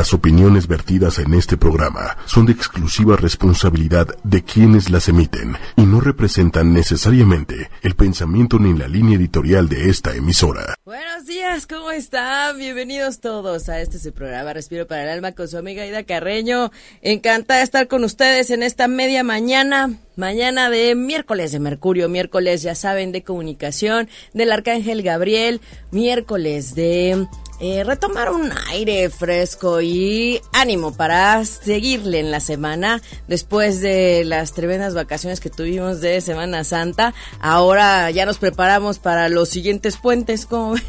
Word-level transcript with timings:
Las 0.00 0.14
opiniones 0.14 0.66
vertidas 0.66 1.18
en 1.18 1.34
este 1.34 1.58
programa 1.58 2.16
son 2.24 2.46
de 2.46 2.52
exclusiva 2.52 3.16
responsabilidad 3.16 4.06
de 4.24 4.42
quienes 4.42 4.88
las 4.88 5.10
emiten 5.10 5.58
y 5.76 5.82
no 5.82 6.00
representan 6.00 6.72
necesariamente 6.72 7.68
el 7.82 7.94
pensamiento 7.96 8.58
ni 8.58 8.72
la 8.72 8.88
línea 8.88 9.18
editorial 9.18 9.68
de 9.68 9.90
esta 9.90 10.16
emisora. 10.16 10.74
Buenos 10.86 11.26
días, 11.26 11.66
¿cómo 11.66 11.90
están? 11.90 12.56
Bienvenidos 12.56 13.20
todos 13.20 13.68
a 13.68 13.82
este 13.82 13.98
su 13.98 14.14
programa 14.14 14.54
Respiro 14.54 14.86
para 14.86 15.02
el 15.02 15.10
Alma 15.10 15.32
con 15.32 15.48
su 15.48 15.58
amiga 15.58 15.84
Ida 15.84 16.02
Carreño. 16.04 16.70
Encantada 17.02 17.58
de 17.58 17.64
estar 17.64 17.86
con 17.86 18.02
ustedes 18.02 18.48
en 18.48 18.62
esta 18.62 18.88
media 18.88 19.22
mañana. 19.22 19.98
Mañana 20.16 20.70
de 20.70 20.94
miércoles 20.94 21.52
de 21.52 21.60
Mercurio, 21.60 22.08
miércoles 22.08 22.62
ya 22.62 22.74
saben 22.74 23.12
de 23.12 23.22
comunicación 23.22 24.08
del 24.32 24.50
Arcángel 24.50 25.02
Gabriel, 25.02 25.60
miércoles 25.90 26.74
de 26.74 27.26
eh, 27.60 27.84
retomar 27.84 28.30
un 28.30 28.50
aire 28.70 29.10
fresco 29.10 29.82
y 29.82 30.40
ánimo 30.52 30.94
para 30.94 31.44
seguirle 31.44 32.18
en 32.18 32.30
la 32.30 32.40
semana 32.40 33.02
después 33.28 33.80
de 33.82 34.24
las 34.24 34.54
tremendas 34.54 34.94
vacaciones 34.94 35.40
que 35.40 35.50
tuvimos 35.50 36.00
de 36.00 36.20
Semana 36.22 36.64
Santa. 36.64 37.12
Ahora 37.40 38.10
ya 38.10 38.24
nos 38.24 38.38
preparamos 38.38 38.98
para 38.98 39.28
los 39.28 39.50
siguientes 39.50 39.98
puentes, 39.98 40.46
como 40.46 40.74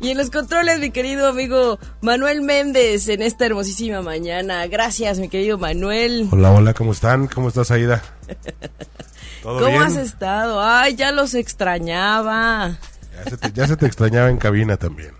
Y 0.00 0.10
en 0.10 0.18
los 0.18 0.30
controles, 0.30 0.80
mi 0.80 0.90
querido 0.90 1.28
amigo 1.28 1.78
Manuel 2.00 2.40
Méndez, 2.42 3.08
en 3.08 3.22
esta 3.22 3.46
hermosísima 3.46 4.02
mañana. 4.02 4.66
Gracias, 4.66 5.18
mi 5.18 5.28
querido 5.28 5.58
Manuel. 5.58 6.28
Hola, 6.32 6.50
hola, 6.52 6.74
¿cómo 6.74 6.92
están? 6.92 7.26
¿Cómo 7.28 7.48
estás, 7.48 7.70
Aida? 7.70 8.02
¿Cómo 9.42 9.80
has 9.80 9.96
estado? 9.96 10.60
Ay, 10.62 10.96
ya 10.96 11.12
los 11.12 11.34
extrañaba. 11.34 12.78
Ya 13.54 13.66
se, 13.66 13.76
te, 13.76 13.86
extrañaba 13.86 14.30
en 14.30 14.36
cabina 14.36 14.76
también. 14.76 15.12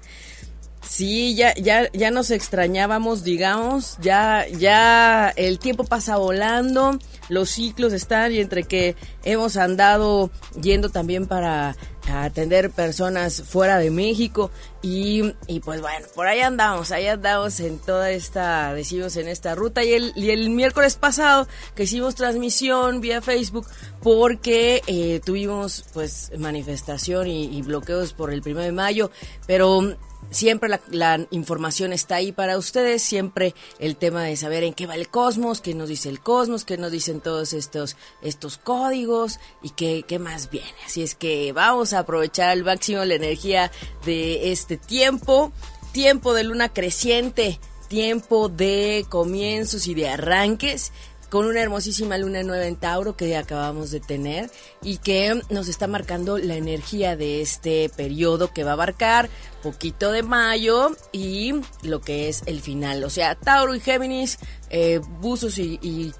Sí, 0.91 1.37
ya, 1.37 1.55
ya, 1.55 1.89
ya 1.93 2.11
nos 2.11 2.33
extrañábamos, 2.33 3.23
digamos, 3.23 3.97
ya, 4.01 4.45
ya 4.49 5.29
el 5.37 5.61
tiempo 5.61 5.85
pasa 5.85 6.17
volando, 6.17 6.99
los 7.29 7.49
ciclos 7.49 7.93
están 7.93 8.33
y 8.33 8.41
entre 8.41 8.65
que 8.65 8.97
hemos 9.23 9.57
andado 9.57 10.33
yendo 10.61 10.89
también 10.89 11.29
para 11.29 11.77
atender 12.13 12.73
personas 12.73 13.41
fuera 13.41 13.79
de 13.79 13.93
México 13.93 14.51
y, 14.83 15.33
y, 15.47 15.61
pues 15.61 15.81
bueno, 15.81 16.09
por 16.17 16.27
ahí 16.27 16.41
andamos, 16.41 16.91
ahí 16.91 17.07
andamos 17.07 17.61
en 17.61 17.79
toda 17.79 18.11
esta, 18.11 18.75
decimos 18.75 19.15
en 19.15 19.29
esta 19.29 19.55
ruta. 19.55 19.85
Y 19.85 19.93
el, 19.93 20.13
y 20.17 20.31
el 20.31 20.51
miércoles 20.51 20.97
pasado 20.97 21.47
que 21.77 21.85
hicimos 21.85 22.17
transmisión 22.17 23.01
vía 23.01 23.23
Facebook 23.23 23.69
porque 24.03 24.83
eh, 24.89 25.21
tuvimos 25.25 25.85
pues 25.93 26.33
manifestación 26.37 27.29
y, 27.29 27.57
y 27.57 27.63
bloqueos 27.63 28.13
por 28.13 28.33
el 28.33 28.43
primero 28.43 28.65
de 28.65 28.73
mayo, 28.73 29.13
pero 29.47 29.97
siempre 30.31 30.71
la, 30.91 31.27
información 31.31 31.93
está 31.93 32.17
ahí 32.17 32.33
para 32.33 32.59
ustedes, 32.59 33.03
siempre 33.03 33.55
el 33.79 33.97
tema 33.97 34.23
de 34.25 34.37
saber 34.37 34.65
en 34.65 34.75
qué 34.75 34.87
va 34.87 34.95
el 34.95 35.09
cosmos, 35.09 35.61
qué 35.61 35.75
nos 35.75 35.89
dice 35.89 36.09
el 36.09 36.21
cosmos, 36.21 36.65
qué 36.65 36.77
nos 36.77 36.93
dicen 36.93 37.21
todos 37.21 37.53
estos, 37.53 37.97
estos 38.23 38.59
códigos 38.59 39.39
y 39.63 39.71
qué, 39.71 40.05
qué 40.07 40.19
más 40.19 40.51
viene. 40.51 40.69
Así 40.87 41.03
es 41.03 41.15
que 41.15 41.53
vamos 41.53 41.93
a 41.93 42.01
aprovechar 42.01 42.51
al 42.51 42.65
máximo 42.65 43.05
la 43.05 43.15
energía 43.15 43.71
de 44.05 44.53
este 44.53 44.77
tiempo, 44.77 45.53
tiempo 45.93 46.35
de 46.35 46.45
luna 46.45 46.69
creciente, 46.69 47.59
tiempo 47.89 48.49
de 48.49 49.05
comienzos 49.09 49.89
y 49.89 49.95
de 49.95 50.09
arranques 50.09 50.93
con 51.31 51.47
una 51.47 51.61
hermosísima 51.61 52.19
luna 52.19 52.43
nueva 52.43 52.67
en 52.67 52.77
Tauro 52.77 53.17
que 53.17 53.37
acabamos 53.37 53.91
de 53.91 54.01
tener 54.01 54.51
y 54.83 54.99
que 54.99 55.41
nos 55.49 55.69
está 55.69 55.87
marcando 55.87 56.39
la 56.39 56.57
energía 56.57 57.17
de 57.17 57.41
este 57.41 57.89
periodo 57.97 58.53
que 58.53 58.65
va 58.65 58.71
a 58.71 58.75
abarcar 58.75 59.31
poquito 59.63 60.11
de 60.11 60.23
mayo 60.23 60.91
y 61.13 61.55
lo 61.83 62.01
que 62.01 62.29
es 62.29 62.43
el 62.47 62.61
final. 62.61 63.05
O 63.05 63.11
sea, 63.11 63.35
Tauro 63.35 63.75
y 63.75 63.81
Géminis, 63.81 64.39
eh, 64.71 65.01
buzos 65.21 65.59
y, 65.59 66.13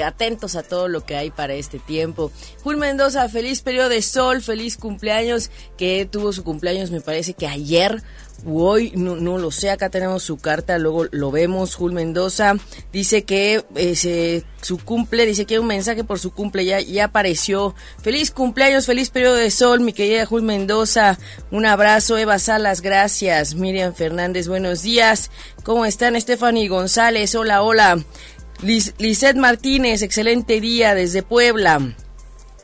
atentos 0.00 0.56
a 0.56 0.62
todo 0.62 0.88
lo 0.88 1.04
que 1.04 1.16
hay 1.16 1.30
para 1.30 1.54
este 1.54 1.78
tiempo. 1.78 2.32
Jul 2.62 2.76
Mendoza, 2.76 3.28
feliz 3.28 3.62
periodo 3.62 3.88
de 3.88 4.02
sol, 4.02 4.42
feliz 4.42 4.76
cumpleaños, 4.76 5.50
que 5.76 6.08
tuvo 6.10 6.32
su 6.32 6.42
cumpleaños 6.44 6.90
me 6.90 7.00
parece 7.00 7.34
que 7.34 7.46
ayer 7.46 8.02
hoy, 8.44 8.92
no, 8.96 9.16
lo 9.16 9.50
sé, 9.50 9.70
acá 9.70 9.90
tenemos 9.90 10.22
su 10.22 10.36
carta, 10.38 10.78
luego 10.78 11.06
lo 11.10 11.30
vemos, 11.30 11.74
Jul 11.74 11.92
Mendoza, 11.92 12.56
dice 12.92 13.24
que 13.24 13.64
eh, 13.76 14.42
su 14.60 14.78
cumple, 14.78 15.26
dice 15.26 15.46
que 15.46 15.54
hay 15.54 15.58
un 15.58 15.66
mensaje 15.66 16.04
por 16.04 16.18
su 16.18 16.32
cumple, 16.32 16.64
ya, 16.64 17.04
apareció. 17.04 17.74
Feliz 18.02 18.30
cumpleaños, 18.30 18.86
feliz 18.86 19.10
periodo 19.10 19.36
de 19.36 19.50
sol, 19.50 19.80
mi 19.80 19.92
querida 19.92 20.26
Jul 20.26 20.42
Mendoza, 20.42 21.18
un 21.50 21.66
abrazo, 21.66 22.18
Eva 22.18 22.38
Salas, 22.38 22.82
gracias, 22.82 23.54
Miriam 23.54 23.94
Fernández, 23.94 24.48
buenos 24.48 24.82
días, 24.82 25.30
¿cómo 25.62 25.84
están? 25.84 26.20
Stephanie 26.20 26.68
González, 26.68 27.34
hola, 27.34 27.62
hola. 27.62 27.98
Liz, 28.62 28.94
Martínez, 29.36 30.00
excelente 30.00 30.60
día 30.60 30.94
desde 30.94 31.22
Puebla. 31.22 31.94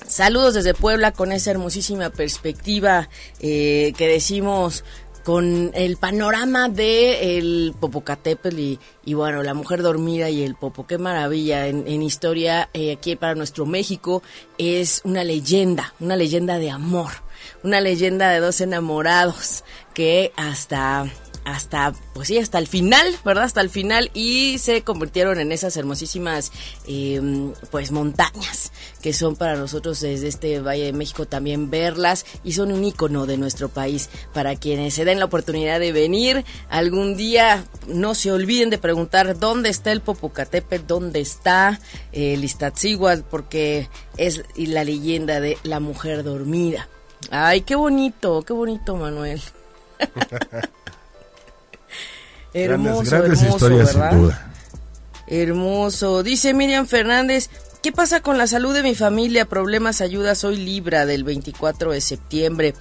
Saludos 0.06 0.54
desde 0.54 0.74
Puebla 0.74 1.12
con 1.12 1.32
esa 1.32 1.50
hermosísima 1.50 2.10
perspectiva 2.10 3.08
eh, 3.40 3.92
que 3.96 4.08
decimos 4.08 4.84
con 5.24 5.70
el 5.74 5.96
panorama 5.96 6.68
de 6.68 7.38
el 7.38 7.74
Popocatépetl 7.78 8.58
y, 8.58 8.80
y, 9.04 9.14
bueno, 9.14 9.42
la 9.42 9.54
mujer 9.54 9.82
dormida 9.82 10.30
y 10.30 10.42
el 10.42 10.54
Popo. 10.54 10.86
Qué 10.86 10.98
maravilla. 10.98 11.66
En, 11.66 12.02
historia, 12.02 12.68
eh, 12.72 12.92
aquí 12.92 13.16
para 13.16 13.34
nuestro 13.34 13.66
México, 13.66 14.22
es 14.58 15.00
una 15.04 15.24
leyenda, 15.24 15.94
una 16.00 16.16
leyenda 16.16 16.58
de 16.58 16.70
amor, 16.70 17.12
una 17.62 17.80
leyenda 17.80 18.30
de 18.30 18.40
dos 18.40 18.60
enamorados 18.60 19.64
que 19.94 20.32
hasta 20.36 21.06
hasta, 21.44 21.92
pues 22.14 22.28
sí, 22.28 22.38
hasta 22.38 22.58
el 22.58 22.66
final, 22.66 23.16
¿verdad? 23.24 23.44
Hasta 23.44 23.60
el 23.60 23.70
final 23.70 24.10
y 24.14 24.58
se 24.58 24.82
convirtieron 24.82 25.40
en 25.40 25.52
esas 25.52 25.76
hermosísimas, 25.76 26.52
em, 26.86 27.52
pues, 27.70 27.90
montañas 27.90 28.72
que 29.02 29.12
son 29.12 29.36
para 29.36 29.56
nosotros 29.56 30.00
desde 30.00 30.28
este 30.28 30.60
Valle 30.60 30.84
de 30.84 30.92
México 30.92 31.26
también 31.26 31.70
verlas 31.70 32.24
y 32.44 32.52
son 32.52 32.72
un 32.72 32.84
icono 32.84 33.26
de 33.26 33.36
nuestro 33.36 33.68
país 33.68 34.08
para 34.32 34.54
quienes 34.56 34.94
se 34.94 35.04
den 35.04 35.18
la 35.18 35.24
oportunidad 35.26 35.80
de 35.80 35.92
venir 35.92 36.44
algún 36.68 37.16
día. 37.16 37.64
No 37.88 38.14
se 38.14 38.32
olviden 38.32 38.70
de 38.70 38.78
preguntar 38.78 39.38
dónde 39.38 39.70
está 39.70 39.92
el 39.92 40.00
Popocatépetl, 40.00 40.86
dónde 40.86 41.20
está 41.20 41.80
el 42.12 42.44
Iztaccíhuatl, 42.44 43.22
porque 43.28 43.88
es 44.16 44.44
la 44.56 44.84
leyenda 44.84 45.40
de 45.40 45.58
la 45.64 45.80
mujer 45.80 46.22
dormida. 46.22 46.88
Ay, 47.30 47.62
qué 47.62 47.74
bonito, 47.74 48.42
qué 48.42 48.52
bonito, 48.52 48.96
Manuel. 48.96 49.42
Hermoso, 52.54 53.10
grandes, 53.10 53.42
hermoso, 53.42 53.56
historias 53.56 53.90
sin 53.90 54.20
duda. 54.20 54.52
Hermoso. 55.26 56.22
Dice 56.22 56.52
Miriam 56.52 56.86
Fernández, 56.86 57.48
¿qué 57.82 57.92
pasa 57.92 58.20
con 58.20 58.36
la 58.36 58.46
salud 58.46 58.74
de 58.74 58.82
mi 58.82 58.94
familia? 58.94 59.46
Problemas, 59.46 60.00
ayuda, 60.00 60.34
soy 60.34 60.56
Libra 60.56 61.06
del 61.06 61.24
24 61.24 61.92
de 61.92 62.00
septiembre. 62.00 62.74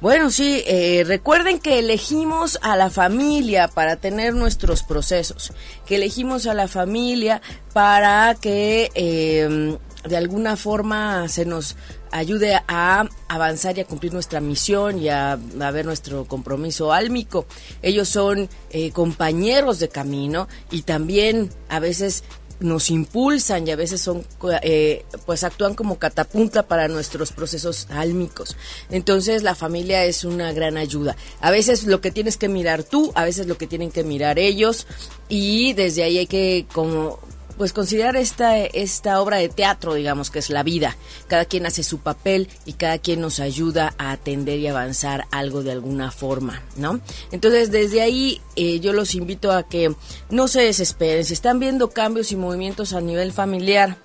Bueno, 0.00 0.30
sí, 0.30 0.62
eh, 0.66 1.04
recuerden 1.06 1.58
que 1.58 1.78
elegimos 1.80 2.58
a 2.62 2.76
la 2.76 2.88
familia 2.88 3.68
para 3.68 3.96
tener 3.96 4.34
nuestros 4.34 4.82
procesos, 4.82 5.52
que 5.86 5.96
elegimos 5.96 6.46
a 6.46 6.54
la 6.54 6.68
familia 6.68 7.42
para 7.72 8.34
que 8.40 8.90
eh, 8.94 9.76
de 10.08 10.16
alguna 10.16 10.56
forma 10.56 11.28
se 11.28 11.44
nos 11.44 11.76
ayude 12.12 12.58
a 12.68 13.08
avanzar 13.28 13.76
y 13.78 13.80
a 13.80 13.84
cumplir 13.84 14.12
nuestra 14.12 14.40
misión 14.40 15.00
y 15.00 15.08
a, 15.08 15.36
ver 15.36 15.86
nuestro 15.86 16.24
compromiso 16.24 16.92
álmico. 16.92 17.46
Ellos 17.82 18.08
son 18.08 18.48
eh, 18.70 18.90
compañeros 18.92 19.78
de 19.78 19.88
camino 19.88 20.48
y 20.70 20.82
también 20.82 21.50
a 21.68 21.80
veces 21.80 22.24
nos 22.60 22.90
impulsan 22.90 23.66
y 23.66 23.70
a 23.70 23.76
veces 23.76 24.00
son 24.00 24.24
eh, 24.62 25.04
pues 25.26 25.44
actúan 25.44 25.74
como 25.74 25.98
catapunta 25.98 26.66
para 26.66 26.88
nuestros 26.88 27.32
procesos 27.32 27.86
álmicos. 27.90 28.56
Entonces 28.90 29.42
la 29.42 29.54
familia 29.54 30.04
es 30.04 30.24
una 30.24 30.52
gran 30.52 30.76
ayuda. 30.76 31.16
A 31.40 31.50
veces 31.50 31.84
lo 31.84 32.00
que 32.00 32.10
tienes 32.10 32.36
que 32.36 32.48
mirar 32.48 32.82
tú, 32.82 33.12
a 33.14 33.24
veces 33.24 33.46
lo 33.46 33.56
que 33.56 33.66
tienen 33.66 33.90
que 33.90 34.04
mirar 34.04 34.38
ellos 34.38 34.86
y 35.28 35.72
desde 35.74 36.02
ahí 36.02 36.18
hay 36.18 36.26
que 36.26 36.66
como 36.72 37.20
pues 37.58 37.72
considerar 37.72 38.16
esta, 38.16 38.56
esta 38.56 39.20
obra 39.20 39.36
de 39.36 39.48
teatro, 39.48 39.94
digamos, 39.94 40.30
que 40.30 40.38
es 40.38 40.48
la 40.48 40.62
vida. 40.62 40.96
Cada 41.26 41.44
quien 41.44 41.66
hace 41.66 41.82
su 41.82 41.98
papel 41.98 42.48
y 42.64 42.74
cada 42.74 42.98
quien 42.98 43.20
nos 43.20 43.40
ayuda 43.40 43.94
a 43.98 44.12
atender 44.12 44.58
y 44.58 44.68
avanzar 44.68 45.26
algo 45.30 45.62
de 45.62 45.72
alguna 45.72 46.10
forma, 46.10 46.62
¿no? 46.76 47.00
Entonces, 47.32 47.70
desde 47.70 48.00
ahí 48.00 48.40
eh, 48.56 48.80
yo 48.80 48.92
los 48.92 49.14
invito 49.14 49.52
a 49.52 49.68
que 49.68 49.94
no 50.30 50.48
se 50.48 50.62
desesperen. 50.62 51.24
Si 51.24 51.34
están 51.34 51.60
viendo 51.60 51.90
cambios 51.90 52.32
y 52.32 52.36
movimientos 52.36 52.94
a 52.94 53.00
nivel 53.00 53.32
familiar, 53.32 53.98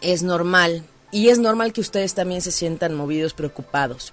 es 0.00 0.22
normal. 0.22 0.84
Y 1.10 1.28
es 1.28 1.38
normal 1.38 1.72
que 1.72 1.80
ustedes 1.80 2.14
también 2.14 2.42
se 2.42 2.52
sientan 2.52 2.94
movidos, 2.94 3.32
preocupados. 3.32 4.12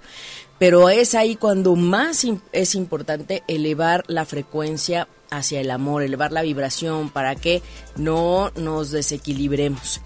Pero 0.58 0.88
es 0.88 1.14
ahí 1.14 1.36
cuando 1.36 1.76
más 1.76 2.24
es 2.52 2.74
importante 2.74 3.42
elevar 3.48 4.04
la 4.06 4.24
frecuencia 4.24 5.08
hacia 5.30 5.60
el 5.60 5.70
amor, 5.70 6.02
elevar 6.02 6.32
la 6.32 6.42
vibración 6.42 7.10
para 7.10 7.34
que 7.34 7.62
no 7.96 8.50
nos 8.56 8.90
desequilibremos. 8.90 10.00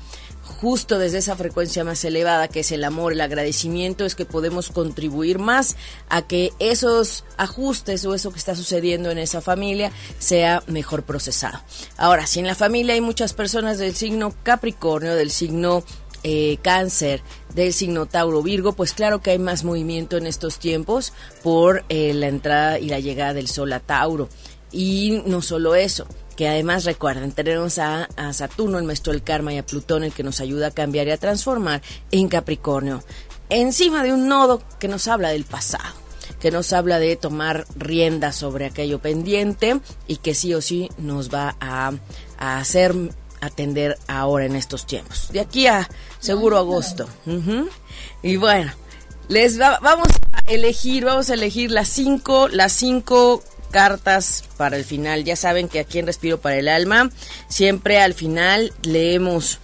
justo 0.61 0.99
desde 0.99 1.19
esa 1.19 1.37
frecuencia 1.37 1.85
más 1.85 2.03
elevada 2.05 2.49
que 2.49 2.61
es 2.61 2.73
el 2.73 2.83
amor, 2.83 3.13
el 3.13 3.21
agradecimiento, 3.21 4.05
es 4.05 4.15
que 4.15 4.25
podemos 4.25 4.71
contribuir 4.71 5.39
más 5.39 5.77
a 6.09 6.23
que 6.23 6.53
esos 6.59 7.25
ajustes 7.37 8.05
o 8.07 8.15
eso 8.15 8.33
que 8.33 8.39
está 8.39 8.57
sucediendo 8.57 9.11
en 9.11 9.19
esa 9.19 9.41
familia 9.41 9.93
sea 10.19 10.63
mejor 10.67 11.05
procesado. 11.05 11.61
Ahora, 11.97 12.27
si 12.27 12.41
en 12.41 12.47
la 12.47 12.55
familia 12.55 12.95
hay 12.95 13.01
muchas 13.03 13.35
personas 13.35 13.79
del 13.79 13.95
signo 13.95 14.35
Capricornio, 14.43 15.15
del 15.15 15.31
signo 15.31 15.85
eh, 16.25 16.59
cáncer 16.63 17.23
del 17.55 17.73
signo 17.73 18.07
Tauro 18.07 18.43
Virgo, 18.43 18.73
pues 18.73 18.93
claro 18.93 19.23
que 19.23 19.31
hay 19.31 19.39
más 19.39 19.63
movimiento 19.63 20.17
en 20.17 20.27
estos 20.27 20.59
tiempos 20.59 21.13
por 21.45 21.85
eh, 21.89 22.13
la 22.13 22.27
entrada 22.27 22.79
y 22.81 22.89
la 22.89 22.99
llegada 22.99 23.35
del 23.35 23.49
Sol 23.49 23.73
a 23.73 23.81
Tauro. 23.81 24.29
Y 24.71 25.23
no 25.27 25.43
solo 25.43 25.75
eso, 25.75 26.07
que 26.37 26.49
además 26.49 26.85
recuerden, 26.85 27.33
tenemos 27.33 27.79
a, 27.79 28.09
Saturno, 28.33 28.79
el 28.79 28.85
maestro 28.85 29.13
del 29.13 29.23
karma, 29.23 29.53
y 29.53 29.59
a 29.59 29.67
Plutón, 29.67 30.05
el 30.05 30.13
que 30.13 30.23
nos 30.23 30.41
ayuda 30.41 30.69
a 30.69 30.71
cambiar 30.71 31.09
y 31.09 31.11
a 31.11 31.17
transformar 31.17 31.83
en 32.11 32.29
Capricornio, 32.29 33.03
encima 33.49 34.03
de 34.03 34.13
un 34.13 34.29
nodo 34.29 34.63
que 34.79 34.89
nos 34.89 35.09
habla 35.09 35.31
del 35.31 35.45
pasado 35.45 35.95
que 36.41 36.51
nos 36.51 36.73
habla 36.73 36.99
de 37.01 37.17
tomar 37.17 37.67
rienda 37.75 38.33
sobre 38.33 38.67
aquello 38.67 39.01
pendiente 39.01 39.81
y 40.07 40.17
que 40.17 40.35
sí 40.35 40.55
o 40.55 40.61
sí 40.61 40.89
nos 40.99 41.31
va 41.31 41.57
a, 41.61 41.93
hacer 42.39 42.95
atender 43.41 43.99
ahora 44.07 44.45
en 44.45 44.55
estos 44.55 44.87
tiempos. 44.87 45.31
De 45.33 45.41
aquí 45.41 45.67
a 45.67 45.89
seguro 46.21 46.59
agosto. 46.59 47.09
Y 48.23 48.37
bueno, 48.37 48.73
les 49.29 49.59
vamos 49.59 50.09
a 50.33 50.41
elegir, 50.51 51.05
vamos 51.05 51.31
a 51.31 51.35
elegir 51.35 51.71
las 51.71 51.89
cinco, 51.89 52.49
las 52.49 52.73
cinco 52.73 53.43
cartas 53.71 54.45
para 54.57 54.77
el 54.77 54.85
final. 54.85 55.25
Ya 55.25 55.37
saben 55.37 55.69
que 55.69 55.81
aquí 55.81 55.99
en 55.99 56.07
Respiro 56.07 56.41
para 56.41 56.57
el 56.57 56.69
Alma, 56.69 57.11
siempre 57.49 58.01
al 58.01 58.15
final 58.15 58.73
leemos 58.83 59.61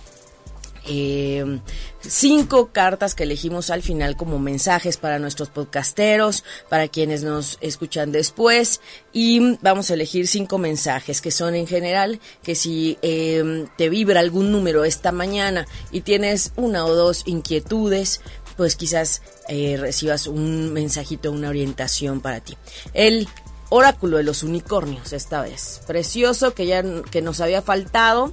eh, 0.87 1.61
cinco 2.01 2.71
cartas 2.73 3.15
que 3.15 3.23
elegimos 3.23 3.71
al 3.71 3.83
final 3.83 4.17
como 4.17 4.39
mensajes 4.39 4.99
para 4.99 5.19
nuestros 5.19 5.49
podcasteros, 5.49 6.45
para 6.69 6.89
quienes 6.89 7.23
nos 7.23 7.59
escuchan 7.61 8.13
después. 8.13 8.81
Y 9.13 9.57
vamos 9.63 9.91
a 9.91 9.95
elegir 9.95 10.29
cinco 10.29 10.59
mensajes 10.59 11.21
que 11.21 11.31
son 11.31 11.55
en 11.55 11.67
general 11.67 12.21
que 12.43 12.55
si 12.55 12.99
eh, 13.03 13.67
te 13.77 13.89
vibra 13.89 14.21
algún 14.21 14.53
número 14.53 14.85
esta 14.85 15.13
mañana 15.13 15.67
y 15.91 16.03
tienes 16.03 16.53
una 16.57 16.85
o 16.85 16.95
dos 16.95 17.23
inquietudes, 17.27 18.21
pues 18.57 18.77
quizás 18.77 19.23
eh, 19.49 19.77
recibas 19.79 20.27
un 20.27 20.73
mensajito, 20.73 21.33
una 21.33 21.49
orientación 21.49 22.21
para 22.21 22.41
ti. 22.41 22.57
El 22.93 23.29
oráculo 23.69 24.17
de 24.17 24.23
los 24.23 24.43
unicornios 24.43 25.13
esta 25.13 25.43
vez. 25.43 25.81
Precioso 25.87 26.55
que 26.55 26.67
ya 26.67 26.83
que 27.11 27.23
nos 27.23 27.41
había 27.41 27.63
faltado 27.63 28.33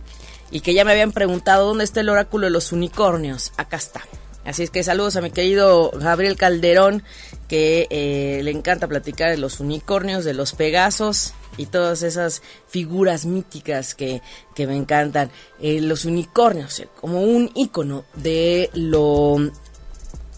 y 0.51 0.61
que 0.61 0.73
ya 0.73 0.85
me 0.85 0.91
habían 0.91 1.11
preguntado 1.11 1.67
dónde 1.67 1.83
está 1.83 2.01
el 2.01 2.09
oráculo 2.09 2.45
de 2.45 2.51
los 2.51 2.71
unicornios. 2.71 3.53
Acá 3.57 3.77
está. 3.77 4.01
Así 4.43 4.63
es 4.63 4.71
que 4.71 4.83
saludos 4.83 5.15
a 5.15 5.21
mi 5.21 5.29
querido 5.29 5.91
Gabriel 5.93 6.35
Calderón, 6.35 7.03
que 7.47 7.87
eh, 7.89 8.41
le 8.43 8.51
encanta 8.51 8.87
platicar 8.87 9.29
de 9.29 9.37
los 9.37 9.59
unicornios, 9.59 10.25
de 10.25 10.33
los 10.33 10.53
pegasos 10.53 11.33
y 11.57 11.67
todas 11.67 12.01
esas 12.01 12.41
figuras 12.67 13.25
míticas 13.25 13.93
que, 13.93 14.21
que 14.55 14.65
me 14.65 14.75
encantan. 14.75 15.29
Eh, 15.59 15.79
los 15.79 16.05
unicornios, 16.05 16.79
eh, 16.79 16.89
como 16.99 17.21
un 17.21 17.51
icono 17.53 18.05
de 18.15 18.71
lo... 18.73 19.37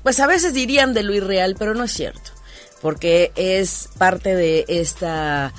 Pues 0.04 0.20
a 0.20 0.28
veces 0.28 0.54
dirían 0.54 0.94
de 0.94 1.04
lo 1.04 1.14
irreal, 1.14 1.56
pero 1.58 1.74
no 1.74 1.86
es 1.86 1.94
cierto 1.94 2.33
porque 2.84 3.32
es 3.38 3.90
parte 3.98 4.36
de 4.36 4.66
esta 4.68 5.54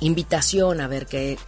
invitación 0.00 0.82
a 0.82 0.86
ver 0.86 1.06
que, 1.06 1.38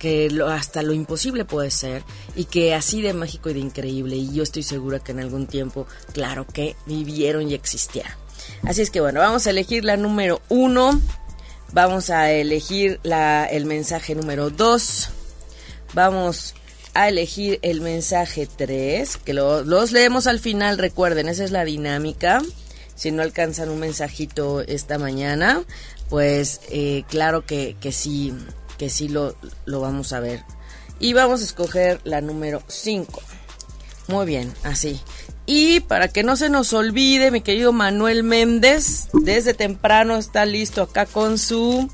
hasta 0.49 0.82
lo 0.82 0.94
imposible 0.94 1.44
puede 1.44 1.70
ser 1.70 2.03
y 2.35 2.47
que 2.47 2.75
así 2.75 3.03
de 3.03 3.12
mágico 3.12 3.50
y 3.50 3.53
de 3.53 3.61
increíble 3.61 4.17
y 4.17 4.32
yo 4.32 4.43
estoy 4.43 4.62
segura 4.62 4.99
que 4.99 5.12
en 5.12 5.20
algún 5.20 5.47
tiempo, 5.47 5.87
claro 6.14 6.47
que 6.47 6.75
vivieron 6.87 7.50
y 7.50 7.55
existieron. 7.55 8.12
Así 8.62 8.81
es 8.81 8.91
que 8.91 9.03
bueno, 9.03 9.20
vamos 9.20 9.47
a 9.47 9.50
elegir 9.50 9.85
la 9.85 9.99
número 9.99 10.41
uno, 10.49 11.02
vamos 11.75 12.09
a 12.09 12.32
elegir 12.32 12.99
la, 13.02 13.44
el 13.44 13.67
mensaje 13.67 14.14
número 14.14 14.49
dos, 14.49 15.11
vamos 15.93 16.55
a 16.94 17.11
elegir 17.11 17.59
el 17.61 17.82
mensaje 17.82 18.49
tres, 18.56 19.19
que 19.19 19.35
los 19.35 19.93
leemos 19.93 20.26
al 20.26 20.41
final, 20.41 20.79
recuerden, 20.79 21.29
esa 21.29 21.44
es 21.44 21.50
la 21.50 21.67
dinámica 21.67 22.41
si 22.97 23.13
no 23.13 23.23
alcanzan 23.23 23.69
un 23.69 23.79
mensajito 23.79 24.63
esta 24.63 24.99
mañana, 24.99 25.63
pues 26.09 26.61
eh, 26.71 27.05
claro 27.09 27.47
que, 27.47 27.77
que, 27.81 27.93
sí, 27.93 28.35
que 28.79 28.91
sí 28.91 29.09
lo, 29.09 29.37
lo 29.67 29.81
vamos 29.81 30.13
a 30.13 30.21
ver. 30.21 30.43
Y 30.99 31.13
vamos 31.13 31.43
a 31.43 31.45
escoger 31.45 32.01
la 32.05 32.21
número 32.21 32.63
5. 32.67 33.23
Muy 34.09 34.27
bien, 34.27 34.53
así. 34.65 35.01
Y 35.45 35.81
para 35.81 36.09
que 36.09 36.23
no 36.23 36.37
se 36.37 36.49
nos 36.49 36.73
olvide, 36.73 37.31
mi 37.31 37.41
querido 37.41 37.73
Manuel 37.73 38.25
Méndez, 38.25 39.09
desde 39.13 39.55
temprano 39.55 40.17
está 40.17 40.45
listo 40.45 40.83
acá 40.83 41.07
con 41.07 41.39
su 41.39 41.89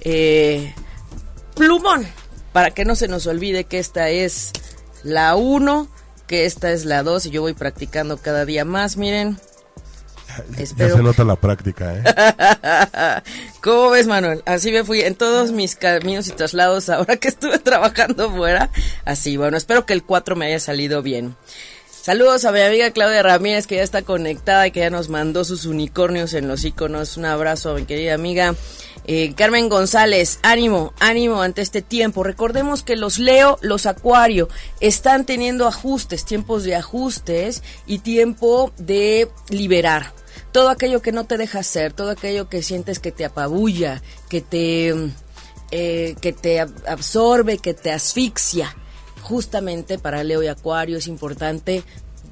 eh, 0.00 0.74
plumón. 1.56 2.06
Para 2.52 2.70
que 2.70 2.84
no 2.84 2.94
se 2.94 3.08
nos 3.08 3.26
olvide 3.26 3.64
que 3.64 3.78
esta 3.78 4.10
es 4.10 4.52
la 5.02 5.34
1, 5.34 5.88
que 6.28 6.44
esta 6.44 6.70
es 6.70 6.84
la 6.84 7.02
2 7.02 7.26
y 7.26 7.30
yo 7.30 7.42
voy 7.42 7.54
practicando 7.54 8.18
cada 8.18 8.44
día 8.44 8.64
más, 8.64 8.96
miren. 8.96 9.38
Ya 10.76 10.90
se 10.90 11.02
nota 11.02 11.24
la 11.24 11.36
práctica, 11.36 11.94
¿eh? 11.94 12.02
¿Cómo 13.62 13.90
ves, 13.90 14.06
Manuel? 14.06 14.42
Así 14.46 14.72
me 14.72 14.84
fui 14.84 15.00
en 15.02 15.14
todos 15.14 15.52
mis 15.52 15.76
caminos 15.76 16.28
y 16.28 16.32
traslados 16.32 16.88
ahora 16.88 17.16
que 17.16 17.28
estuve 17.28 17.58
trabajando 17.58 18.30
fuera. 18.30 18.70
Así, 19.04 19.36
bueno, 19.36 19.56
espero 19.56 19.86
que 19.86 19.92
el 19.92 20.02
4 20.02 20.36
me 20.36 20.46
haya 20.46 20.60
salido 20.60 21.02
bien. 21.02 21.36
Saludos 22.04 22.44
a 22.44 22.52
mi 22.52 22.60
amiga 22.60 22.90
Claudia 22.90 23.22
Ramírez 23.22 23.66
que 23.66 23.76
ya 23.76 23.82
está 23.82 24.02
conectada 24.02 24.66
y 24.66 24.72
que 24.72 24.80
ya 24.80 24.90
nos 24.90 25.08
mandó 25.08 25.42
sus 25.42 25.64
unicornios 25.64 26.34
en 26.34 26.48
los 26.48 26.62
iconos. 26.62 27.16
Un 27.16 27.24
abrazo 27.24 27.74
mi 27.74 27.86
querida 27.86 28.12
amiga. 28.12 28.54
Eh, 29.06 29.32
Carmen 29.34 29.70
González, 29.70 30.38
ánimo, 30.42 30.92
ánimo 31.00 31.40
ante 31.40 31.62
este 31.62 31.80
tiempo. 31.80 32.22
Recordemos 32.22 32.82
que 32.82 32.96
los 32.96 33.18
Leo, 33.18 33.58
los 33.62 33.86
Acuario, 33.86 34.50
están 34.80 35.24
teniendo 35.24 35.66
ajustes, 35.66 36.26
tiempos 36.26 36.64
de 36.64 36.76
ajustes 36.76 37.62
y 37.86 38.00
tiempo 38.00 38.70
de 38.76 39.30
liberar 39.48 40.12
todo 40.54 40.68
aquello 40.68 41.02
que 41.02 41.10
no 41.10 41.24
te 41.24 41.36
deja 41.36 41.58
hacer, 41.58 41.92
todo 41.92 42.10
aquello 42.10 42.48
que 42.48 42.62
sientes 42.62 43.00
que 43.00 43.10
te 43.10 43.24
apabulla, 43.24 44.00
que 44.28 44.40
te, 44.40 44.94
eh, 45.72 46.14
que 46.20 46.32
te 46.32 46.60
absorbe, 46.60 47.58
que 47.58 47.74
te 47.74 47.90
asfixia. 47.90 48.72
Justamente 49.22 49.98
para 49.98 50.22
Leo 50.22 50.44
y 50.44 50.46
Acuario 50.46 50.98
es 50.98 51.08
importante 51.08 51.82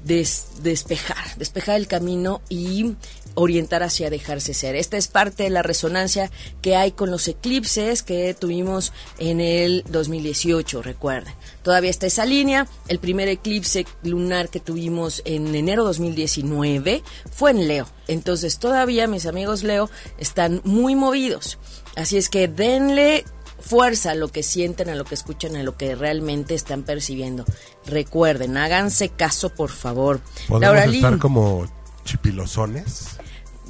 despejar, 0.05 1.35
despejar 1.35 1.75
el 1.75 1.87
camino 1.87 2.41
y 2.47 2.95
orientar 3.35 3.83
hacia 3.83 4.09
dejarse 4.09 4.53
ser. 4.53 4.75
Esta 4.75 4.97
es 4.97 5.07
parte 5.07 5.43
de 5.43 5.49
la 5.49 5.61
resonancia 5.61 6.31
que 6.61 6.75
hay 6.75 6.91
con 6.91 7.11
los 7.11 7.27
eclipses 7.27 8.03
que 8.03 8.33
tuvimos 8.33 8.93
en 9.17 9.39
el 9.39 9.83
2018, 9.89 10.81
recuerden. 10.81 11.33
Todavía 11.63 11.89
está 11.89 12.07
esa 12.07 12.25
línea. 12.25 12.67
El 12.87 12.99
primer 12.99 13.27
eclipse 13.27 13.85
lunar 14.03 14.49
que 14.49 14.59
tuvimos 14.59 15.21
en 15.25 15.53
enero 15.55 15.83
2019 15.83 17.03
fue 17.31 17.51
en 17.51 17.67
Leo. 17.67 17.87
Entonces 18.07 18.59
todavía 18.59 19.07
mis 19.07 19.25
amigos 19.25 19.63
Leo 19.63 19.89
están 20.17 20.61
muy 20.63 20.95
movidos. 20.95 21.57
Así 21.95 22.17
es 22.17 22.29
que 22.29 22.47
denle 22.47 23.23
fuerza 23.59 24.11
a 24.11 24.15
lo 24.15 24.27
que 24.27 24.43
sienten, 24.43 24.89
a 24.89 24.95
lo 24.95 25.05
que 25.05 25.15
escuchan, 25.15 25.55
a 25.55 25.63
lo 25.63 25.77
que 25.77 25.95
realmente 25.95 26.53
están 26.53 26.83
percibiendo. 26.83 27.45
Recuerden, 27.85 28.57
háganse 28.57 29.09
caso, 29.09 29.49
por 29.49 29.71
favor. 29.71 30.21
¿Podemos 30.47 30.85
estar 30.93 31.17
como 31.17 31.65
chipilosones? 32.03 33.17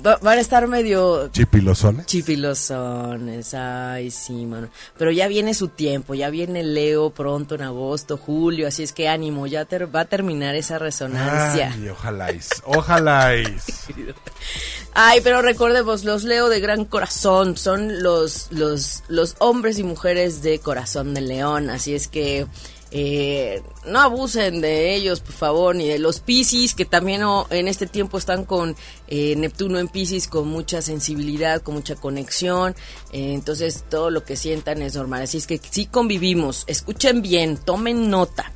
Van 0.03 0.37
a 0.37 0.41
estar 0.41 0.67
medio... 0.67 1.29
Chipilosones. 1.29 2.05
Chipilosones, 2.05 3.53
ay 3.53 4.11
sí, 4.11 4.45
mano. 4.45 4.69
Pero 4.97 5.11
ya 5.11 5.27
viene 5.27 5.53
su 5.53 5.69
tiempo, 5.69 6.13
ya 6.13 6.29
viene 6.29 6.63
Leo 6.63 7.11
pronto 7.11 7.55
en 7.55 7.61
agosto, 7.61 8.17
julio, 8.17 8.67
así 8.67 8.83
es 8.83 8.91
que 8.91 9.07
ánimo, 9.07 9.47
ya 9.47 9.65
va 9.93 10.01
a 10.01 10.05
terminar 10.05 10.55
esa 10.55 10.77
resonancia. 10.77 11.71
Ay, 11.73 11.89
ojalá, 11.89 12.33
ojalá. 12.65 13.31
ay, 14.93 15.21
pero 15.23 15.41
recordemos, 15.41 16.03
los 16.03 16.23
Leo 16.23 16.49
de 16.49 16.59
gran 16.59 16.85
corazón 16.85 17.57
son 17.57 18.03
los, 18.03 18.47
los, 18.51 19.03
los 19.07 19.35
hombres 19.39 19.79
y 19.79 19.83
mujeres 19.83 20.41
de 20.41 20.59
corazón 20.59 21.13
de 21.13 21.21
león, 21.21 21.69
así 21.69 21.95
es 21.95 22.07
que 22.07 22.45
eh, 22.95 23.63
no 23.87 23.99
abusen 23.99 24.61
de 24.61 24.93
ellos, 24.93 25.19
por 25.19 25.33
favor, 25.33 25.75
ni 25.75 25.87
de 25.87 25.97
los 25.97 26.19
Piscis, 26.19 26.75
que 26.75 26.85
también 26.85 27.23
en 27.49 27.67
este 27.67 27.87
tiempo 27.87 28.19
están 28.19 28.45
con 28.45 28.75
eh, 29.07 29.35
Neptuno 29.35 29.79
en 29.79 29.87
Piscis, 29.87 30.27
con 30.27 30.47
mucha 30.47 30.79
sensibilidad, 30.83 31.63
con 31.63 31.73
mucha 31.73 31.95
conexión. 31.95 32.75
Eh, 33.11 33.33
entonces, 33.33 33.85
todo 33.89 34.11
lo 34.11 34.23
que 34.23 34.35
sientan 34.35 34.83
es 34.83 34.93
normal. 34.93 35.23
Así 35.23 35.39
es 35.39 35.47
que 35.47 35.59
si 35.71 35.87
convivimos, 35.87 36.65
escuchen 36.67 37.23
bien, 37.23 37.57
tomen 37.57 38.11
nota. 38.11 38.51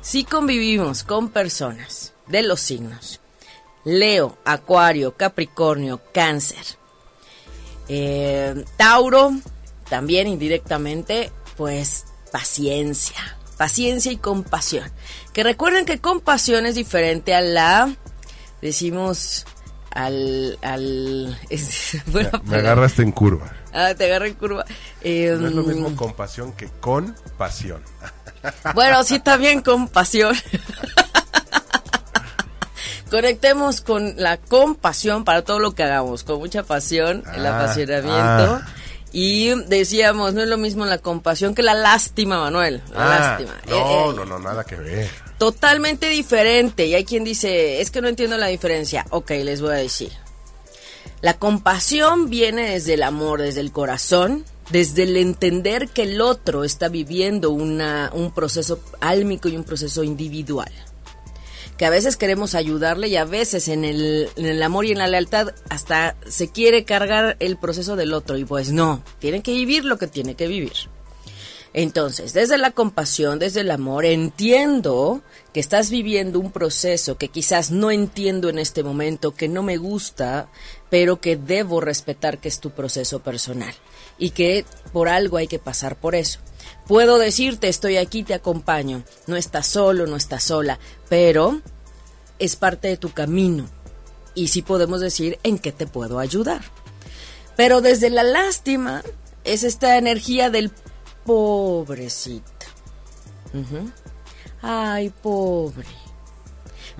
Si 0.00 0.24
convivimos 0.24 1.02
con 1.04 1.28
personas 1.28 2.14
de 2.26 2.42
los 2.42 2.60
signos 2.60 3.20
Leo, 3.84 4.38
Acuario, 4.46 5.14
Capricornio, 5.14 6.00
Cáncer, 6.14 6.64
Tauro, 8.78 9.34
también 9.90 10.26
indirectamente, 10.26 11.30
pues 11.58 12.06
paciencia 12.32 13.36
Paciencia 13.56 14.12
y 14.12 14.16
compasión. 14.16 14.90
Que 15.32 15.42
recuerden 15.42 15.84
que 15.84 15.98
compasión 15.98 16.66
es 16.66 16.74
diferente 16.74 17.34
a 17.34 17.40
la, 17.40 17.94
decimos, 18.60 19.46
al... 19.90 20.58
al 20.62 21.38
me, 22.44 22.56
agarraste 22.56 23.02
en 23.02 23.12
curva. 23.12 23.52
Ah, 23.72 23.94
te 23.96 24.04
agarré 24.04 24.28
en 24.28 24.34
curva. 24.34 24.64
Eh, 25.02 25.36
no 25.38 25.48
es 25.48 25.54
lo 25.54 25.62
mismo 25.62 25.94
compasión 25.96 26.52
que 26.52 26.68
con 26.80 27.14
pasión. 27.36 27.82
Bueno, 28.74 29.02
sí, 29.04 29.20
también 29.20 29.62
compasión. 29.62 30.36
Conectemos 33.10 33.80
con 33.80 34.14
la 34.16 34.36
compasión 34.36 35.24
para 35.24 35.42
todo 35.42 35.60
lo 35.60 35.74
que 35.74 35.82
hagamos, 35.82 36.24
con 36.24 36.40
mucha 36.40 36.62
pasión, 36.62 37.22
el 37.34 37.46
ah, 37.46 37.56
apasionamiento. 37.56 38.60
Ah. 38.60 38.66
Y 39.16 39.54
decíamos, 39.68 40.34
no 40.34 40.42
es 40.42 40.48
lo 40.48 40.58
mismo 40.58 40.84
la 40.86 40.98
compasión 40.98 41.54
que 41.54 41.62
la 41.62 41.74
lástima, 41.74 42.40
Manuel. 42.40 42.82
La 42.92 43.06
ah, 43.06 43.20
lástima. 43.20 43.52
No, 43.68 43.76
eh, 43.76 44.10
eh, 44.10 44.12
no, 44.16 44.24
no, 44.24 44.40
nada 44.40 44.64
que 44.64 44.74
ver. 44.74 45.08
Totalmente 45.38 46.08
diferente. 46.08 46.86
Y 46.86 46.96
hay 46.96 47.04
quien 47.04 47.22
dice, 47.22 47.80
es 47.80 47.92
que 47.92 48.00
no 48.00 48.08
entiendo 48.08 48.36
la 48.38 48.48
diferencia. 48.48 49.06
Ok, 49.10 49.30
les 49.30 49.60
voy 49.60 49.70
a 49.70 49.76
decir. 49.76 50.10
La 51.20 51.34
compasión 51.34 52.28
viene 52.28 52.70
desde 52.70 52.94
el 52.94 53.04
amor, 53.04 53.40
desde 53.40 53.60
el 53.60 53.70
corazón, 53.70 54.44
desde 54.70 55.04
el 55.04 55.16
entender 55.16 55.90
que 55.90 56.02
el 56.02 56.20
otro 56.20 56.64
está 56.64 56.88
viviendo 56.88 57.52
una, 57.52 58.10
un 58.12 58.34
proceso 58.34 58.80
álmico 59.00 59.48
y 59.48 59.56
un 59.56 59.62
proceso 59.62 60.02
individual 60.02 60.72
que 61.76 61.86
a 61.86 61.90
veces 61.90 62.16
queremos 62.16 62.54
ayudarle 62.54 63.08
y 63.08 63.16
a 63.16 63.24
veces 63.24 63.68
en 63.68 63.84
el, 63.84 64.28
en 64.36 64.46
el 64.46 64.62
amor 64.62 64.84
y 64.84 64.92
en 64.92 64.98
la 64.98 65.08
lealtad 65.08 65.48
hasta 65.68 66.16
se 66.28 66.50
quiere 66.50 66.84
cargar 66.84 67.36
el 67.40 67.56
proceso 67.56 67.96
del 67.96 68.14
otro 68.14 68.36
y 68.36 68.44
pues 68.44 68.72
no, 68.72 69.02
tiene 69.18 69.42
que 69.42 69.52
vivir 69.52 69.84
lo 69.84 69.98
que 69.98 70.06
tiene 70.06 70.34
que 70.34 70.46
vivir. 70.46 70.74
Entonces, 71.76 72.32
desde 72.32 72.56
la 72.56 72.70
compasión, 72.70 73.40
desde 73.40 73.62
el 73.62 73.70
amor, 73.72 74.04
entiendo 74.04 75.22
que 75.52 75.58
estás 75.58 75.90
viviendo 75.90 76.38
un 76.38 76.52
proceso 76.52 77.18
que 77.18 77.28
quizás 77.28 77.72
no 77.72 77.90
entiendo 77.90 78.48
en 78.48 78.60
este 78.60 78.84
momento, 78.84 79.34
que 79.34 79.48
no 79.48 79.64
me 79.64 79.76
gusta, 79.76 80.48
pero 80.88 81.20
que 81.20 81.36
debo 81.36 81.80
respetar 81.80 82.38
que 82.38 82.46
es 82.46 82.60
tu 82.60 82.70
proceso 82.70 83.18
personal 83.18 83.74
y 84.18 84.30
que 84.30 84.64
por 84.92 85.08
algo 85.08 85.36
hay 85.36 85.48
que 85.48 85.58
pasar 85.58 85.96
por 85.96 86.14
eso. 86.14 86.38
Puedo 86.86 87.18
decirte, 87.18 87.68
estoy 87.68 87.96
aquí, 87.96 88.24
te 88.24 88.34
acompaño. 88.34 89.02
No 89.26 89.36
estás 89.36 89.66
solo, 89.66 90.06
no 90.06 90.16
estás 90.16 90.44
sola, 90.44 90.78
pero 91.08 91.60
es 92.38 92.56
parte 92.56 92.88
de 92.88 92.96
tu 92.96 93.12
camino. 93.12 93.66
Y 94.34 94.48
sí 94.48 94.62
podemos 94.62 95.00
decir 95.00 95.38
en 95.42 95.58
qué 95.58 95.72
te 95.72 95.86
puedo 95.86 96.18
ayudar. 96.18 96.62
Pero 97.56 97.80
desde 97.80 98.10
la 98.10 98.22
lástima 98.22 99.02
es 99.44 99.62
esta 99.62 99.96
energía 99.96 100.50
del 100.50 100.72
pobrecito. 101.24 102.44
Ay, 104.60 105.10
pobre. 105.22 105.86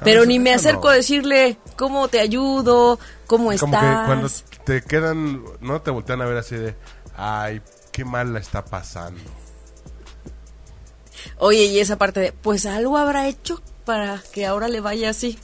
Pero 0.03 0.25
ni 0.25 0.39
me 0.39 0.53
acerco 0.53 0.89
a 0.89 0.95
decirle 0.95 1.59
cómo 1.77 2.09
te 2.09 2.21
ayudo, 2.21 2.99
cómo 3.27 3.53
estás. 3.53 3.69
Como 3.69 3.81
que 3.81 4.07
cuando 4.07 4.29
te 4.65 4.83
quedan, 4.83 5.45
no 5.61 5.83
te 5.83 5.91
voltean 5.91 6.23
a 6.23 6.27
ver 6.27 6.39
así 6.39 6.57
de, 6.57 6.75
ay, 7.17 7.61
qué 7.93 8.05
mal 8.05 8.33
la 8.33 8.39
está 8.39 8.65
pasando. 8.65 9.21
Oye, 11.39 11.65
y 11.65 11.79
esa 11.79 11.97
parte 11.97 12.21
de, 12.21 12.33
pues 12.33 12.67
algo 12.67 12.97
habrá 12.99 13.29
hecho 13.29 13.63
para 13.85 14.23
que 14.33 14.47
ahora 14.47 14.69
le 14.69 14.81
vaya 14.81 15.11
así. 15.11 15.39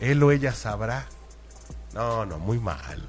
Él 0.00 0.22
o 0.22 0.32
ella 0.32 0.52
sabrá. 0.52 1.06
No, 1.94 2.26
no, 2.26 2.38
muy 2.38 2.58
mal. 2.58 3.06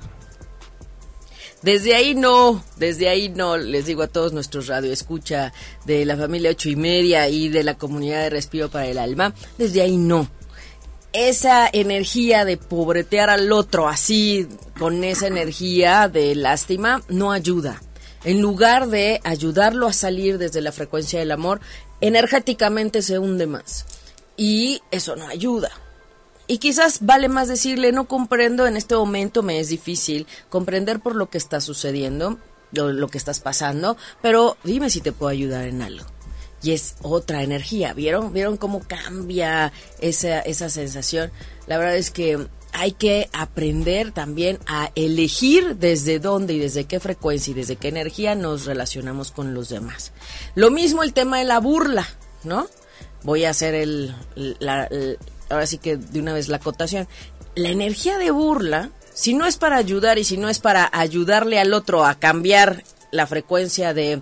Desde 1.62 1.94
ahí 1.94 2.16
no, 2.16 2.64
desde 2.78 3.10
ahí 3.10 3.28
no, 3.28 3.58
les 3.58 3.86
digo 3.86 4.04
a 4.04 4.08
todos 4.08 4.32
nuestros 4.32 4.68
radioescucha 4.68 5.52
de 5.86 6.06
la 6.06 6.16
familia 6.16 6.52
ocho 6.52 6.70
y 6.70 6.78
media 6.78 7.28
y 7.28 7.50
de 7.50 7.66
la 7.66 7.78
comunidad 7.78 8.22
de 8.22 8.30
Respiro 8.30 8.70
para 8.70 8.88
el 8.88 8.98
Alma, 8.98 9.34
desde 9.58 9.82
ahí 9.82 9.98
no. 9.98 10.30
Esa 11.12 11.68
energía 11.72 12.46
de 12.46 12.56
pobretear 12.56 13.30
al 13.30 13.52
otro 13.52 13.90
así, 13.90 14.48
con 14.78 15.04
esa 15.04 15.28
energía 15.28 16.08
de 16.08 16.34
lástima, 16.36 17.02
no 17.10 17.34
ayuda. 17.34 17.82
En 18.24 18.42
lugar 18.42 18.88
de 18.88 19.20
ayudarlo 19.26 19.88
a 19.88 19.94
salir 19.94 20.38
desde 20.38 20.62
la 20.62 20.72
frecuencia 20.72 21.20
del 21.20 21.32
amor, 21.32 21.60
energéticamente 22.02 23.02
se 23.02 23.20
hunde 23.20 23.48
más. 23.48 23.86
Y 24.38 24.82
eso 24.92 25.16
no 25.16 25.28
ayuda. 25.28 25.72
Y 26.48 26.58
quizás 26.58 27.00
vale 27.02 27.30
más 27.30 27.48
decirle, 27.48 27.92
no 27.92 28.08
comprendo, 28.08 28.66
en 28.66 28.76
este 28.76 28.96
momento 28.96 29.44
me 29.44 29.60
es 29.60 29.70
difícil 29.70 30.26
comprender 30.50 31.00
por 31.00 31.16
lo 31.16 31.30
que 31.30 31.38
está 31.38 31.62
sucediendo, 31.62 32.40
lo, 32.72 32.92
lo, 32.92 33.08
que 33.08 33.20
estás 33.20 33.40
pasando, 33.40 33.98
pero 34.22 34.58
dime 34.64 34.90
si 34.90 35.00
te 35.02 35.12
puedo 35.12 35.30
ayudar 35.30 35.68
en 35.68 35.84
algo. 35.84 36.06
Y 36.64 36.72
es 36.72 36.96
otra 37.02 37.44
energía, 37.44 37.94
¿vieron? 37.94 38.34
¿Vieron 38.34 38.58
cómo 38.58 38.82
cambia 38.82 39.72
esa, 40.00 40.40
esa 40.40 40.70
sensación? 40.70 41.32
La 41.68 41.78
verdad 41.78 41.98
es 41.98 42.12
que 42.12 42.48
hay 42.74 42.92
que 42.92 43.30
aprender 43.34 44.12
también 44.12 44.60
a 44.68 44.92
elegir 44.96 45.78
desde 45.78 46.20
dónde 46.20 46.54
y 46.54 46.60
desde 46.60 46.86
qué 46.86 47.00
frecuencia 47.00 47.52
y 47.52 47.54
desde 47.54 47.76
qué 47.76 47.88
energía 47.88 48.36
nos 48.36 48.66
relacionamos 48.66 49.32
con 49.32 49.54
los 49.54 49.70
demás. 49.70 50.12
Lo 50.56 50.72
mismo 50.72 51.04
el 51.04 51.14
tema 51.14 51.40
de 51.40 51.46
la 51.46 51.60
burla, 51.60 52.08
¿no? 52.44 52.68
Voy 53.24 53.46
a 53.46 53.50
hacer 53.50 53.76
el, 53.76 54.16
ahora 55.50 55.66
sí 55.66 55.78
que 55.78 55.98
de 55.98 56.20
una 56.20 56.34
vez 56.34 56.48
la 56.48 56.58
acotación. 56.58 57.08
La 57.56 57.70
energía 57.70 58.18
de 58.18 58.32
burla, 58.32 58.92
si 59.14 59.34
no 59.34 59.46
es 59.46 59.58
para 59.58 59.78
ayudar 59.78 60.18
y 60.18 60.24
si 60.24 60.38
no 60.38 60.48
es 60.48 60.60
para 60.60 60.90
ayudarle 60.94 61.60
al 61.60 61.74
otro 61.74 62.06
a 62.06 62.16
cambiar 62.16 62.84
la 63.12 63.28
frecuencia 63.28 63.94
de, 63.94 64.22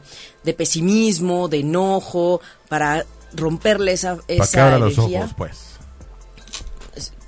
pesimismo, 0.57 1.49
de 1.49 1.59
enojo, 1.59 2.41
para 2.69 3.05
romperle 3.33 3.91
esa, 3.91 4.17
esa 4.27 4.63
para 4.63 4.79
los 4.79 4.97
ojos, 4.97 5.31
pues. 5.37 5.66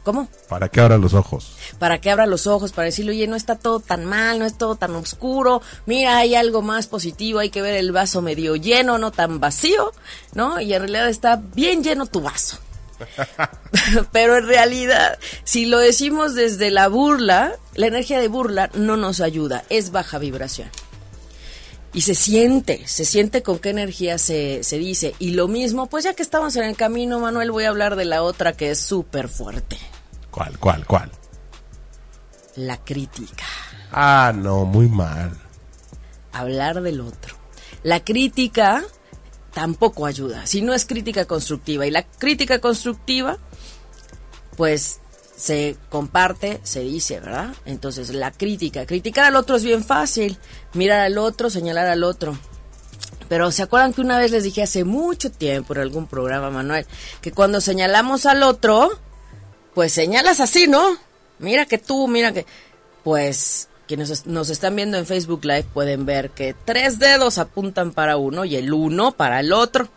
¿Cómo? 0.04 0.30
Para 0.48 0.70
que 0.70 0.82
abra 0.82 0.98
los 0.98 1.14
ojos. 1.14 1.56
Para 1.78 2.00
que 2.00 2.10
abra 2.10 2.26
los 2.26 2.48
ojos, 2.48 2.72
para 2.72 2.86
decirle, 2.86 3.12
oye, 3.12 3.28
no 3.28 3.36
está 3.36 3.56
todo 3.56 3.80
tan 3.80 4.06
mal, 4.06 4.40
no 4.40 4.46
es 4.46 4.58
todo 4.58 4.76
tan 4.76 4.96
oscuro, 4.96 5.62
mira, 5.86 6.18
hay 6.18 6.36
algo 6.36 6.62
más 6.62 6.88
positivo, 6.88 7.40
hay 7.40 7.50
que 7.50 7.62
ver 7.62 7.76
el 7.76 7.92
vaso 7.92 8.22
medio 8.22 8.56
lleno, 8.56 8.98
no 8.98 9.12
tan 9.12 9.40
vacío, 9.40 9.92
¿no? 10.34 10.60
Y 10.62 10.74
en 10.74 10.82
realidad 10.82 11.10
está 11.10 11.42
bien 11.54 11.84
lleno 11.84 12.06
tu 12.06 12.22
vaso. 12.22 12.58
Pero 14.12 14.38
en 14.38 14.48
realidad, 14.48 15.20
si 15.44 15.66
lo 15.66 15.80
decimos 15.80 16.36
desde 16.36 16.72
la 16.72 16.88
burla, 16.88 17.56
la 17.76 17.88
energía 17.88 18.20
de 18.20 18.28
burla 18.28 18.70
no 18.74 18.98
nos 18.98 19.22
ayuda, 19.22 19.64
es 19.70 19.92
baja 19.92 20.18
vibración. 20.18 20.70
Y 21.94 22.02
se 22.02 22.14
siente, 22.14 22.88
se 22.88 23.04
siente 23.04 23.42
con 23.42 23.60
qué 23.60 23.70
energía 23.70 24.18
se, 24.18 24.64
se 24.64 24.78
dice. 24.78 25.16
Y 25.18 25.32
lo 25.32 25.48
mismo, 25.48 25.88
pues 25.88 26.04
ya 26.04 26.14
que 26.14 26.22
estamos 26.22 26.56
en 26.56 26.64
el 26.64 26.76
camino, 26.76 27.20
Manuel, 27.20 27.52
voy 27.52 27.64
a 27.64 27.70
hablar 27.70 27.96
de 27.96 28.06
la 28.06 28.22
otra 28.22 28.54
que 28.54 28.72
es 28.72 28.80
súper 28.80 29.28
fuerte. 29.28 29.78
¿Cuál, 30.30 30.60
cuál, 30.60 30.86
cuál? 30.86 31.12
La 32.56 32.78
crítica. 32.78 33.46
Ah, 33.92 34.32
no, 34.36 34.66
muy 34.66 34.88
mal. 34.88 35.36
Hablar 36.32 36.82
del 36.82 37.02
otro. 37.02 37.36
La 37.84 38.04
crítica 38.04 38.84
tampoco 39.54 40.06
ayuda, 40.06 40.46
si 40.46 40.62
no 40.62 40.74
es 40.74 40.86
crítica 40.86 41.26
constructiva. 41.26 41.88
Y 41.88 41.92
la 41.92 42.04
crítica 42.04 42.60
constructiva, 42.60 43.38
pues 44.58 45.00
se 45.40 45.78
comparte, 45.90 46.60
se 46.64 46.82
dice, 46.82 47.22
¿verdad? 47.22 47.56
Entonces, 47.66 48.10
la 48.10 48.32
crítica. 48.32 48.86
Criticar 48.86 49.26
al 49.26 49.38
otro 49.38 49.56
es 49.56 49.64
bien 49.64 49.86
fácil. 49.86 50.38
Mirar 50.74 51.00
al 51.00 51.18
otro, 51.18 51.50
señalar 51.50 51.88
al 51.88 52.04
otro. 52.04 52.38
Pero 53.30 53.50
¿se 53.52 53.64
acuerdan 53.64 53.94
que 53.94 54.02
una 54.02 54.18
vez 54.18 54.32
les 54.32 54.44
dije 54.44 54.64
hace 54.64 54.84
mucho 54.84 55.32
tiempo 55.32 55.74
en 55.74 55.80
algún 55.80 56.08
programa, 56.08 56.50
Manuel, 56.50 56.86
que 57.22 57.32
cuando 57.32 57.62
señalamos 57.62 58.26
al 58.26 58.44
otro, 58.44 58.90
pues 59.74 59.94
señalas 59.94 60.42
así, 60.42 60.68
¿no? 60.68 60.98
Mira 61.40 61.66
que 61.66 61.78
tú, 61.78 62.08
mira 62.08 62.34
que... 62.34 62.46
Pues 63.04 63.70
quienes 63.88 64.28
nos 64.28 64.50
están 64.50 64.76
viendo 64.76 64.98
en 64.98 65.06
Facebook 65.06 65.46
Live 65.46 65.68
pueden 65.74 66.06
ver 66.06 66.32
que 66.32 66.54
tres 66.66 67.00
dedos 67.00 67.38
apuntan 67.38 67.94
para 67.94 68.18
uno 68.18 68.44
y 68.44 68.58
el 68.58 68.74
uno 68.74 69.14
para 69.14 69.40
el 69.40 69.54
otro. 69.54 69.88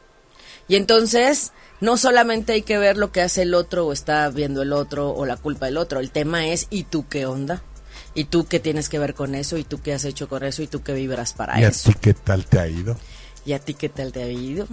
Y 0.69 0.76
entonces 0.76 1.52
no 1.81 1.97
solamente 1.97 2.52
hay 2.52 2.62
que 2.62 2.78
ver 2.78 2.97
lo 2.97 3.12
que 3.12 3.21
hace 3.21 3.42
el 3.42 3.54
otro 3.54 3.87
o 3.87 3.92
está 3.92 4.28
viendo 4.28 4.62
el 4.62 4.73
otro 4.73 5.11
o 5.11 5.26
la 5.26 5.37
culpa 5.37 5.66
del 5.66 5.76
otro, 5.76 6.00
el 6.00 6.11
tema 6.11 6.47
es 6.47 6.69
¿y 6.71 6.85
tú 6.85 7.09
qué 7.09 7.26
onda? 7.26 7.62
¿Y 8.14 8.25
tú 8.25 8.47
qué 8.47 8.61
tienes 8.61 8.88
que 8.88 8.99
ver 8.99 9.14
con 9.14 9.35
eso? 9.35 9.57
¿Y 9.57 9.64
tú 9.64 9.81
qué 9.81 9.95
has 9.95 10.04
hecho 10.04 10.28
con 10.28 10.45
eso? 10.45 10.62
¿Y 10.62 10.66
tú 10.66 10.83
qué 10.83 10.92
vibras 10.92 11.33
para 11.33 11.61
eso? 11.61 11.88
¿Y 11.88 11.92
a 11.92 11.95
ti 11.95 12.00
qué 12.00 12.14
tal 12.14 12.45
te 12.47 12.59
ha 12.59 12.69
ido? 12.69 12.97
¿Y 13.45 13.52
a 13.54 13.59
ti 13.59 13.75
qué 13.75 13.88
tal 13.88 14.12
te 14.12 14.23
ha 14.23 14.28
ido? 14.28 14.66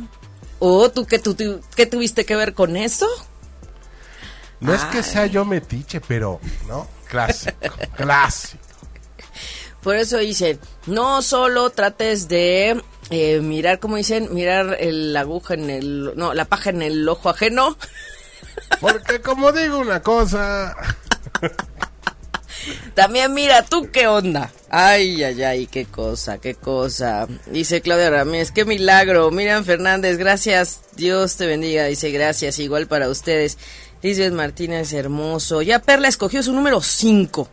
¿O 0.60 0.89
tú 0.91 1.05
qué, 1.05 1.19
tú, 1.19 1.36
qué 1.75 1.86
tuviste 1.86 2.25
que 2.25 2.36
ver 2.36 2.53
con 2.53 2.75
eso? 2.75 3.08
No 4.60 4.74
es 4.74 4.84
que 4.86 5.03
sea 5.03 5.25
yo 5.25 5.46
metiche, 5.46 6.01
pero, 6.01 6.41
¿no? 6.67 6.86
Clásico, 7.08 7.58
clásico. 7.96 8.63
Por 9.81 9.96
eso 9.96 10.17
dicen, 10.17 10.60
no 10.86 11.22
solo 11.22 11.69
trates 11.69 12.27
de 12.27 12.81
eh, 13.10 13.39
mirar, 13.42 13.80
como 13.80 13.96
dicen, 13.96 14.34
mirar 14.34 14.78
el, 14.80 15.13
la 15.13 15.22
aguja 15.22 15.54
en 15.56 15.70
el, 15.70 16.13
no, 16.16 16.34
la 16.34 16.46
paja 16.46 16.70
en 16.70 16.82
el 16.82 17.08
ojo 17.08 17.30
ajeno. 17.30 17.78
Porque 18.82 19.22
como 19.22 19.51
digo 19.51 19.80
una 19.80 20.01
cosa... 20.01 20.75
También 22.94 23.34
mira, 23.34 23.63
tú 23.63 23.89
qué 23.92 24.08
onda. 24.08 24.51
Ay, 24.70 25.24
ay, 25.24 25.42
ay, 25.44 25.68
qué 25.68 25.86
cosa, 25.86 26.39
qué 26.39 26.56
cosa. 26.56 27.28
Dice 27.48 27.82
Claudia 27.82 28.10
Ramírez, 28.10 28.51
qué 28.51 28.66
milagro. 28.66 29.32
Miriam 29.32 29.63
Fernández, 29.63 30.18
gracias. 30.18 30.82
Dios 30.96 31.38
te 31.38 31.48
bendiga. 31.48 31.86
Dice 31.86 32.12
gracias, 32.12 32.60
igual 32.60 32.88
para 32.88 33.10
ustedes. 33.10 33.58
Lisbeth 34.01 34.34
Martínez, 34.34 34.94
hermoso. 34.94 35.62
Ya 35.62 35.80
Perla 35.80 36.08
escogió 36.08 36.44
su 36.44 36.54
número 36.54 36.82
5. 36.82 37.50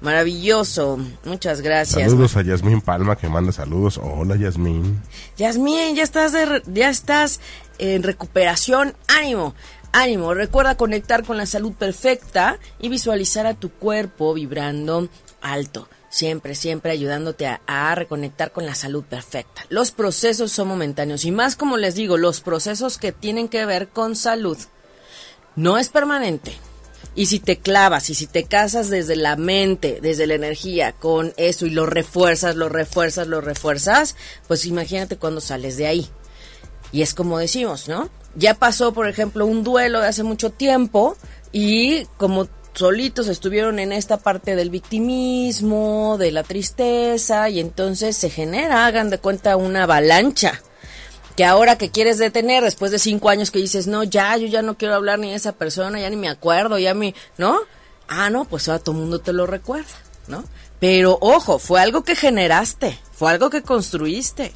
Maravilloso. 0.00 0.98
Muchas 1.24 1.60
gracias. 1.60 2.10
Saludos 2.10 2.36
a 2.36 2.42
Yasmín 2.42 2.80
Palma 2.80 3.16
que 3.16 3.28
manda 3.28 3.52
saludos. 3.52 4.00
Hola 4.02 4.36
Yasmín. 4.36 5.02
Yasmín, 5.36 5.94
ya 5.94 6.02
estás 6.02 6.32
ya 6.66 6.88
estás 6.88 7.40
en 7.78 8.02
recuperación. 8.02 8.94
Ánimo. 9.08 9.54
Ánimo, 9.92 10.34
recuerda 10.34 10.76
conectar 10.76 11.24
con 11.24 11.36
la 11.36 11.46
salud 11.46 11.72
perfecta 11.72 12.58
y 12.78 12.88
visualizar 12.88 13.46
a 13.46 13.54
tu 13.54 13.70
cuerpo 13.70 14.32
vibrando 14.32 15.08
alto. 15.42 15.88
Siempre, 16.08 16.54
siempre 16.54 16.92
ayudándote 16.92 17.46
a, 17.46 17.60
a, 17.66 17.94
reconectar 17.94 18.52
con 18.52 18.66
la 18.66 18.74
salud 18.74 19.04
perfecta. 19.04 19.62
Los 19.68 19.90
procesos 19.90 20.52
son 20.52 20.68
momentáneos 20.68 21.24
y 21.24 21.32
más 21.32 21.56
como 21.56 21.76
les 21.76 21.94
digo, 21.94 22.16
los 22.16 22.40
procesos 22.40 22.98
que 22.98 23.12
tienen 23.12 23.48
que 23.48 23.66
ver 23.66 23.88
con 23.88 24.16
salud 24.16 24.58
no 25.56 25.76
es 25.76 25.88
permanente. 25.88 26.52
Y 27.14 27.26
si 27.26 27.40
te 27.40 27.58
clavas 27.58 28.08
y 28.10 28.14
si 28.14 28.26
te 28.26 28.44
casas 28.44 28.88
desde 28.88 29.16
la 29.16 29.36
mente, 29.36 29.98
desde 30.00 30.26
la 30.26 30.34
energía 30.34 30.92
con 30.92 31.32
eso 31.36 31.66
y 31.66 31.70
lo 31.70 31.86
refuerzas, 31.86 32.56
lo 32.56 32.68
refuerzas, 32.68 33.26
lo 33.26 33.40
refuerzas, 33.40 34.16
pues 34.46 34.64
imagínate 34.64 35.16
cuando 35.16 35.40
sales 35.40 35.76
de 35.76 35.86
ahí. 35.86 36.08
Y 36.92 37.02
es 37.02 37.14
como 37.14 37.38
decimos, 37.38 37.88
¿no? 37.88 38.08
Ya 38.36 38.54
pasó, 38.54 38.92
por 38.92 39.08
ejemplo, 39.08 39.44
un 39.44 39.64
duelo 39.64 40.00
de 40.00 40.08
hace 40.08 40.22
mucho 40.22 40.50
tiempo 40.50 41.16
y 41.52 42.04
como 42.16 42.48
solitos 42.74 43.28
estuvieron 43.28 43.78
en 43.78 43.92
esta 43.92 44.18
parte 44.18 44.54
del 44.54 44.70
victimismo, 44.70 46.16
de 46.18 46.30
la 46.30 46.44
tristeza, 46.44 47.48
y 47.48 47.60
entonces 47.60 48.16
se 48.16 48.30
genera, 48.30 48.86
hagan 48.86 49.10
de 49.10 49.18
cuenta, 49.18 49.56
una 49.56 49.82
avalancha. 49.84 50.62
Que 51.40 51.46
ahora 51.46 51.78
que 51.78 51.90
quieres 51.90 52.18
detener, 52.18 52.62
después 52.62 52.92
de 52.92 52.98
cinco 52.98 53.30
años 53.30 53.50
que 53.50 53.60
dices, 53.60 53.86
no, 53.86 54.04
ya, 54.04 54.36
yo 54.36 54.46
ya 54.46 54.60
no 54.60 54.76
quiero 54.76 54.94
hablar 54.94 55.18
ni 55.18 55.30
de 55.30 55.36
esa 55.36 55.52
persona, 55.52 55.98
ya 55.98 56.10
ni 56.10 56.16
me 56.16 56.28
acuerdo, 56.28 56.78
ya 56.78 56.92
me, 56.92 57.14
¿no? 57.38 57.60
Ah, 58.08 58.28
no, 58.28 58.44
pues 58.44 58.68
ahora 58.68 58.84
todo 58.84 58.94
el 58.94 59.00
mundo 59.00 59.20
te 59.20 59.32
lo 59.32 59.46
recuerda, 59.46 59.88
¿no? 60.28 60.44
Pero 60.80 61.16
ojo, 61.22 61.58
fue 61.58 61.80
algo 61.80 62.04
que 62.04 62.14
generaste, 62.14 63.00
fue 63.12 63.30
algo 63.30 63.48
que 63.48 63.62
construiste, 63.62 64.52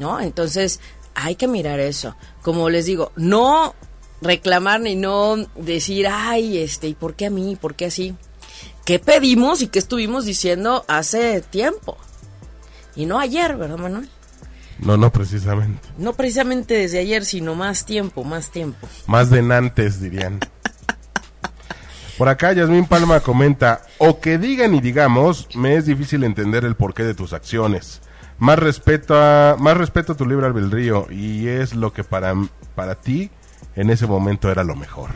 ¿no? 0.00 0.18
Entonces, 0.18 0.80
hay 1.14 1.36
que 1.36 1.46
mirar 1.46 1.78
eso. 1.78 2.16
Como 2.42 2.68
les 2.68 2.86
digo, 2.86 3.12
no 3.14 3.76
reclamar 4.20 4.80
ni 4.80 4.96
no 4.96 5.36
decir, 5.54 6.08
ay, 6.10 6.58
este, 6.58 6.88
¿y 6.88 6.94
por 6.94 7.14
qué 7.14 7.26
a 7.26 7.30
mí? 7.30 7.54
¿Por 7.54 7.76
qué 7.76 7.84
así? 7.84 8.16
¿Qué 8.84 8.98
pedimos 8.98 9.62
y 9.62 9.68
qué 9.68 9.78
estuvimos 9.78 10.24
diciendo 10.24 10.84
hace 10.88 11.42
tiempo? 11.42 11.96
Y 12.96 13.06
no 13.06 13.20
ayer, 13.20 13.56
¿verdad, 13.56 13.78
Manuel? 13.78 14.10
No, 14.78 14.96
no 14.96 15.10
precisamente. 15.10 15.88
No 15.98 16.12
precisamente 16.12 16.74
desde 16.74 17.00
ayer, 17.00 17.24
sino 17.24 17.54
más 17.54 17.84
tiempo, 17.84 18.24
más 18.24 18.50
tiempo. 18.50 18.88
Más 19.06 19.30
de 19.30 19.42
nantes, 19.42 20.00
dirían. 20.00 20.38
Por 22.18 22.28
acá 22.28 22.52
Yasmín 22.52 22.86
Palma 22.86 23.20
comenta, 23.20 23.82
o 23.98 24.20
que 24.20 24.38
digan 24.38 24.74
y 24.74 24.80
digamos, 24.80 25.48
me 25.54 25.76
es 25.76 25.86
difícil 25.86 26.24
entender 26.24 26.64
el 26.64 26.74
porqué 26.74 27.04
de 27.04 27.14
tus 27.14 27.32
acciones. 27.32 28.00
Más 28.38 28.58
respeto 28.58 29.20
a, 29.20 29.56
más 29.58 29.76
respeto 29.76 30.12
a 30.12 30.16
tu 30.16 30.26
libre 30.26 30.46
albedrío 30.46 31.06
y 31.10 31.48
es 31.48 31.74
lo 31.74 31.92
que 31.92 32.04
para, 32.04 32.34
para 32.74 32.94
ti 32.94 33.30
en 33.74 33.90
ese 33.90 34.06
momento 34.06 34.50
era 34.50 34.64
lo 34.64 34.76
mejor. 34.76 35.10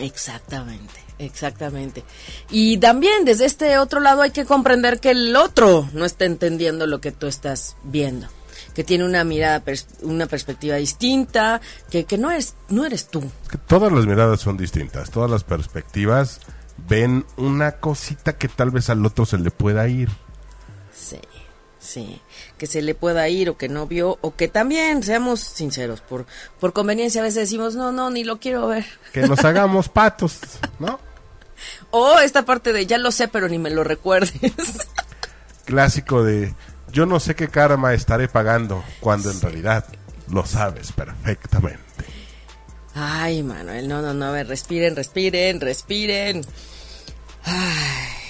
Exactamente, 0.00 1.03
exactamente. 1.18 2.04
Y 2.50 2.78
también 2.78 3.24
desde 3.24 3.46
este 3.46 3.78
otro 3.78 4.00
lado 4.00 4.22
hay 4.22 4.30
que 4.30 4.44
comprender 4.44 5.00
que 5.00 5.10
el 5.10 5.34
otro 5.36 5.88
no 5.92 6.04
está 6.04 6.24
entendiendo 6.24 6.86
lo 6.86 7.00
que 7.00 7.12
tú 7.12 7.26
estás 7.26 7.76
viendo, 7.84 8.28
que 8.74 8.84
tiene 8.84 9.04
una 9.04 9.24
mirada, 9.24 9.62
una 10.02 10.26
perspectiva 10.26 10.76
distinta, 10.76 11.60
que, 11.90 12.04
que 12.04 12.18
no, 12.18 12.30
es, 12.30 12.54
no 12.68 12.84
eres 12.84 13.08
tú. 13.08 13.22
Que 13.50 13.58
todas 13.58 13.92
las 13.92 14.06
miradas 14.06 14.40
son 14.40 14.56
distintas, 14.56 15.10
todas 15.10 15.30
las 15.30 15.44
perspectivas 15.44 16.40
ven 16.88 17.24
una 17.36 17.72
cosita 17.72 18.36
que 18.36 18.48
tal 18.48 18.70
vez 18.70 18.90
al 18.90 19.04
otro 19.06 19.26
se 19.26 19.38
le 19.38 19.50
pueda 19.50 19.88
ir. 19.88 20.08
Sí. 20.94 21.18
Sí, 21.84 22.22
que 22.56 22.66
se 22.66 22.80
le 22.80 22.94
pueda 22.94 23.28
ir 23.28 23.50
o 23.50 23.58
que 23.58 23.68
no 23.68 23.86
vio 23.86 24.18
o 24.22 24.34
que 24.34 24.48
también, 24.48 25.02
seamos 25.02 25.40
sinceros, 25.40 26.00
por, 26.00 26.24
por 26.58 26.72
conveniencia 26.72 27.20
a 27.20 27.24
veces 27.24 27.42
decimos, 27.42 27.76
no, 27.76 27.92
no, 27.92 28.08
ni 28.08 28.24
lo 28.24 28.40
quiero 28.40 28.68
ver. 28.68 28.86
Que 29.12 29.28
nos 29.28 29.44
hagamos 29.44 29.90
patos, 29.90 30.38
¿no? 30.78 30.98
O 31.90 32.18
esta 32.20 32.46
parte 32.46 32.72
de, 32.72 32.86
ya 32.86 32.96
lo 32.96 33.12
sé, 33.12 33.28
pero 33.28 33.50
ni 33.50 33.58
me 33.58 33.68
lo 33.68 33.84
recuerdes. 33.84 34.32
Clásico 35.66 36.24
de, 36.24 36.54
yo 36.90 37.04
no 37.04 37.20
sé 37.20 37.34
qué 37.34 37.48
karma 37.48 37.92
estaré 37.92 38.28
pagando, 38.28 38.82
cuando 39.00 39.30
en 39.30 39.40
realidad 39.42 39.84
lo 40.30 40.46
sabes 40.46 40.90
perfectamente. 40.92 41.82
Ay, 42.94 43.42
Manuel, 43.42 43.86
no, 43.88 44.00
no, 44.00 44.14
no, 44.14 44.24
a 44.24 44.30
ver, 44.30 44.48
respiren, 44.48 44.96
respiren, 44.96 45.60
respiren. 45.60 46.40
Ay. 47.44 48.23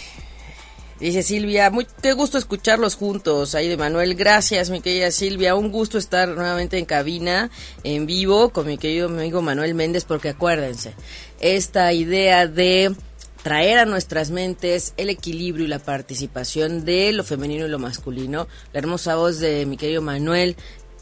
Dice 1.00 1.24
Silvia, 1.24 1.70
muy 1.70 1.86
qué 2.02 2.12
gusto 2.12 2.38
escucharlos 2.38 2.94
juntos. 2.94 3.54
Ahí 3.54 3.68
de 3.68 3.76
Manuel, 3.76 4.14
gracias 4.14 4.70
mi 4.70 4.80
querida 4.80 5.10
Silvia. 5.10 5.56
Un 5.56 5.72
gusto 5.72 5.98
estar 5.98 6.28
nuevamente 6.28 6.78
en 6.78 6.84
cabina, 6.84 7.50
en 7.82 8.06
vivo, 8.06 8.50
con 8.50 8.66
mi 8.66 8.78
querido 8.78 9.08
amigo 9.08 9.42
Manuel 9.42 9.74
Méndez, 9.74 10.04
porque 10.04 10.28
acuérdense, 10.30 10.94
esta 11.40 11.92
idea 11.92 12.46
de 12.46 12.94
traer 13.42 13.78
a 13.78 13.86
nuestras 13.86 14.30
mentes 14.30 14.94
el 14.96 15.10
equilibrio 15.10 15.66
y 15.66 15.68
la 15.68 15.80
participación 15.80 16.84
de 16.84 17.12
lo 17.12 17.24
femenino 17.24 17.66
y 17.66 17.68
lo 17.68 17.80
masculino. 17.80 18.46
La 18.72 18.78
hermosa 18.78 19.16
voz 19.16 19.40
de 19.40 19.66
mi 19.66 19.76
querido 19.76 20.00
Manuel 20.00 20.56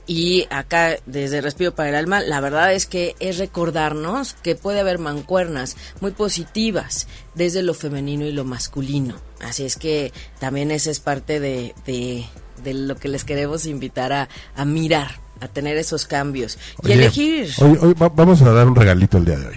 y 0.07 0.46
acá, 0.50 0.96
desde 1.07 1.40
Respiro 1.40 1.74
para 1.74 1.90
el 1.90 1.94
Alma, 1.94 2.20
la 2.20 2.40
verdad 2.40 2.72
es 2.72 2.87
que 2.87 3.14
es 3.20 3.38
recordarnos 3.38 4.35
que 4.35 4.57
puede 4.57 4.81
haber 4.81 4.98
mancuernas 4.98 5.76
muy 6.00 6.11
positivas 6.11 7.07
desde 7.35 7.62
lo 7.62 7.74
femenino 7.74 8.24
y 8.26 8.33
lo 8.33 8.44
masculino. 8.44 9.32
Así 9.42 9.64
es 9.64 9.76
que 9.76 10.12
también 10.38 10.70
esa 10.70 10.90
es 10.90 11.00
parte 11.00 11.40
de, 11.40 11.74
de, 11.85 12.74
lo 12.74 12.96
que 12.96 13.09
les 13.09 13.24
queremos 13.24 13.66
invitar 13.66 14.12
a, 14.12 14.28
a 14.55 14.64
mirar, 14.64 15.11
a 15.40 15.48
tener 15.48 15.76
esos 15.76 16.07
cambios 16.07 16.59
y 16.83 16.92
elegir. 16.92 17.50
Hoy, 17.59 17.76
hoy 17.81 17.94
vamos 17.98 18.40
a 18.42 18.52
dar 18.52 18.66
un 18.68 18.76
regalito 18.76 19.18
el 19.18 19.24
día 19.24 19.38
de 19.38 19.48
hoy. 19.48 19.57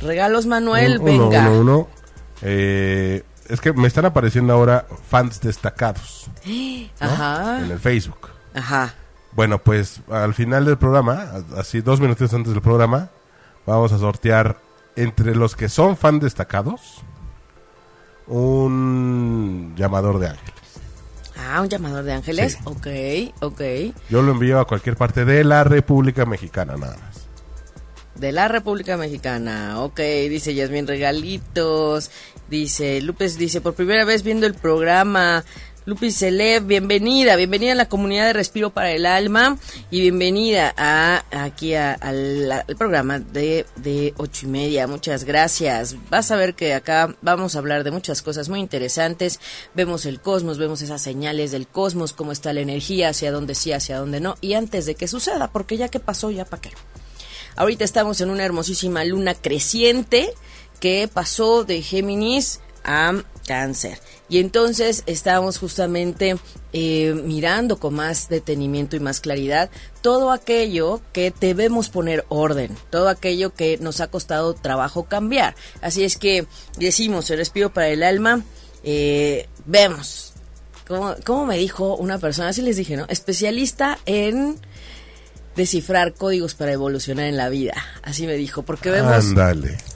Regalos, 0.00 0.46
Manuel, 0.46 0.98
venga. 1.00 1.50
Uno, 1.50 1.60
uno, 1.60 1.88
eh, 2.42 3.22
es 3.48 3.60
que 3.60 3.72
me 3.72 3.88
están 3.88 4.04
apareciendo 4.04 4.52
ahora 4.52 4.86
fans 5.08 5.40
destacados. 5.40 6.30
Ajá. 7.00 7.60
En 7.64 7.70
el 7.70 7.78
Facebook. 7.78 8.28
Ajá. 8.54 8.94
Bueno, 9.32 9.58
pues 9.62 10.00
al 10.10 10.34
final 10.34 10.64
del 10.64 10.78
programa, 10.78 11.44
así 11.56 11.80
dos 11.80 12.00
minutos 12.00 12.32
antes 12.34 12.52
del 12.52 12.62
programa, 12.62 13.10
vamos 13.66 13.92
a 13.92 13.98
sortear 13.98 14.58
entre 14.94 15.34
los 15.34 15.56
que 15.56 15.68
son 15.68 15.96
fan 15.96 16.20
destacados 16.20 17.02
un 18.26 19.74
llamador 19.76 20.18
de 20.18 20.28
ángeles. 20.28 20.52
Ah, 21.36 21.60
un 21.60 21.68
llamador 21.68 22.04
de 22.04 22.12
ángeles. 22.12 22.58
Ok, 22.64 22.86
ok. 23.40 23.60
Yo 24.08 24.22
lo 24.22 24.32
envío 24.32 24.60
a 24.60 24.66
cualquier 24.66 24.96
parte 24.96 25.24
de 25.24 25.44
la 25.44 25.64
República 25.64 26.24
Mexicana, 26.24 26.76
nada 26.76 26.96
más. 26.96 27.28
De 28.14 28.30
la 28.30 28.46
República 28.46 28.96
Mexicana, 28.96 29.80
ok, 29.80 29.98
dice 30.28 30.54
Yasmin 30.54 30.86
Regalitos, 30.86 32.10
dice 32.48 33.00
Lupes, 33.00 33.38
dice 33.38 33.60
por 33.60 33.74
primera 33.74 34.04
vez 34.04 34.22
viendo 34.22 34.46
el 34.46 34.54
programa, 34.54 35.44
Lupi 35.84 36.12
Celeb, 36.12 36.64
bienvenida, 36.64 37.34
bienvenida 37.34 37.72
a 37.72 37.74
la 37.74 37.88
comunidad 37.88 38.26
de 38.26 38.34
Respiro 38.34 38.70
para 38.70 38.92
el 38.92 39.04
Alma 39.04 39.58
y 39.90 40.00
bienvenida 40.00 40.72
aquí 41.32 41.74
al 41.74 42.64
programa 42.78 43.18
de, 43.18 43.66
de 43.74 44.14
ocho 44.16 44.46
y 44.46 44.48
media. 44.48 44.86
Muchas 44.86 45.24
gracias. 45.24 45.96
Vas 46.08 46.30
a 46.30 46.36
ver 46.36 46.54
que 46.54 46.74
acá 46.74 47.16
vamos 47.20 47.56
a 47.56 47.58
hablar 47.58 47.82
de 47.82 47.90
muchas 47.90 48.22
cosas 48.22 48.48
muy 48.48 48.60
interesantes. 48.60 49.40
Vemos 49.74 50.06
el 50.06 50.20
cosmos, 50.20 50.56
vemos 50.56 50.82
esas 50.82 51.02
señales 51.02 51.50
del 51.50 51.66
cosmos, 51.66 52.12
cómo 52.12 52.30
está 52.30 52.52
la 52.52 52.60
energía, 52.60 53.08
hacia 53.08 53.32
dónde 53.32 53.56
sí, 53.56 53.72
hacia 53.72 53.98
dónde 53.98 54.20
no. 54.20 54.36
Y 54.40 54.54
antes 54.54 54.86
de 54.86 54.94
que 54.94 55.08
suceda, 55.08 55.50
porque 55.50 55.76
ya 55.76 55.88
que 55.88 55.98
pasó, 55.98 56.30
ya 56.30 56.44
para 56.44 56.60
qué. 56.60 56.70
Ahorita 57.56 57.84
estamos 57.84 58.20
en 58.20 58.30
una 58.30 58.44
hermosísima 58.44 59.04
luna 59.04 59.34
creciente 59.34 60.32
que 60.78 61.10
pasó 61.12 61.64
de 61.64 61.82
Géminis 61.82 62.60
a 62.84 63.14
cáncer. 63.46 63.98
Y 64.28 64.38
entonces 64.38 65.02
estamos 65.06 65.58
justamente 65.58 66.36
eh, 66.72 67.14
mirando 67.24 67.78
con 67.78 67.94
más 67.94 68.28
detenimiento 68.28 68.96
y 68.96 69.00
más 69.00 69.20
claridad 69.20 69.70
todo 70.00 70.30
aquello 70.30 71.00
que 71.12 71.32
debemos 71.38 71.88
poner 71.88 72.24
orden, 72.28 72.76
todo 72.90 73.08
aquello 73.08 73.54
que 73.54 73.78
nos 73.78 74.00
ha 74.00 74.08
costado 74.08 74.54
trabajo 74.54 75.04
cambiar. 75.04 75.54
Así 75.80 76.04
es 76.04 76.16
que 76.16 76.46
decimos, 76.78 77.30
el 77.30 77.38
respiro 77.38 77.72
para 77.72 77.88
el 77.88 78.02
alma, 78.02 78.42
eh, 78.84 79.48
vemos, 79.66 80.32
como, 81.24 81.46
me 81.46 81.56
dijo 81.56 81.96
una 81.96 82.18
persona, 82.18 82.48
así 82.48 82.62
les 82.62 82.76
dije, 82.76 82.96
¿no? 82.96 83.06
Especialista 83.08 83.98
en 84.06 84.58
descifrar 85.56 86.14
códigos 86.14 86.54
para 86.54 86.72
evolucionar 86.72 87.26
en 87.26 87.36
la 87.36 87.48
vida. 87.48 87.74
Así 88.02 88.26
me 88.26 88.34
dijo, 88.34 88.62
porque 88.62 88.90
vemos 88.90 89.12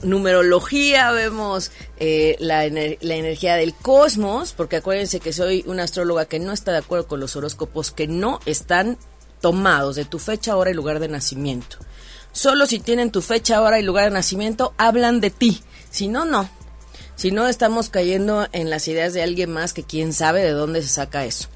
numerología, 0.03 1.11
vemos 1.11 1.71
eh, 1.99 2.35
la, 2.39 2.65
ener- 2.65 2.97
la 3.01 3.15
energía 3.15 3.55
del 3.55 3.73
cosmos, 3.73 4.53
porque 4.53 4.77
acuérdense 4.77 5.19
que 5.19 5.33
soy 5.33 5.63
una 5.67 5.83
astróloga 5.83 6.25
que 6.25 6.39
no 6.39 6.51
está 6.53 6.71
de 6.71 6.79
acuerdo 6.79 7.07
con 7.07 7.19
los 7.19 7.35
horóscopos 7.35 7.91
que 7.91 8.07
no 8.07 8.39
están 8.45 8.97
tomados 9.41 9.95
de 9.95 10.05
tu 10.05 10.19
fecha, 10.19 10.55
hora 10.55 10.71
y 10.71 10.73
lugar 10.73 10.99
de 10.99 11.07
nacimiento. 11.07 11.77
Solo 12.31 12.65
si 12.67 12.79
tienen 12.79 13.11
tu 13.11 13.21
fecha, 13.21 13.61
hora 13.61 13.79
y 13.79 13.83
lugar 13.83 14.05
de 14.05 14.11
nacimiento, 14.11 14.73
hablan 14.77 15.21
de 15.21 15.31
ti. 15.31 15.61
Si 15.89 16.07
no, 16.07 16.25
no. 16.25 16.49
Si 17.15 17.31
no, 17.31 17.47
estamos 17.47 17.89
cayendo 17.89 18.47
en 18.51 18.69
las 18.69 18.87
ideas 18.87 19.13
de 19.13 19.23
alguien 19.23 19.51
más 19.51 19.73
que 19.73 19.83
quién 19.83 20.13
sabe 20.13 20.43
de 20.43 20.51
dónde 20.51 20.83
se 20.83 20.89
saca 20.89 21.25
eso. 21.25 21.47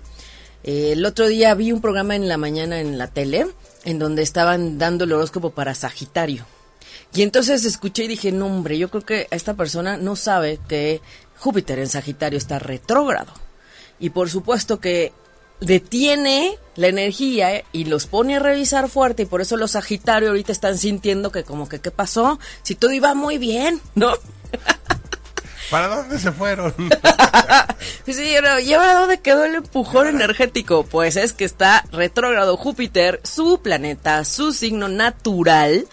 Eh, 0.64 0.94
el 0.94 1.06
otro 1.06 1.28
día 1.28 1.54
vi 1.54 1.72
un 1.72 1.82
programa 1.82 2.16
en 2.16 2.28
la 2.28 2.38
mañana 2.38 2.80
en 2.80 2.98
la 2.98 3.08
tele 3.08 3.48
en 3.84 4.00
donde 4.00 4.22
estaban 4.22 4.78
dando 4.78 5.04
el 5.04 5.14
horóscopo 5.14 5.52
para 5.52 5.76
Sagitario. 5.76 6.46
Y 7.14 7.24
entonces 7.24 7.66
escuché 7.66 8.06
y 8.06 8.08
dije, 8.08 8.32
no 8.32 8.46
hombre, 8.46 8.78
yo 8.78 8.90
creo 8.90 9.04
que 9.04 9.28
esta 9.32 9.56
persona 9.56 9.98
no 9.98 10.16
sabe 10.16 10.60
que 10.68 11.02
Júpiter 11.38 11.80
en 11.80 11.90
Sagitario 11.90 12.38
está 12.38 12.60
retrógrado. 12.60 13.34
Y 14.00 14.12
por 14.12 14.30
supuesto 14.30 14.80
que 14.80 15.12
detiene 15.60 16.58
la 16.76 16.88
energía 16.88 17.56
eh, 17.56 17.66
y 17.72 17.86
los 17.86 18.08
pone 18.08 18.36
a 18.36 18.40
revisar 18.40 18.90
fuerte 18.90 19.24
y 19.24 19.26
por 19.28 19.42
eso 19.42 19.58
los 19.58 19.72
Sagitario 19.72 20.30
ahorita 20.30 20.52
están 20.52 20.78
sintiendo 20.78 21.32
que 21.32 21.44
como 21.44 21.70
que 21.70 21.80
qué 21.80 21.92
pasó, 21.92 22.40
si 22.64 22.76
todo 22.76 22.92
iba 22.92 23.14
muy 23.14 23.38
bien, 23.38 23.80
¿no? 23.96 24.14
¿Para 25.72 25.88
dónde 25.88 26.20
se 26.20 26.32
fueron? 26.32 26.74
Sí, 28.06 28.36
¿y 28.64 28.74
ahora 28.74 28.94
dónde 29.00 29.20
quedó 29.20 29.46
el 29.46 29.56
empujón 29.56 30.08
energético? 30.08 30.84
Pues 30.84 31.16
es 31.16 31.34
que 31.34 31.46
está 31.46 31.86
retrógrado 31.92 32.58
Júpiter, 32.58 33.22
su 33.24 33.60
planeta, 33.62 34.26
su 34.26 34.52
signo 34.52 34.88
natural, 34.88 35.88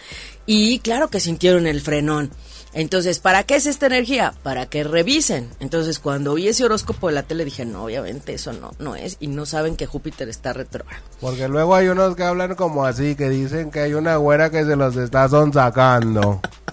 y 0.45 0.81
claro 0.81 1.09
que 1.09 1.21
sintieron 1.21 1.67
el 1.67 1.81
frenón. 1.81 2.31
Entonces, 2.75 3.19
¿para 3.21 3.45
qué 3.45 3.57
es 3.57 3.67
esta 3.67 3.87
energía? 3.87 4.35
Para 4.43 4.67
que 4.67 4.85
revisen. 4.85 5.49
Entonces, 5.61 5.99
cuando 5.99 6.33
oí 6.33 6.49
ese 6.49 6.65
horóscopo 6.65 7.09
de 7.09 7.15
la 7.15 7.23
tele, 7.23 7.45
dije, 7.45 7.65
no, 7.65 7.85
obviamente 7.85 8.35
eso 8.35 8.53
no, 8.53 8.73
no 8.79 8.97
es, 8.97 9.17
y 9.21 9.29
no 9.29 9.47
saben 9.47 9.77
que 9.77 9.87
Júpiter 9.87 10.29
está 10.29 10.53
retrógrado. 10.53 11.03
Porque 11.21 11.49
luego 11.49 11.75
hay 11.75 11.89
unos 11.89 12.17
que 12.17 12.25
hablan 12.25 12.55
como 12.55 12.85
así, 12.85 13.15
que 13.15 13.29
dicen 13.31 13.71
que 13.71 13.81
hay 13.81 13.95
una 13.95 14.17
güera 14.17 14.51
que 14.51 14.65
se 14.65 14.77
los 14.77 14.97
está 14.97 15.29
sonsacando. 15.29 16.41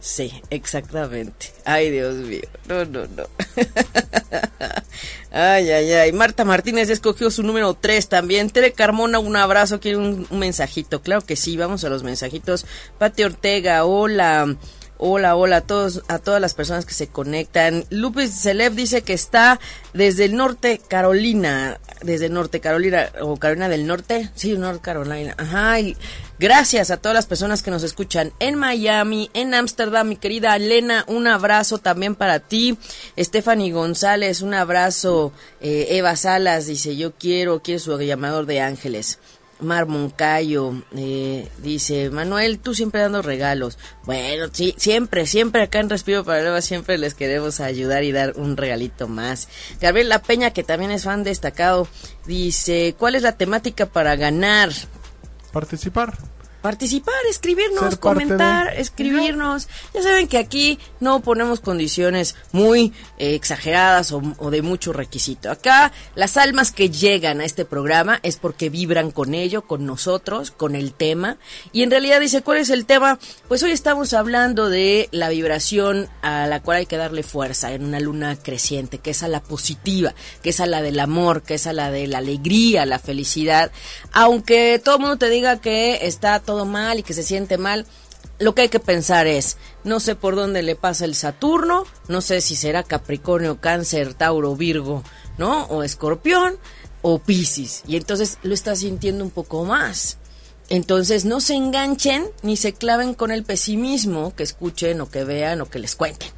Sí, 0.00 0.42
exactamente. 0.50 1.52
Ay, 1.64 1.90
Dios 1.90 2.16
mío. 2.16 2.42
No, 2.66 2.84
no, 2.84 3.06
no. 3.06 3.24
Ay, 5.32 5.70
ay, 5.70 5.92
ay. 5.92 6.12
Marta 6.12 6.44
Martínez 6.44 6.90
escogió 6.90 7.30
su 7.30 7.44
número 7.44 7.74
3 7.74 8.08
también. 8.08 8.50
Tere 8.50 8.72
Carmona, 8.72 9.20
un 9.20 9.36
abrazo. 9.36 9.78
Quiere 9.78 9.96
un, 9.96 10.26
mensajito. 10.30 11.02
Claro 11.02 11.22
que 11.22 11.36
sí, 11.36 11.56
vamos 11.56 11.84
a 11.84 11.88
los 11.88 12.02
mensajitos. 12.02 12.66
Pati 12.98 13.22
Ortega, 13.22 13.84
hola. 13.84 14.56
Hola, 15.02 15.34
hola 15.34 15.56
a 15.56 15.60
todos, 15.62 16.02
a 16.08 16.18
todas 16.18 16.42
las 16.42 16.52
personas 16.52 16.84
que 16.84 16.92
se 16.92 17.06
conectan. 17.06 17.86
Lupis 17.88 18.42
Celeb 18.42 18.74
dice 18.74 19.00
que 19.00 19.14
está 19.14 19.58
desde 19.94 20.26
el 20.26 20.36
norte 20.36 20.78
Carolina, 20.86 21.80
desde 22.02 22.26
el 22.26 22.34
norte 22.34 22.60
Carolina 22.60 23.10
o 23.22 23.38
Carolina 23.38 23.70
del 23.70 23.86
Norte, 23.86 24.28
sí, 24.34 24.52
North 24.58 24.82
Carolina. 24.82 25.34
Ajá, 25.38 25.78
gracias 26.40 26.90
a 26.90 26.96
todas 26.96 27.14
las 27.14 27.26
personas 27.26 27.62
que 27.62 27.70
nos 27.70 27.82
escuchan 27.82 28.32
en 28.40 28.54
Miami, 28.54 29.30
en 29.34 29.52
Ámsterdam, 29.52 30.08
mi 30.08 30.16
querida 30.16 30.56
Elena, 30.56 31.04
un 31.06 31.26
abrazo 31.26 31.76
también 31.76 32.14
para 32.14 32.40
ti. 32.40 32.78
Stephanie 33.18 33.72
González, 33.72 34.40
un 34.40 34.54
abrazo. 34.54 35.32
Eh, 35.60 35.88
Eva 35.90 36.16
Salas 36.16 36.66
dice, 36.66 36.96
yo 36.96 37.12
quiero, 37.12 37.60
quiero 37.62 37.78
su 37.78 38.00
llamador 38.00 38.46
de 38.46 38.62
ángeles. 38.62 39.18
Mar 39.60 39.84
Moncayo 39.84 40.82
eh, 40.96 41.46
dice, 41.58 42.08
Manuel, 42.08 42.58
tú 42.58 42.74
siempre 42.74 43.02
dando 43.02 43.20
regalos. 43.20 43.76
Bueno, 44.04 44.46
sí, 44.50 44.74
siempre, 44.78 45.26
siempre 45.26 45.64
acá 45.64 45.80
en 45.80 45.90
Respiro 45.90 46.24
para 46.24 46.40
Nueva 46.40 46.62
siempre 46.62 46.96
les 46.96 47.12
queremos 47.12 47.60
ayudar 47.60 48.02
y 48.02 48.12
dar 48.12 48.32
un 48.36 48.56
regalito 48.56 49.08
más. 49.08 49.48
Gabriel 49.78 50.08
La 50.08 50.22
Peña, 50.22 50.54
que 50.54 50.62
también 50.62 50.90
es 50.90 51.04
fan 51.04 51.22
destacado, 51.22 51.86
dice, 52.26 52.94
¿cuál 52.98 53.14
es 53.14 53.22
la 53.22 53.36
temática 53.36 53.84
para 53.84 54.16
ganar? 54.16 54.70
Participar. 55.52 56.29
Participar, 56.62 57.14
escribirnos, 57.30 57.96
comentar, 57.96 58.74
de- 58.74 58.80
escribirnos. 58.82 59.68
Ya 59.94 60.02
saben 60.02 60.28
que 60.28 60.38
aquí 60.38 60.78
no 61.00 61.20
ponemos 61.20 61.60
condiciones 61.60 62.36
muy 62.52 62.92
eh, 63.18 63.34
exageradas 63.34 64.12
o, 64.12 64.20
o 64.38 64.50
de 64.50 64.62
mucho 64.62 64.92
requisito. 64.92 65.50
Acá 65.50 65.92
las 66.14 66.36
almas 66.36 66.72
que 66.72 66.90
llegan 66.90 67.40
a 67.40 67.44
este 67.44 67.64
programa 67.64 68.20
es 68.22 68.36
porque 68.36 68.68
vibran 68.68 69.10
con 69.10 69.34
ello, 69.34 69.62
con 69.62 69.86
nosotros, 69.86 70.50
con 70.50 70.74
el 70.76 70.92
tema. 70.92 71.38
Y 71.72 71.82
en 71.82 71.90
realidad 71.90 72.20
dice, 72.20 72.42
¿cuál 72.42 72.58
es 72.58 72.70
el 72.70 72.84
tema? 72.86 73.18
Pues 73.48 73.62
hoy 73.62 73.70
estamos 73.70 74.12
hablando 74.12 74.68
de 74.68 75.08
la 75.12 75.28
vibración 75.30 76.08
a 76.22 76.46
la 76.46 76.60
cual 76.60 76.78
hay 76.78 76.86
que 76.86 76.96
darle 76.96 77.22
fuerza 77.22 77.72
en 77.72 77.84
una 77.84 78.00
luna 78.00 78.36
creciente, 78.36 78.98
que 78.98 79.10
es 79.10 79.22
a 79.22 79.28
la 79.28 79.40
positiva, 79.42 80.14
que 80.42 80.50
es 80.50 80.60
a 80.60 80.66
la 80.66 80.82
del 80.82 81.00
amor, 81.00 81.42
que 81.42 81.54
es 81.54 81.66
a 81.66 81.72
la 81.72 81.90
de 81.90 82.06
la 82.06 82.18
alegría, 82.18 82.84
la 82.86 82.98
felicidad. 82.98 83.72
Aunque 84.12 84.80
todo 84.84 84.96
el 84.96 85.00
mundo 85.00 85.16
te 85.16 85.30
diga 85.30 85.60
que 85.60 86.06
está 86.06 86.40
todo 86.50 86.64
mal 86.64 86.98
y 86.98 87.04
que 87.04 87.14
se 87.14 87.22
siente 87.22 87.58
mal, 87.58 87.86
lo 88.40 88.56
que 88.56 88.62
hay 88.62 88.68
que 88.68 88.80
pensar 88.80 89.28
es, 89.28 89.56
no 89.84 90.00
sé 90.00 90.16
por 90.16 90.34
dónde 90.34 90.64
le 90.64 90.74
pasa 90.74 91.04
el 91.04 91.14
Saturno, 91.14 91.84
no 92.08 92.20
sé 92.20 92.40
si 92.40 92.56
será 92.56 92.82
Capricornio, 92.82 93.60
Cáncer, 93.60 94.14
Tauro, 94.14 94.56
Virgo, 94.56 95.04
¿no? 95.38 95.66
O 95.66 95.84
Escorpión 95.84 96.58
o 97.02 97.20
Piscis. 97.20 97.84
Y 97.86 97.94
entonces 97.94 98.38
lo 98.42 98.52
está 98.52 98.74
sintiendo 98.74 99.22
un 99.22 99.30
poco 99.30 99.64
más. 99.64 100.18
Entonces 100.68 101.24
no 101.24 101.40
se 101.40 101.54
enganchen 101.54 102.26
ni 102.42 102.56
se 102.56 102.72
claven 102.72 103.14
con 103.14 103.30
el 103.30 103.44
pesimismo 103.44 104.34
que 104.34 104.42
escuchen 104.42 105.00
o 105.00 105.08
que 105.08 105.22
vean 105.22 105.60
o 105.60 105.66
que 105.66 105.78
les 105.78 105.94
cuenten. 105.94 106.30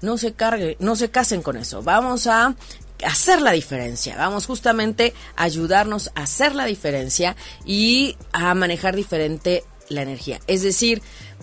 No 0.00 0.16
se 0.16 0.32
carguen, 0.32 0.76
no 0.78 0.94
se 0.94 1.10
casen 1.10 1.42
con 1.42 1.56
eso. 1.56 1.82
Vamos 1.82 2.28
a 2.28 2.54
hacer 3.04 3.42
la 3.42 3.52
diferencia. 3.52 4.16
Vamos 4.16 4.46
justamente 4.46 5.14
a 5.36 5.44
ayudarnos 5.44 6.10
a 6.14 6.22
hacer 6.22 6.54
la 6.54 6.64
diferencia 6.64 7.36
y 7.64 8.16
a 8.32 8.54
manejar 8.54 8.96
diferente 8.96 9.64
la 9.88 10.02
energía. 10.02 10.40
Es 10.46 10.62
decir, 10.62 11.02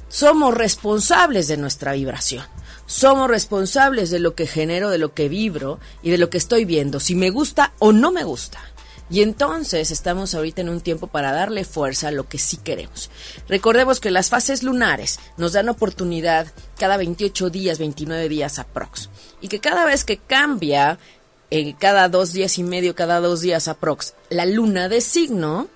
somos 0.09 0.53
responsables 0.53 1.47
de 1.47 1.57
nuestra 1.57 1.93
vibración. 1.93 2.45
Somos 2.85 3.29
responsables 3.29 4.09
de 4.09 4.19
lo 4.19 4.35
que 4.35 4.45
genero, 4.45 4.89
de 4.89 4.97
lo 4.97 5.13
que 5.13 5.29
vibro 5.29 5.79
y 6.01 6.11
de 6.11 6.17
lo 6.17 6.29
que 6.29 6.37
estoy 6.37 6.65
viendo, 6.65 6.99
si 6.99 7.15
me 7.15 7.29
gusta 7.29 7.73
o 7.79 7.91
no 7.91 8.11
me 8.11 8.23
gusta. 8.23 8.59
Y 9.09 9.21
entonces 9.21 9.91
estamos 9.91 10.33
ahorita 10.33 10.61
en 10.61 10.69
un 10.69 10.81
tiempo 10.81 11.07
para 11.07 11.31
darle 11.31 11.65
fuerza 11.65 12.07
a 12.07 12.11
lo 12.11 12.27
que 12.27 12.39
sí 12.39 12.57
queremos. 12.57 13.11
Recordemos 13.47 13.99
que 13.99 14.11
las 14.11 14.29
fases 14.29 14.63
lunares 14.63 15.19
nos 15.37 15.53
dan 15.53 15.69
oportunidad 15.69 16.47
cada 16.77 16.97
28 16.97 17.49
días, 17.49 17.79
29 17.79 18.29
días 18.29 18.59
aprox. 18.59 19.09
Y 19.41 19.49
que 19.49 19.59
cada 19.59 19.85
vez 19.85 20.03
que 20.03 20.17
cambia, 20.17 20.97
eh, 21.55 21.75
cada 21.77 22.09
dos 22.09 22.33
días 22.33 22.57
y 22.57 22.63
medio, 22.63 22.95
cada 22.95 23.19
dos 23.19 23.41
días 23.41 23.67
aprox, 23.67 24.15
la 24.31 24.47
luna 24.47 24.89
de 24.89 25.01
signo, 25.01 25.67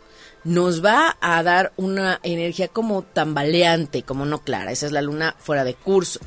nos 0.43 0.83
va 0.83 1.17
a 1.21 1.43
dar 1.43 1.71
una 1.77 2.19
energía 2.23 2.67
como 2.67 3.03
tambaleante, 3.03 4.01
como 4.01 4.25
no 4.25 4.39
clara. 4.39 4.71
Esa 4.71 4.87
es 4.87 4.91
la 4.91 5.03
luna 5.03 5.35
fuera 5.37 5.63
de 5.63 5.75
curso. 5.75 6.19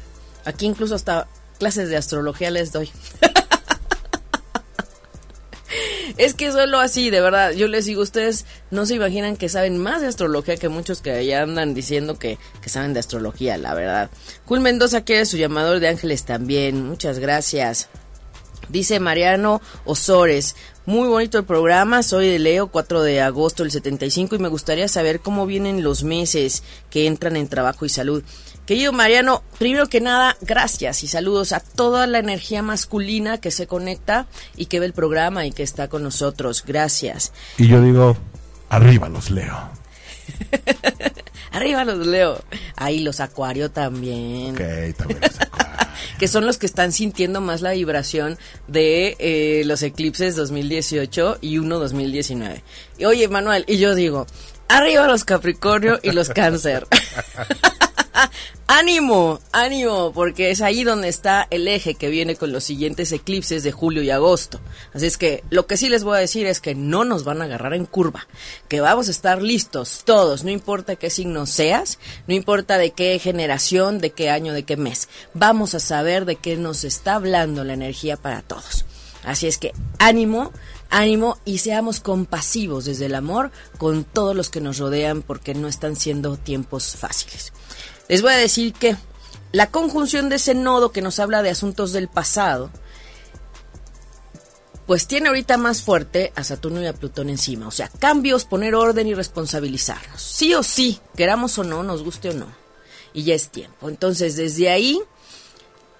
Aquí 0.44 0.66
incluso 0.66 0.94
hasta 0.94 1.26
clases 1.58 1.88
de 1.88 1.96
astrología 1.96 2.52
les 2.52 2.70
doy. 2.70 2.92
es 6.16 6.34
que 6.34 6.52
solo 6.52 6.78
así, 6.78 7.10
de 7.10 7.20
verdad, 7.20 7.50
yo 7.50 7.66
les 7.66 7.86
digo, 7.86 8.02
ustedes 8.02 8.46
no 8.70 8.86
se 8.86 8.94
imaginan 8.94 9.36
que 9.36 9.48
saben 9.48 9.78
más 9.78 10.00
de 10.00 10.06
astrología 10.06 10.58
que 10.58 10.68
muchos 10.68 11.00
que 11.00 11.10
allá 11.10 11.42
andan 11.42 11.74
diciendo 11.74 12.20
que, 12.20 12.38
que 12.62 12.68
saben 12.68 12.94
de 12.94 13.00
astrología, 13.00 13.58
la 13.58 13.74
verdad. 13.74 14.10
Jul 14.44 14.60
Mendoza 14.60 15.00
quiere 15.00 15.26
su 15.26 15.38
llamador 15.38 15.80
de 15.80 15.88
ángeles 15.88 16.24
también, 16.24 16.86
muchas 16.86 17.18
gracias. 17.18 17.88
Dice 18.70 19.00
Mariano 19.00 19.60
Osores, 19.84 20.54
muy 20.86 21.08
bonito 21.08 21.38
el 21.38 21.44
programa, 21.44 22.02
soy 22.02 22.28
de 22.28 22.38
Leo, 22.38 22.68
4 22.68 23.02
de 23.02 23.20
agosto 23.20 23.62
del 23.62 23.72
75 23.72 24.36
y 24.36 24.38
me 24.38 24.48
gustaría 24.48 24.88
saber 24.88 25.20
cómo 25.20 25.46
vienen 25.46 25.82
los 25.82 26.04
meses 26.04 26.62
que 26.88 27.06
entran 27.06 27.36
en 27.36 27.48
trabajo 27.48 27.84
y 27.84 27.88
salud. 27.88 28.22
Querido 28.66 28.92
Mariano, 28.92 29.42
primero 29.58 29.88
que 29.88 30.00
nada, 30.00 30.36
gracias 30.40 31.02
y 31.02 31.08
saludos 31.08 31.52
a 31.52 31.58
toda 31.58 32.06
la 32.06 32.20
energía 32.20 32.62
masculina 32.62 33.38
que 33.38 33.50
se 33.50 33.66
conecta 33.66 34.26
y 34.56 34.66
que 34.66 34.78
ve 34.78 34.86
el 34.86 34.92
programa 34.92 35.44
y 35.44 35.52
que 35.52 35.64
está 35.64 35.88
con 35.88 36.04
nosotros. 36.04 36.62
Gracias. 36.64 37.32
Y 37.58 37.66
yo 37.66 37.82
digo, 37.82 38.16
arriba 38.68 39.08
los 39.08 39.30
leo. 39.30 39.70
Arriba 41.52 41.84
los 41.84 42.06
Leo. 42.06 42.42
Ahí 42.76 43.00
los 43.00 43.20
Acuario 43.20 43.70
también. 43.70 44.54
Ok, 44.54 44.96
también 44.96 45.20
los 45.20 45.40
acuarios. 45.40 45.80
que 46.18 46.28
son 46.28 46.46
los 46.46 46.58
que 46.58 46.66
están 46.66 46.92
sintiendo 46.92 47.40
más 47.40 47.62
la 47.62 47.72
vibración 47.72 48.38
de 48.68 49.16
eh, 49.18 49.62
los 49.64 49.82
eclipses 49.82 50.36
2018 50.36 51.38
y 51.40 51.58
uno 51.58 51.78
2019. 51.78 52.62
Y, 52.98 53.04
oye, 53.04 53.28
Manuel, 53.28 53.64
y 53.66 53.78
yo 53.78 53.94
digo, 53.94 54.26
arriba 54.68 55.06
los 55.06 55.24
Capricornio 55.24 55.98
y 56.02 56.12
los 56.12 56.28
Cáncer. 56.28 56.86
ánimo, 58.70 59.40
ánimo, 59.50 60.12
porque 60.12 60.52
es 60.52 60.62
ahí 60.62 60.84
donde 60.84 61.08
está 61.08 61.48
el 61.50 61.66
eje 61.66 61.96
que 61.96 62.08
viene 62.08 62.36
con 62.36 62.52
los 62.52 62.62
siguientes 62.62 63.10
eclipses 63.10 63.64
de 63.64 63.72
julio 63.72 64.00
y 64.00 64.10
agosto. 64.10 64.60
Así 64.94 65.06
es 65.06 65.18
que 65.18 65.42
lo 65.50 65.66
que 65.66 65.76
sí 65.76 65.88
les 65.88 66.04
voy 66.04 66.16
a 66.16 66.20
decir 66.20 66.46
es 66.46 66.60
que 66.60 66.76
no 66.76 67.04
nos 67.04 67.24
van 67.24 67.42
a 67.42 67.46
agarrar 67.46 67.74
en 67.74 67.84
curva, 67.84 68.28
que 68.68 68.80
vamos 68.80 69.08
a 69.08 69.10
estar 69.10 69.42
listos 69.42 70.02
todos, 70.04 70.44
no 70.44 70.50
importa 70.50 70.94
qué 70.94 71.10
signo 71.10 71.46
seas, 71.46 71.98
no 72.28 72.34
importa 72.34 72.78
de 72.78 72.92
qué 72.92 73.18
generación, 73.18 73.98
de 73.98 74.10
qué 74.10 74.30
año, 74.30 74.52
de 74.52 74.62
qué 74.62 74.76
mes. 74.76 75.08
Vamos 75.34 75.74
a 75.74 75.80
saber 75.80 76.24
de 76.24 76.36
qué 76.36 76.56
nos 76.56 76.84
está 76.84 77.16
hablando 77.16 77.64
la 77.64 77.72
energía 77.72 78.16
para 78.16 78.40
todos. 78.40 78.84
Así 79.24 79.48
es 79.48 79.58
que 79.58 79.72
ánimo, 79.98 80.52
ánimo 80.90 81.38
y 81.44 81.58
seamos 81.58 81.98
compasivos 81.98 82.84
desde 82.84 83.06
el 83.06 83.16
amor 83.16 83.50
con 83.78 84.04
todos 84.04 84.36
los 84.36 84.48
que 84.48 84.60
nos 84.60 84.78
rodean 84.78 85.22
porque 85.22 85.54
no 85.54 85.66
están 85.66 85.96
siendo 85.96 86.36
tiempos 86.36 86.94
fáciles. 86.94 87.52
Les 88.10 88.22
voy 88.22 88.32
a 88.32 88.36
decir 88.38 88.72
que 88.72 88.96
la 89.52 89.68
conjunción 89.68 90.28
de 90.28 90.34
ese 90.34 90.52
nodo 90.52 90.90
que 90.90 91.00
nos 91.00 91.20
habla 91.20 91.44
de 91.44 91.50
asuntos 91.50 91.92
del 91.92 92.08
pasado, 92.08 92.68
pues 94.84 95.06
tiene 95.06 95.28
ahorita 95.28 95.56
más 95.58 95.82
fuerte 95.82 96.32
a 96.34 96.42
Saturno 96.42 96.82
y 96.82 96.86
a 96.86 96.92
Plutón 96.92 97.30
encima. 97.30 97.68
O 97.68 97.70
sea, 97.70 97.86
cambios, 97.86 98.46
poner 98.46 98.74
orden 98.74 99.06
y 99.06 99.14
responsabilizarnos. 99.14 100.20
Sí 100.20 100.56
o 100.56 100.64
sí, 100.64 100.98
queramos 101.14 101.56
o 101.58 101.62
no, 101.62 101.84
nos 101.84 102.02
guste 102.02 102.30
o 102.30 102.34
no. 102.34 102.46
Y 103.12 103.22
ya 103.22 103.36
es 103.36 103.48
tiempo. 103.48 103.88
Entonces, 103.88 104.34
desde 104.34 104.70
ahí, 104.70 105.00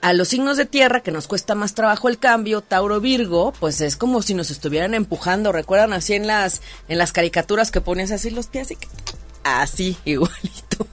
a 0.00 0.12
los 0.12 0.26
signos 0.26 0.56
de 0.56 0.66
tierra, 0.66 1.04
que 1.04 1.12
nos 1.12 1.28
cuesta 1.28 1.54
más 1.54 1.74
trabajo 1.74 2.08
el 2.08 2.18
cambio, 2.18 2.60
Tauro 2.60 3.00
Virgo, 3.00 3.52
pues 3.60 3.80
es 3.80 3.96
como 3.96 4.20
si 4.22 4.34
nos 4.34 4.50
estuvieran 4.50 4.94
empujando. 4.94 5.52
¿Recuerdan 5.52 5.92
así 5.92 6.14
en 6.14 6.26
las, 6.26 6.60
en 6.88 6.98
las 6.98 7.12
caricaturas 7.12 7.70
que 7.70 7.80
pones 7.80 8.10
así 8.10 8.30
los 8.30 8.48
pies? 8.48 8.72
Y 8.72 8.78
así, 9.44 9.96
igualito. 10.04 10.88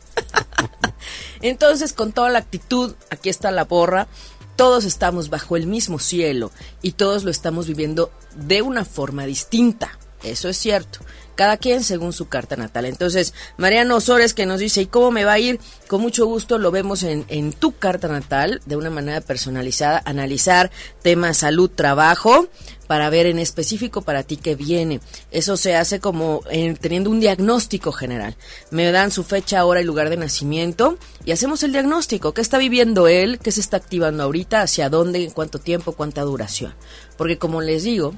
Entonces, 1.41 1.93
con 1.93 2.11
toda 2.11 2.29
la 2.29 2.39
actitud, 2.39 2.95
aquí 3.09 3.29
está 3.29 3.51
la 3.51 3.65
borra, 3.65 4.07
todos 4.55 4.85
estamos 4.85 5.29
bajo 5.29 5.55
el 5.55 5.67
mismo 5.67 5.99
cielo 5.99 6.51
y 6.81 6.93
todos 6.93 7.23
lo 7.23 7.31
estamos 7.31 7.67
viviendo 7.67 8.11
de 8.35 8.61
una 8.61 8.85
forma 8.85 9.25
distinta. 9.25 9.97
Eso 10.23 10.49
es 10.49 10.57
cierto. 10.57 10.99
Cada 11.35 11.57
quien 11.57 11.83
según 11.83 12.11
su 12.11 12.27
carta 12.27 12.55
natal. 12.55 12.85
Entonces, 12.85 13.35
Mariano 13.57 13.97
Osores 13.97 14.33
que 14.33 14.47
nos 14.47 14.59
dice, 14.59 14.81
¿y 14.81 14.85
cómo 14.87 15.11
me 15.11 15.23
va 15.23 15.33
a 15.33 15.39
ir? 15.39 15.59
Con 15.87 16.01
mucho 16.01 16.25
gusto 16.25 16.57
lo 16.57 16.71
vemos 16.71 17.03
en, 17.03 17.25
en 17.27 17.53
tu 17.53 17.77
carta 17.77 18.07
natal, 18.07 18.59
de 18.65 18.75
una 18.75 18.89
manera 18.89 19.21
personalizada, 19.21 20.01
analizar 20.05 20.71
temas 21.03 21.37
salud, 21.37 21.69
trabajo, 21.69 22.47
para 22.87 23.09
ver 23.09 23.25
en 23.25 23.37
específico 23.39 24.01
para 24.01 24.23
ti 24.23 24.37
qué 24.37 24.55
viene. 24.55 25.01
Eso 25.31 25.57
se 25.57 25.75
hace 25.75 25.99
como 25.99 26.41
eh, 26.49 26.75
teniendo 26.79 27.09
un 27.09 27.19
diagnóstico 27.19 27.91
general. 27.91 28.35
Me 28.71 28.91
dan 28.91 29.11
su 29.11 29.23
fecha, 29.23 29.65
hora 29.65 29.81
y 29.81 29.83
lugar 29.83 30.09
de 30.09 30.17
nacimiento 30.17 30.97
y 31.25 31.31
hacemos 31.31 31.63
el 31.63 31.73
diagnóstico. 31.73 32.33
¿Qué 32.33 32.41
está 32.41 32.57
viviendo 32.57 33.07
él? 33.07 33.39
¿Qué 33.39 33.51
se 33.51 33.61
está 33.61 33.77
activando 33.77 34.23
ahorita? 34.23 34.61
¿Hacia 34.61 34.89
dónde? 34.89 35.23
¿En 35.23 35.31
cuánto 35.31 35.59
tiempo? 35.59 35.91
¿Cuánta 35.91 36.21
duración? 36.21 36.73
Porque 37.17 37.37
como 37.37 37.61
les 37.61 37.83
digo, 37.83 38.15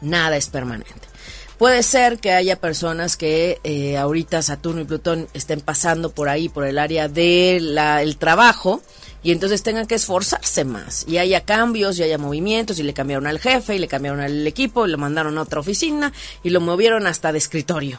nada 0.00 0.36
es 0.36 0.48
permanente. 0.48 1.14
Puede 1.58 1.82
ser 1.84 2.18
que 2.18 2.32
haya 2.32 2.56
personas 2.56 3.16
que 3.16 3.60
eh, 3.62 3.96
ahorita 3.96 4.42
Saturno 4.42 4.80
y 4.80 4.84
Plutón 4.84 5.28
estén 5.34 5.60
pasando 5.60 6.10
por 6.10 6.28
ahí, 6.28 6.48
por 6.48 6.66
el 6.66 6.78
área 6.78 7.08
del 7.08 8.16
trabajo, 8.18 8.82
y 9.24 9.32
entonces 9.32 9.62
tengan 9.62 9.86
que 9.86 9.96
esforzarse 9.96 10.64
más 10.64 11.04
y 11.08 11.16
haya 11.16 11.40
cambios 11.40 11.98
y 11.98 12.02
haya 12.02 12.18
movimientos 12.18 12.78
y 12.78 12.82
le 12.82 12.92
cambiaron 12.92 13.26
al 13.26 13.40
jefe 13.40 13.74
y 13.74 13.78
le 13.78 13.88
cambiaron 13.88 14.20
al 14.20 14.46
equipo 14.46 14.86
y 14.86 14.90
lo 14.90 14.98
mandaron 14.98 15.38
a 15.38 15.42
otra 15.42 15.60
oficina 15.60 16.12
y 16.44 16.50
lo 16.50 16.60
movieron 16.60 17.06
hasta 17.06 17.32
de 17.32 17.38
escritorio. 17.38 17.98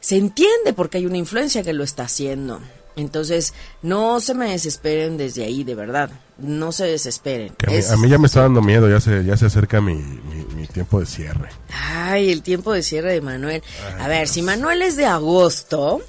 Se 0.00 0.16
entiende 0.16 0.72
porque 0.74 0.98
hay 0.98 1.06
una 1.06 1.18
influencia 1.18 1.64
que 1.64 1.72
lo 1.72 1.82
está 1.82 2.04
haciendo. 2.04 2.60
Entonces, 2.94 3.54
no 3.82 4.20
se 4.20 4.34
me 4.34 4.52
desesperen 4.52 5.18
desde 5.18 5.44
ahí, 5.44 5.64
de 5.64 5.74
verdad. 5.74 6.10
No 6.38 6.70
se 6.70 6.84
desesperen. 6.84 7.54
A, 7.66 7.96
mí, 7.96 8.08
ya 8.08 8.16
me 8.16 8.26
está 8.26 8.42
dando 8.42 8.62
miedo, 8.62 8.88
ya 8.88 9.00
se, 9.00 9.24
ya 9.24 9.36
se 9.36 9.46
acerca 9.46 9.80
mi, 9.80 9.96
mi, 9.96 10.66
tiempo 10.68 11.00
de 11.00 11.06
cierre. 11.06 11.48
Ay, 11.72 12.30
el 12.30 12.42
tiempo 12.42 12.72
de 12.72 12.82
cierre 12.82 13.12
de 13.12 13.20
Manuel. 13.20 13.62
a 13.98 14.06
ver, 14.06 14.28
si 14.28 14.42
Manuel 14.42 14.80
es 14.82 14.96
de 14.96 15.06
agosto, 15.06 16.00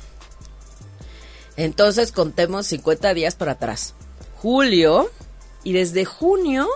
entonces 1.58 2.12
contemos 2.12 2.68
50 2.68 3.14
días 3.16 3.36
para 3.36 3.54
atrás 3.54 3.96
julio 4.48 5.12
y 5.66 5.74
desde 5.74 6.06
junio, 6.06 6.70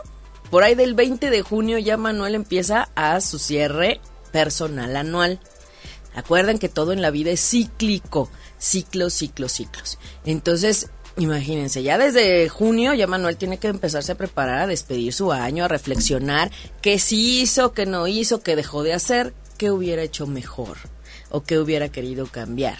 por 0.49 0.63
ahí 0.63 0.75
del 0.75 0.93
20 0.93 1.29
de 1.29 1.41
junio 1.41 1.77
ya 1.77 1.95
Manuel 1.95 2.35
empieza 2.35 2.89
a 2.95 3.21
su 3.21 3.39
cierre 3.39 4.01
personal 4.33 4.93
anual. 4.97 5.39
Acuerden 6.13 6.59
que 6.59 6.67
todo 6.67 6.91
en 6.91 7.01
la 7.01 7.11
vida 7.11 7.31
es 7.31 7.39
cíclico, 7.39 8.29
ciclos, 8.57 9.13
ciclos, 9.13 9.53
ciclos. 9.53 9.99
Entonces, 10.25 10.89
imagínense, 11.15 11.81
ya 11.81 11.97
desde 11.97 12.49
junio 12.49 12.93
ya 12.93 13.07
Manuel 13.07 13.37
tiene 13.37 13.57
que 13.57 13.69
empezarse 13.69 14.11
a 14.11 14.17
preparar 14.17 14.59
a 14.59 14.67
despedir 14.67 15.13
su 15.13 15.31
año, 15.31 15.63
a 15.63 15.69
reflexionar 15.69 16.51
qué 16.81 16.99
sí 16.99 17.39
hizo, 17.39 17.71
qué 17.71 17.85
no 17.85 18.05
hizo, 18.05 18.41
qué 18.41 18.57
dejó 18.57 18.83
de 18.83 18.91
hacer, 18.91 19.33
qué 19.57 19.71
hubiera 19.71 20.03
hecho 20.03 20.27
mejor 20.27 20.77
o 21.29 21.43
qué 21.43 21.57
hubiera 21.57 21.87
querido 21.87 22.25
cambiar. 22.25 22.79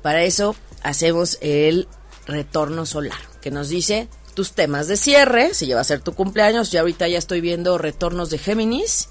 Para 0.00 0.22
eso 0.22 0.54
hacemos 0.84 1.38
el 1.40 1.88
retorno 2.28 2.86
solar, 2.86 3.18
que 3.40 3.50
nos 3.50 3.68
dice 3.68 4.08
tus 4.38 4.52
temas 4.52 4.86
de 4.86 4.96
cierre, 4.96 5.52
si 5.52 5.66
lleva 5.66 5.80
a 5.80 5.84
ser 5.84 5.98
tu 5.98 6.14
cumpleaños, 6.14 6.70
ya 6.70 6.82
ahorita 6.82 7.08
ya 7.08 7.18
estoy 7.18 7.40
viendo 7.40 7.76
retornos 7.76 8.30
de 8.30 8.38
Géminis. 8.38 9.08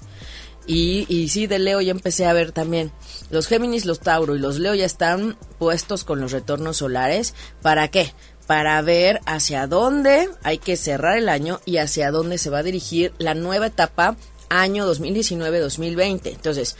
Y, 0.66 1.04
y 1.10 1.28
sí, 1.28 1.46
de 1.46 1.58
Leo 1.58 1.82
ya 1.82 1.90
empecé 1.90 2.24
a 2.24 2.32
ver 2.32 2.52
también. 2.52 2.92
Los 3.28 3.46
Géminis, 3.46 3.84
los 3.84 4.00
Tauro 4.00 4.36
y 4.36 4.38
los 4.38 4.58
Leo 4.58 4.74
ya 4.74 4.86
están 4.86 5.36
puestos 5.58 6.04
con 6.04 6.18
los 6.18 6.32
retornos 6.32 6.78
solares. 6.78 7.34
¿Para 7.60 7.88
qué? 7.88 8.14
Para 8.46 8.80
ver 8.80 9.20
hacia 9.26 9.66
dónde 9.66 10.30
hay 10.44 10.56
que 10.56 10.78
cerrar 10.78 11.18
el 11.18 11.28
año 11.28 11.60
y 11.66 11.76
hacia 11.76 12.10
dónde 12.10 12.38
se 12.38 12.48
va 12.48 12.60
a 12.60 12.62
dirigir 12.62 13.12
la 13.18 13.34
nueva 13.34 13.66
etapa 13.66 14.16
año 14.48 14.90
2019-2020. 14.90 16.20
Entonces, 16.24 16.74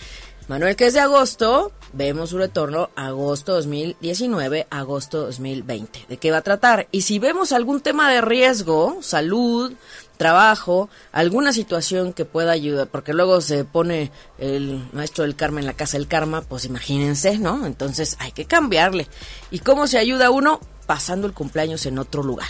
Manuel, 0.49 0.75
que 0.75 0.87
es 0.87 0.95
de 0.95 1.01
agosto, 1.01 1.71
vemos 1.93 2.31
su 2.31 2.39
retorno 2.39 2.91
agosto 2.97 3.55
2019, 3.55 4.67
agosto 4.71 5.23
2020. 5.27 6.07
¿De 6.09 6.17
qué 6.17 6.31
va 6.31 6.39
a 6.39 6.43
tratar? 6.43 6.89
Y 6.93 7.03
si 7.03 7.19
vemos 7.19 7.53
algún 7.53 7.81
tema 7.81 8.11
de 8.11 8.21
riesgo, 8.21 8.99
salud, 9.01 9.73
trabajo, 10.17 10.91
alguna 11.13 11.53
situación 11.53 12.13
que 12.13 12.25
pueda 12.25 12.53
ayudar, 12.53 12.89
porque 12.89 13.15
luego 13.15 13.41
se 13.41 13.65
pone 13.65 14.11
el 14.39 14.87
maestro 14.93 15.25
del 15.25 15.37
karma 15.37 15.61
en 15.61 15.67
la 15.67 15.73
casa 15.73 15.97
del 15.97 16.09
karma, 16.09 16.43
pues 16.43 16.65
imagínense, 16.65 17.39
¿no? 17.39 17.65
Entonces 17.65 18.17
hay 18.19 18.33
que 18.33 18.45
cambiarle. 18.45 19.09
¿Y 19.51 19.61
cómo 19.61 19.87
se 19.87 19.99
ayuda 19.99 20.31
uno? 20.31 20.61
Pasando 20.87 21.27
el 21.27 21.33
cumpleaños 21.33 21.87
en 21.87 21.99
otro 21.99 22.23
lugar. 22.23 22.49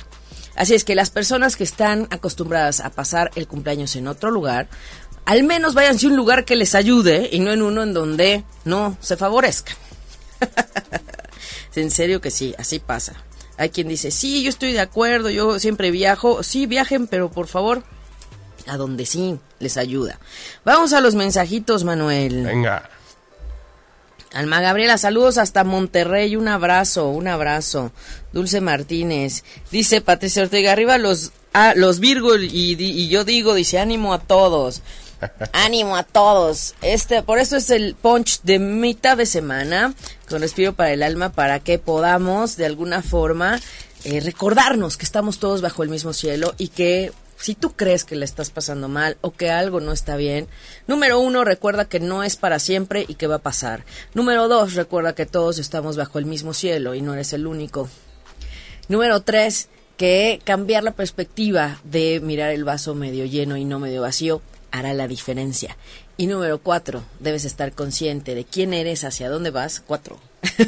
Así 0.59 0.75
es 0.75 0.83
que 0.83 0.97
las 0.97 1.11
personas 1.11 1.55
que 1.55 1.63
están 1.63 2.09
acostumbradas 2.11 2.81
a 2.81 2.91
pasar 2.91 3.31
el 3.37 3.47
cumpleaños 3.47 3.95
en 3.95 4.09
otro 4.09 4.33
lugar, 4.33 4.69
al 5.29 5.43
menos 5.43 5.75
váyanse 5.75 6.07
a 6.07 6.09
un 6.09 6.17
lugar 6.17 6.47
que 6.47 6.57
les 6.57 6.75
ayude 6.75 7.29
y 7.31 7.41
no 7.41 7.53
en 7.53 7.61
uno 7.61 7.83
en 7.83 7.93
donde 7.93 8.45
no 8.65 8.97
se 8.99 9.19
favorezca. 9.19 9.77
en 11.75 11.91
serio 11.91 12.23
que 12.23 12.31
sí, 12.31 12.55
así 12.57 12.79
pasa. 12.79 13.13
Hay 13.59 13.69
quien 13.69 13.89
dice, 13.89 14.11
sí, 14.11 14.43
yo 14.43 14.49
estoy 14.49 14.73
de 14.73 14.81
acuerdo, 14.81 15.29
yo 15.29 15.59
siempre 15.59 15.91
viajo. 15.91 16.43
Sí, 16.43 16.65
viajen, 16.65 17.07
pero 17.07 17.31
por 17.31 17.47
favor, 17.47 17.83
a 18.67 18.79
donde 18.79 19.05
sí 19.05 19.39
les 19.59 19.77
ayuda. 19.77 20.19
Vamos 20.65 20.95
a 20.95 21.03
los 21.03 21.15
mensajitos, 21.15 21.85
Manuel. 21.85 22.45
Venga. 22.45 22.89
Alma 24.33 24.63
Gabriela, 24.63 24.97
saludos 24.97 25.37
hasta 25.37 25.63
Monterrey, 25.63 26.37
un 26.37 26.49
abrazo, 26.49 27.11
un 27.11 27.29
abrazo. 27.29 27.93
Dulce 28.33 28.63
Martínez, 28.63 29.45
dice 29.71 30.01
Patricia 30.01 30.43
Ortega, 30.45 30.73
arriba 30.73 30.97
los, 30.97 31.33
ah, 31.53 31.75
los 31.77 32.01
Virgo 32.01 32.35
y, 32.37 32.49
y 32.79 33.09
yo 33.09 33.25
digo, 33.25 33.53
dice 33.53 33.79
ánimo 33.79 34.15
a 34.15 34.21
todos. 34.21 34.81
Ánimo 35.53 35.97
a 35.97 36.03
todos. 36.03 36.75
Este, 36.83 37.23
por 37.23 37.39
eso 37.39 37.57
es 37.57 37.71
el 37.71 37.95
punch 37.95 38.43
de 38.43 38.59
mitad 38.59 39.17
de 39.17 39.27
semana 39.27 39.95
con 40.29 40.41
respiro 40.43 40.75
para 40.75 40.93
el 40.93 41.03
alma 41.03 41.33
para 41.33 41.61
que 41.61 41.79
podamos 41.79 42.57
de 42.57 42.67
alguna 42.67 43.03
forma 43.03 43.61
eh, 44.05 44.21
recordarnos 44.21 44.97
que 44.97 45.05
estamos 45.05 45.39
todos 45.39 45.63
bajo 45.63 45.83
el 45.83 45.89
mismo 45.89 46.13
cielo 46.13 46.55
y 46.59 46.69
que 46.69 47.13
si 47.39 47.55
tú 47.55 47.73
crees 47.73 48.05
que 48.05 48.17
le 48.17 48.25
estás 48.25 48.51
pasando 48.51 48.89
mal 48.89 49.17
o 49.21 49.31
que 49.31 49.51
algo 49.51 49.81
no 49.81 49.93
está 49.93 50.17
bien, 50.17 50.49
número 50.87 51.21
uno, 51.21 51.45
recuerda 51.45 51.85
que 51.85 52.01
no 52.01 52.25
es 52.25 52.37
para 52.37 52.59
siempre 52.59 53.05
y 53.07 53.15
que 53.15 53.29
va 53.29 53.37
a 53.37 53.41
pasar. 53.41 53.85
Número 54.15 54.49
dos, 54.49 54.75
recuerda 54.75 55.15
que 55.15 55.27
todos 55.27 55.59
estamos 55.59 55.97
bajo 55.97 56.19
el 56.19 56.27
mismo 56.27 56.53
cielo 56.53 56.95
y 56.95 57.03
no 57.03 57.15
eres 57.15 57.33
el 57.33 57.47
único. 57.47 57.89
Número 58.89 59.21
tres, 59.21 59.69
que 59.97 60.41
cambiar 60.45 60.85
la 60.85 60.93
perspectiva 60.93 61.81
de 61.85 62.21
mirar 62.21 62.51
el 62.51 62.65
vaso 62.65 62.95
medio 62.95 63.25
lleno 63.25 63.57
y 63.57 63.65
no 63.65 63.79
medio 63.79 64.03
vacío 64.03 64.41
hará 64.71 64.95
la 64.95 65.09
diferencia. 65.09 65.77
Y 66.17 66.27
número 66.27 66.59
cuatro, 66.59 67.03
debes 67.21 67.45
estar 67.45 67.73
consciente 67.73 68.35
de 68.35 68.45
quién 68.45 68.75
eres, 68.75 69.05
hacia 69.05 69.31
dónde 69.31 69.51
vas. 69.51 69.83
Cuatro. 69.87 70.19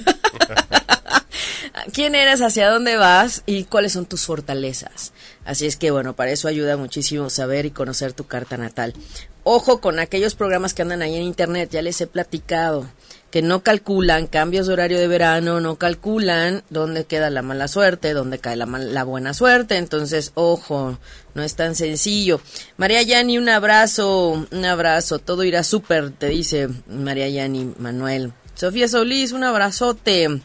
quién 1.93 2.15
eres, 2.15 2.41
hacia 2.41 2.71
dónde 2.71 2.97
vas 2.97 3.43
y 3.47 3.65
cuáles 3.65 3.93
son 3.93 4.07
tus 4.07 4.27
fortalezas. 4.27 5.13
Así 5.45 5.67
es 5.67 5.77
que 5.77 5.91
bueno, 5.91 6.15
para 6.15 6.31
eso 6.31 6.49
ayuda 6.49 6.77
muchísimo 6.77 7.31
saber 7.31 7.67
y 7.67 7.71
conocer 7.71 8.13
tu 8.13 8.27
carta 8.27 8.57
natal. 8.57 8.95
Ojo 9.43 9.81
con 9.81 9.99
aquellos 9.99 10.35
programas 10.35 10.75
que 10.75 10.83
andan 10.83 11.03
ahí 11.03 11.17
en 11.17 11.23
internet, 11.23 11.71
ya 11.73 11.83
les 11.83 12.01
he 12.01 12.07
platicado 12.07 12.87
que 13.31 13.43
no 13.43 13.63
calculan 13.63 14.27
cambios 14.27 14.67
de 14.67 14.73
horario 14.73 14.99
de 14.99 15.09
verano, 15.09 15.61
no 15.61 15.77
calculan 15.77 16.63
dónde 16.71 17.05
queda 17.05 17.31
la 17.31 17.43
mala 17.43 17.69
suerte, 17.69 18.13
dónde 18.13 18.39
cae 18.39 18.57
la, 18.57 18.67
la 18.67 19.05
buena 19.05 19.35
suerte. 19.35 19.77
Entonces, 19.77 20.33
ojo, 20.35 20.99
no 21.35 21.43
es 21.43 21.55
tan 21.55 21.75
sencillo. 21.75 22.41
María 22.77 23.03
Yani, 23.03 23.39
un 23.39 23.49
abrazo, 23.49 24.47
un 24.51 24.65
abrazo, 24.65 25.19
todo 25.19 25.45
irá 25.45 25.63
súper, 25.63 26.11
te 26.11 26.29
dice 26.29 26.69
María 26.89 27.29
Yani 27.29 27.75
Manuel. 27.79 28.33
Sofía 28.55 28.89
Solís, 28.89 29.33
un 29.33 29.45
abrazote. 29.45 30.43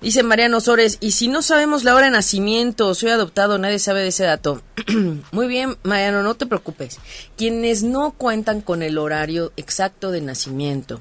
Dice 0.00 0.22
Mariano 0.22 0.60
Sores, 0.60 0.98
y 1.00 1.12
si 1.12 1.26
no 1.26 1.40
sabemos 1.40 1.82
la 1.82 1.94
hora 1.94 2.04
de 2.04 2.12
nacimiento, 2.12 2.94
soy 2.94 3.08
adoptado, 3.10 3.56
nadie 3.56 3.78
sabe 3.78 4.02
de 4.02 4.08
ese 4.08 4.24
dato. 4.24 4.60
Muy 5.32 5.46
bien, 5.46 5.78
Mariano, 5.84 6.22
no 6.22 6.34
te 6.34 6.44
preocupes. 6.44 6.98
Quienes 7.36 7.82
no 7.82 8.10
cuentan 8.10 8.60
con 8.60 8.82
el 8.82 8.98
horario 8.98 9.52
exacto 9.56 10.10
de 10.10 10.20
nacimiento, 10.20 11.00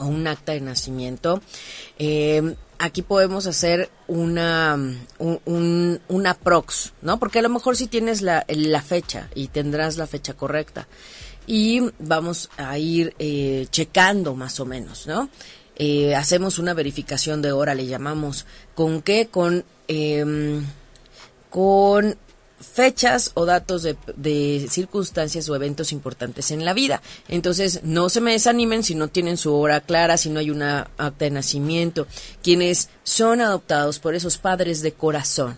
o 0.00 0.06
un 0.06 0.26
acta 0.26 0.52
de 0.52 0.60
nacimiento, 0.60 1.40
eh, 1.98 2.56
aquí 2.80 3.02
podemos 3.02 3.46
hacer 3.46 3.90
una, 4.08 4.76
un, 5.18 6.00
una 6.08 6.34
prox, 6.34 6.92
¿no? 7.02 7.18
Porque 7.18 7.38
a 7.38 7.42
lo 7.42 7.50
mejor 7.50 7.76
si 7.76 7.86
tienes 7.86 8.22
la, 8.22 8.44
la, 8.48 8.82
fecha 8.82 9.28
y 9.34 9.48
tendrás 9.48 9.96
la 9.98 10.06
fecha 10.06 10.34
correcta. 10.34 10.88
Y 11.46 11.82
vamos 11.98 12.48
a 12.56 12.78
ir 12.78 13.14
eh, 13.18 13.66
checando 13.70 14.34
más 14.34 14.60
o 14.60 14.66
menos, 14.66 15.06
¿no? 15.06 15.28
Eh, 15.76 16.14
hacemos 16.14 16.58
una 16.58 16.74
verificación 16.74 17.42
de 17.42 17.52
hora, 17.52 17.74
le 17.74 17.86
llamamos. 17.86 18.46
¿Con 18.74 19.02
qué? 19.02 19.28
Con, 19.30 19.64
eh, 19.88 20.60
con 21.50 22.16
fechas 22.60 23.32
o 23.34 23.46
datos 23.46 23.82
de, 23.82 24.66
circunstancias 24.68 25.48
o 25.48 25.56
eventos 25.56 25.92
importantes 25.92 26.50
en 26.50 26.64
la 26.64 26.74
vida. 26.74 27.02
Entonces, 27.28 27.80
no 27.82 28.08
se 28.08 28.20
me 28.20 28.32
desanimen 28.32 28.82
si 28.82 28.94
no 28.94 29.08
tienen 29.08 29.36
su 29.36 29.54
hora 29.54 29.80
clara, 29.80 30.18
si 30.18 30.30
no 30.30 30.40
hay 30.40 30.50
una 30.50 30.90
acta 30.98 31.24
de 31.24 31.30
nacimiento. 31.30 32.06
Quienes 32.42 32.90
son 33.02 33.40
adoptados 33.40 33.98
por 33.98 34.14
esos 34.14 34.38
padres 34.38 34.82
de 34.82 34.92
corazón, 34.92 35.56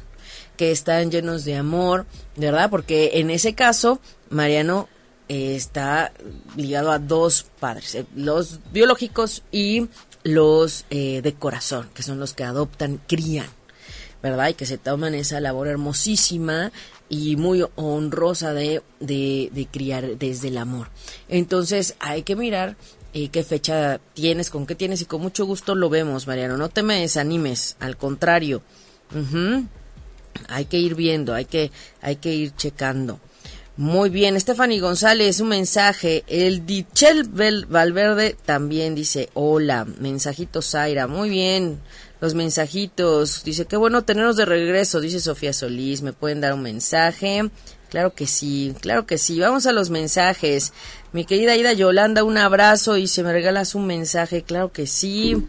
que 0.57 0.71
están 0.71 1.11
llenos 1.11 1.45
de 1.45 1.57
amor, 1.57 2.07
¿verdad? 2.37 2.71
Porque 2.71 3.13
en 3.15 3.31
ese 3.31 3.55
caso, 3.55 4.01
Mariano 4.31 4.89
eh, 5.29 5.57
está 5.57 6.13
ligado 6.57 6.91
a 6.93 6.99
dos 6.99 7.47
padres, 7.59 7.95
eh, 7.95 8.07
los 8.15 8.61
biológicos 8.73 9.43
y 9.51 9.89
los 10.25 10.85
eh, 10.91 11.21
de 11.23 11.35
corazón, 11.35 11.91
que 11.95 12.03
son 12.03 12.21
los 12.21 12.35
que 12.35 12.45
adoptan, 12.45 13.01
crían. 13.07 13.49
¿Verdad? 14.23 14.49
Y 14.49 14.55
que 14.55 14.67
se 14.67 14.79
toman 14.79 15.15
esa 15.15 15.41
labor 15.41 15.69
hermosísima 15.69 16.73
y 17.09 17.37
muy 17.37 17.65
honrosa 17.75 18.55
de, 18.55 18.83
de, 19.01 19.69
criar 19.71 20.17
desde 20.17 20.49
el 20.49 20.59
amor. 20.59 20.89
Entonces 21.29 21.95
hay 21.99 22.23
que 22.23 22.37
mirar 22.37 22.77
eh, 23.13 23.29
qué 23.29 23.43
fecha 23.43 24.01
tienes, 24.15 24.49
con 24.49 24.67
qué 24.67 24.75
tienes 24.75 25.03
y 25.03 25.05
con 25.05 25.21
mucho 25.21 25.45
gusto 25.45 25.75
lo 25.75 25.91
vemos, 25.91 26.27
Mariano. 26.27 26.57
No 26.57 26.69
te 26.69 26.83
me 26.83 27.01
desanimes, 27.01 27.77
al 27.81 27.97
contrario. 27.97 28.63
Hay 30.49 30.65
que 30.65 30.79
ir 30.79 30.95
viendo, 30.95 31.35
hay 31.35 31.45
que, 31.45 31.71
hay 32.01 32.17
que 32.17 32.33
ir 32.33 32.57
checando. 32.57 33.21
Muy 33.77 34.11
bien, 34.11 34.39
Stephanie 34.41 34.81
González, 34.81 35.41
un 35.41 35.49
mensaje. 35.49 36.25
El 36.29 36.65
Dichel 36.65 37.25
Valverde 37.25 38.37
también 38.45 38.95
dice 38.95 39.29
hola. 39.35 39.85
Mensajito 39.85 40.63
Zaira, 40.63 41.07
muy 41.07 41.29
bien 41.29 41.81
los 42.23 42.35
mensajitos. 42.35 43.43
Dice, 43.43 43.67
qué 43.67 43.77
bueno 43.77 44.05
tenernos 44.05 44.37
de 44.37 44.45
regreso, 44.45 45.01
dice 45.01 45.19
Sofía 45.19 45.53
Solís. 45.53 46.03
¿Me 46.03 46.13
pueden 46.13 46.41
dar 46.41 46.55
un 46.55 46.63
mensaje? 46.63 47.51
Claro 47.91 48.15
que 48.15 48.29
sí, 48.29 48.75
claro 48.81 49.07
que 49.07 49.19
sí. 49.19 49.41
Vamos 49.41 49.67
a 49.67 49.73
los 49.73 49.91
mensajes. 49.91 50.73
Mi 51.13 51.25
querida 51.25 51.57
Ida 51.57 51.73
Yolanda, 51.73 52.23
un 52.23 52.39
abrazo 52.39 52.97
y 52.97 53.09
se 53.09 53.25
me 53.25 53.33
regalas 53.33 53.75
un 53.75 53.89
mensaje. 53.89 54.43
Claro 54.43 54.71
que 54.71 54.87
sí. 54.87 55.49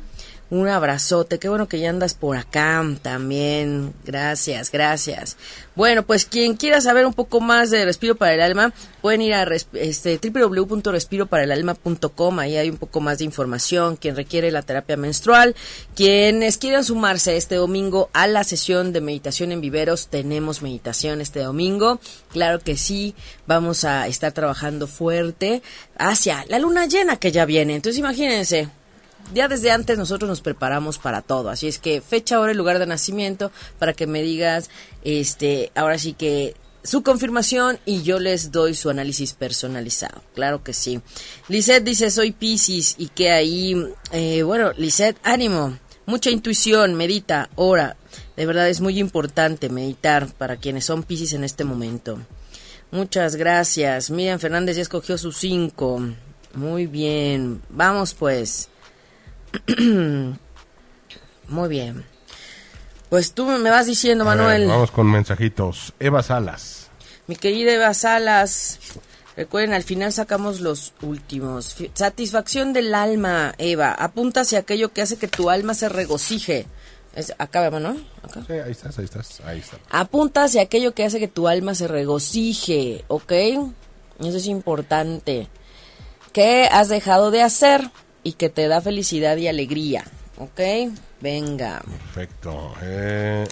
Un 0.53 0.67
abrazote, 0.67 1.39
qué 1.39 1.49
bueno 1.49 1.67
que 1.67 1.79
ya 1.79 1.89
andas 1.89 2.13
por 2.13 2.37
acá 2.37 2.85
también. 3.01 3.91
Gracias, 4.05 4.69
gracias. 4.69 5.35
Bueno, 5.75 6.03
pues 6.03 6.25
quien 6.25 6.57
quiera 6.57 6.79
saber 6.79 7.07
un 7.07 7.15
poco 7.15 7.41
más 7.41 7.71
de 7.71 7.83
Respiro 7.83 8.13
para 8.13 8.35
el 8.35 8.41
Alma, 8.41 8.71
pueden 9.01 9.21
ir 9.21 9.33
a 9.33 9.47
este, 9.73 10.19
www.respiroparaelalma.com, 10.23 12.37
ahí 12.37 12.57
hay 12.57 12.69
un 12.69 12.77
poco 12.77 13.01
más 13.01 13.17
de 13.17 13.25
información, 13.25 13.95
quien 13.95 14.15
requiere 14.15 14.51
la 14.51 14.61
terapia 14.61 14.95
menstrual, 14.95 15.55
quienes 15.95 16.59
quieran 16.59 16.83
sumarse 16.83 17.35
este 17.35 17.55
domingo 17.55 18.11
a 18.13 18.27
la 18.27 18.43
sesión 18.43 18.93
de 18.93 19.01
meditación 19.01 19.51
en 19.51 19.59
viveros, 19.59 20.09
tenemos 20.09 20.61
meditación 20.61 21.19
este 21.19 21.39
domingo, 21.39 21.99
claro 22.29 22.59
que 22.59 22.77
sí, 22.77 23.15
vamos 23.47 23.85
a 23.85 24.05
estar 24.05 24.33
trabajando 24.33 24.85
fuerte 24.85 25.63
hacia 25.97 26.45
la 26.47 26.59
luna 26.59 26.85
llena 26.85 27.17
que 27.17 27.31
ya 27.31 27.45
viene, 27.45 27.73
entonces 27.73 27.97
imagínense, 27.97 28.69
ya 29.33 29.47
desde 29.47 29.71
antes 29.71 29.97
nosotros 29.97 30.29
nos 30.29 30.41
preparamos 30.41 30.97
para 30.97 31.21
todo. 31.21 31.49
Así 31.49 31.67
es 31.67 31.79
que 31.79 32.01
fecha, 32.01 32.39
hora 32.39 32.51
y 32.51 32.55
lugar 32.55 32.79
de 32.79 32.86
nacimiento 32.86 33.51
para 33.79 33.93
que 33.93 34.07
me 34.07 34.21
digas, 34.21 34.69
este, 35.03 35.71
ahora 35.75 35.97
sí 35.97 36.13
que 36.13 36.55
su 36.83 37.01
confirmación 37.01 37.79
y 37.86 38.03
yo 38.03 38.19
les 38.19 38.51
doy 38.51 38.73
su 38.73 38.89
análisis 38.89 39.33
personalizado. 39.33 40.21
Claro 40.36 40.63
que 40.63 40.73
sí. 40.73 41.01
Lisette 41.47 41.83
dice, 41.83 42.12
soy 42.12 42.31
Pisces 42.31 42.95
y 42.97 43.07
que 43.07 43.31
ahí, 43.31 43.75
eh, 44.12 44.43
bueno, 44.43 44.73
Lisette, 44.77 45.17
ánimo, 45.23 45.77
mucha 46.05 46.29
intuición, 46.29 46.95
medita, 46.95 47.49
ora. 47.55 47.95
De 48.36 48.45
verdad 48.45 48.67
es 48.67 48.81
muy 48.81 48.99
importante 48.99 49.69
meditar 49.69 50.27
para 50.33 50.57
quienes 50.57 50.86
son 50.86 51.03
Pisces 51.03 51.33
en 51.33 51.43
este 51.43 51.63
momento. 51.63 52.19
Muchas 52.91 53.38
gracias. 53.38 54.12
Miriam 54.12 54.39
Fernández 54.39 54.75
ya 54.75 54.81
escogió 54.81 55.17
sus 55.17 55.38
cinco. 55.38 56.01
Muy 56.53 56.86
bien. 56.86 57.62
Vamos 57.69 58.13
pues. 58.13 58.69
Muy 61.47 61.69
bien. 61.69 62.05
Pues 63.09 63.33
tú 63.33 63.45
me 63.45 63.69
vas 63.69 63.85
diciendo, 63.85 64.25
Manuel. 64.25 64.67
vamos 64.67 64.91
con 64.91 65.11
mensajitos. 65.11 65.93
Eva 65.99 66.23
Salas. 66.23 66.87
Mi 67.27 67.35
querida 67.35 67.73
Eva 67.73 67.93
Salas. 67.93 68.79
Recuerden, 69.35 69.73
al 69.73 69.83
final 69.83 70.11
sacamos 70.11 70.61
los 70.61 70.93
últimos. 71.01 71.75
Satisfacción 71.93 72.73
del 72.73 72.93
alma, 72.93 73.53
Eva. 73.57 73.91
Apunta 73.91 74.41
hacia 74.41 74.59
aquello 74.59 74.93
que 74.93 75.01
hace 75.01 75.17
que 75.17 75.27
tu 75.27 75.49
alma 75.49 75.73
se 75.73 75.89
regocije. 75.89 76.67
acá 77.37 77.61
vemos, 77.61 77.81
¿no? 77.81 77.95
Sí, 78.47 78.53
ahí 78.53 78.71
estás, 78.71 78.97
ahí 78.99 79.05
estás, 79.05 79.41
ahí 79.45 79.59
está. 79.59 79.77
Apunta 79.89 80.43
hacia 80.43 80.61
aquello 80.61 80.93
que 80.93 81.03
hace 81.03 81.19
que 81.19 81.27
tu 81.27 81.47
alma 81.47 81.73
se 81.75 81.87
regocije, 81.87 83.05
¿ok? 83.07 83.31
Eso 84.19 84.37
es 84.37 84.45
importante. 84.45 85.47
¿Qué 86.31 86.67
has 86.71 86.89
dejado 86.89 87.31
de 87.31 87.41
hacer? 87.41 87.89
Y 88.23 88.33
que 88.33 88.49
te 88.49 88.67
da 88.67 88.81
felicidad 88.81 89.38
y 89.38 89.47
alegría. 89.47 90.05
¿Ok? 90.38 90.59
Venga. 91.21 91.81
Perfecto. 92.13 92.73
Eh, 92.81 93.45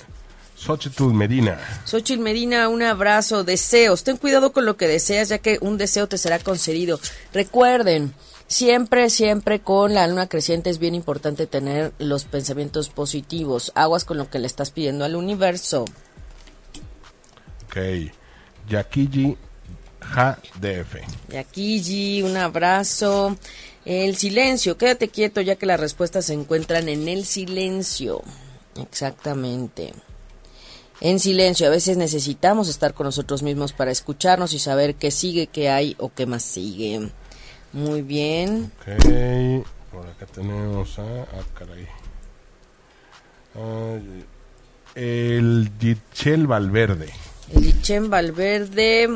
Xochitl 0.56 1.14
Medina. 1.14 1.60
Xochitl 1.86 2.22
Medina, 2.22 2.70
un 2.70 2.84
abrazo. 2.84 3.44
Deseos. 3.44 4.04
Ten 4.04 4.18
cuidado 4.18 4.52
con 4.52 4.66
lo 4.66 4.78
que 4.78 4.88
deseas, 4.88 5.30
ya 5.30 5.40
que 5.40 5.58
un 5.62 5.78
deseo 5.78 6.08
te 6.08 6.18
será 6.18 6.40
concedido. 6.40 7.00
Recuerden, 7.34 8.14
siempre, 8.48 9.10
siempre 9.10 9.62
con 9.62 9.94
la 9.94 10.06
luna 10.08 10.28
creciente 10.28 10.70
es 10.70 10.78
bien 10.78 10.94
importante 10.96 11.48
tener 11.48 11.94
los 11.98 12.26
pensamientos 12.26 12.90
positivos. 12.90 13.72
Aguas 13.76 14.06
con 14.06 14.18
lo 14.18 14.30
que 14.30 14.40
le 14.40 14.48
estás 14.48 14.72
pidiendo 14.72 15.06
al 15.06 15.16
universo. 15.16 15.86
Ok. 17.66 17.78
Yakiji 18.68 19.38
HDF. 20.02 20.96
Yakiji, 21.30 22.24
un 22.24 22.38
abrazo. 22.38 23.38
El 23.86 24.16
silencio, 24.16 24.78
quédate 24.78 25.08
quieto 25.10 25.42
ya 25.42 25.56
que 25.56 25.66
las 25.66 25.80
respuestas 25.80 26.26
se 26.26 26.34
encuentran 26.34 26.88
en 26.88 27.08
el 27.08 27.26
silencio. 27.26 28.22
Exactamente. 28.76 29.94
En 31.02 31.20
silencio, 31.20 31.66
a 31.66 31.72
veces 31.72 31.98
necesitamos 31.98 32.70
estar 32.70 32.94
con 32.94 33.06
nosotros 33.06 33.42
mismos 33.42 33.74
para 33.74 33.90
escucharnos 33.90 34.54
y 34.54 34.60
saber 34.60 34.94
qué 34.96 35.10
sigue, 35.10 35.48
qué 35.48 35.70
hay 35.70 35.96
o 35.98 36.14
qué 36.14 36.28
más 36.28 36.44
sigue. 36.44 37.10
Muy 37.74 38.04
bien. 38.04 38.72
Ok, 38.82 39.66
por 39.92 40.06
acá 40.06 40.28
tenemos 40.28 41.00
a... 41.00 41.24
Ah, 41.24 41.44
caray. 41.58 41.88
el 44.94 45.72
Dichel 45.80 46.46
Valverde. 46.46 47.10
El 47.52 47.64
Dichel 47.64 48.08
Valverde 48.08 49.10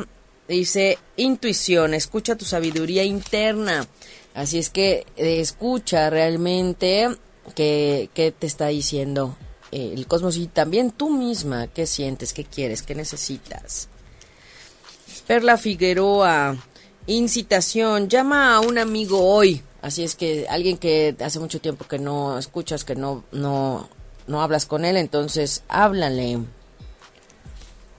dice, 0.48 0.98
intuición, 1.16 1.94
escucha 1.94 2.34
tu 2.34 2.44
sabiduría 2.44 3.04
interna. 3.04 3.86
Así 4.36 4.58
es 4.58 4.70
que 4.70 5.04
eh, 5.16 5.40
escucha 5.40 6.10
realmente 6.10 7.08
qué, 7.56 8.08
te 8.14 8.46
está 8.46 8.68
diciendo 8.68 9.36
eh, 9.72 9.92
el 9.94 10.06
cosmos 10.06 10.36
y 10.36 10.46
también 10.46 10.92
tú 10.92 11.10
misma, 11.10 11.66
qué 11.66 11.86
sientes, 11.86 12.32
qué 12.32 12.44
quieres, 12.44 12.82
qué 12.82 12.94
necesitas. 12.94 13.88
Perla 15.26 15.56
Figueroa, 15.56 16.56
incitación, 17.08 18.08
llama 18.08 18.54
a 18.54 18.60
un 18.60 18.78
amigo 18.78 19.20
hoy. 19.20 19.62
Así 19.82 20.04
es 20.04 20.14
que 20.14 20.46
alguien 20.48 20.78
que 20.78 21.16
hace 21.20 21.40
mucho 21.40 21.60
tiempo 21.60 21.84
que 21.86 21.98
no 21.98 22.38
escuchas, 22.38 22.84
que 22.84 22.94
no, 22.94 23.24
no 23.32 23.88
no 24.26 24.42
hablas 24.42 24.66
con 24.66 24.84
él, 24.84 24.96
entonces 24.96 25.62
háblale. 25.68 26.40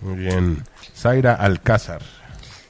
Muy 0.02 0.16
bien. 0.16 0.64
Zaira 0.96 1.34
Alcázar. 1.34 2.02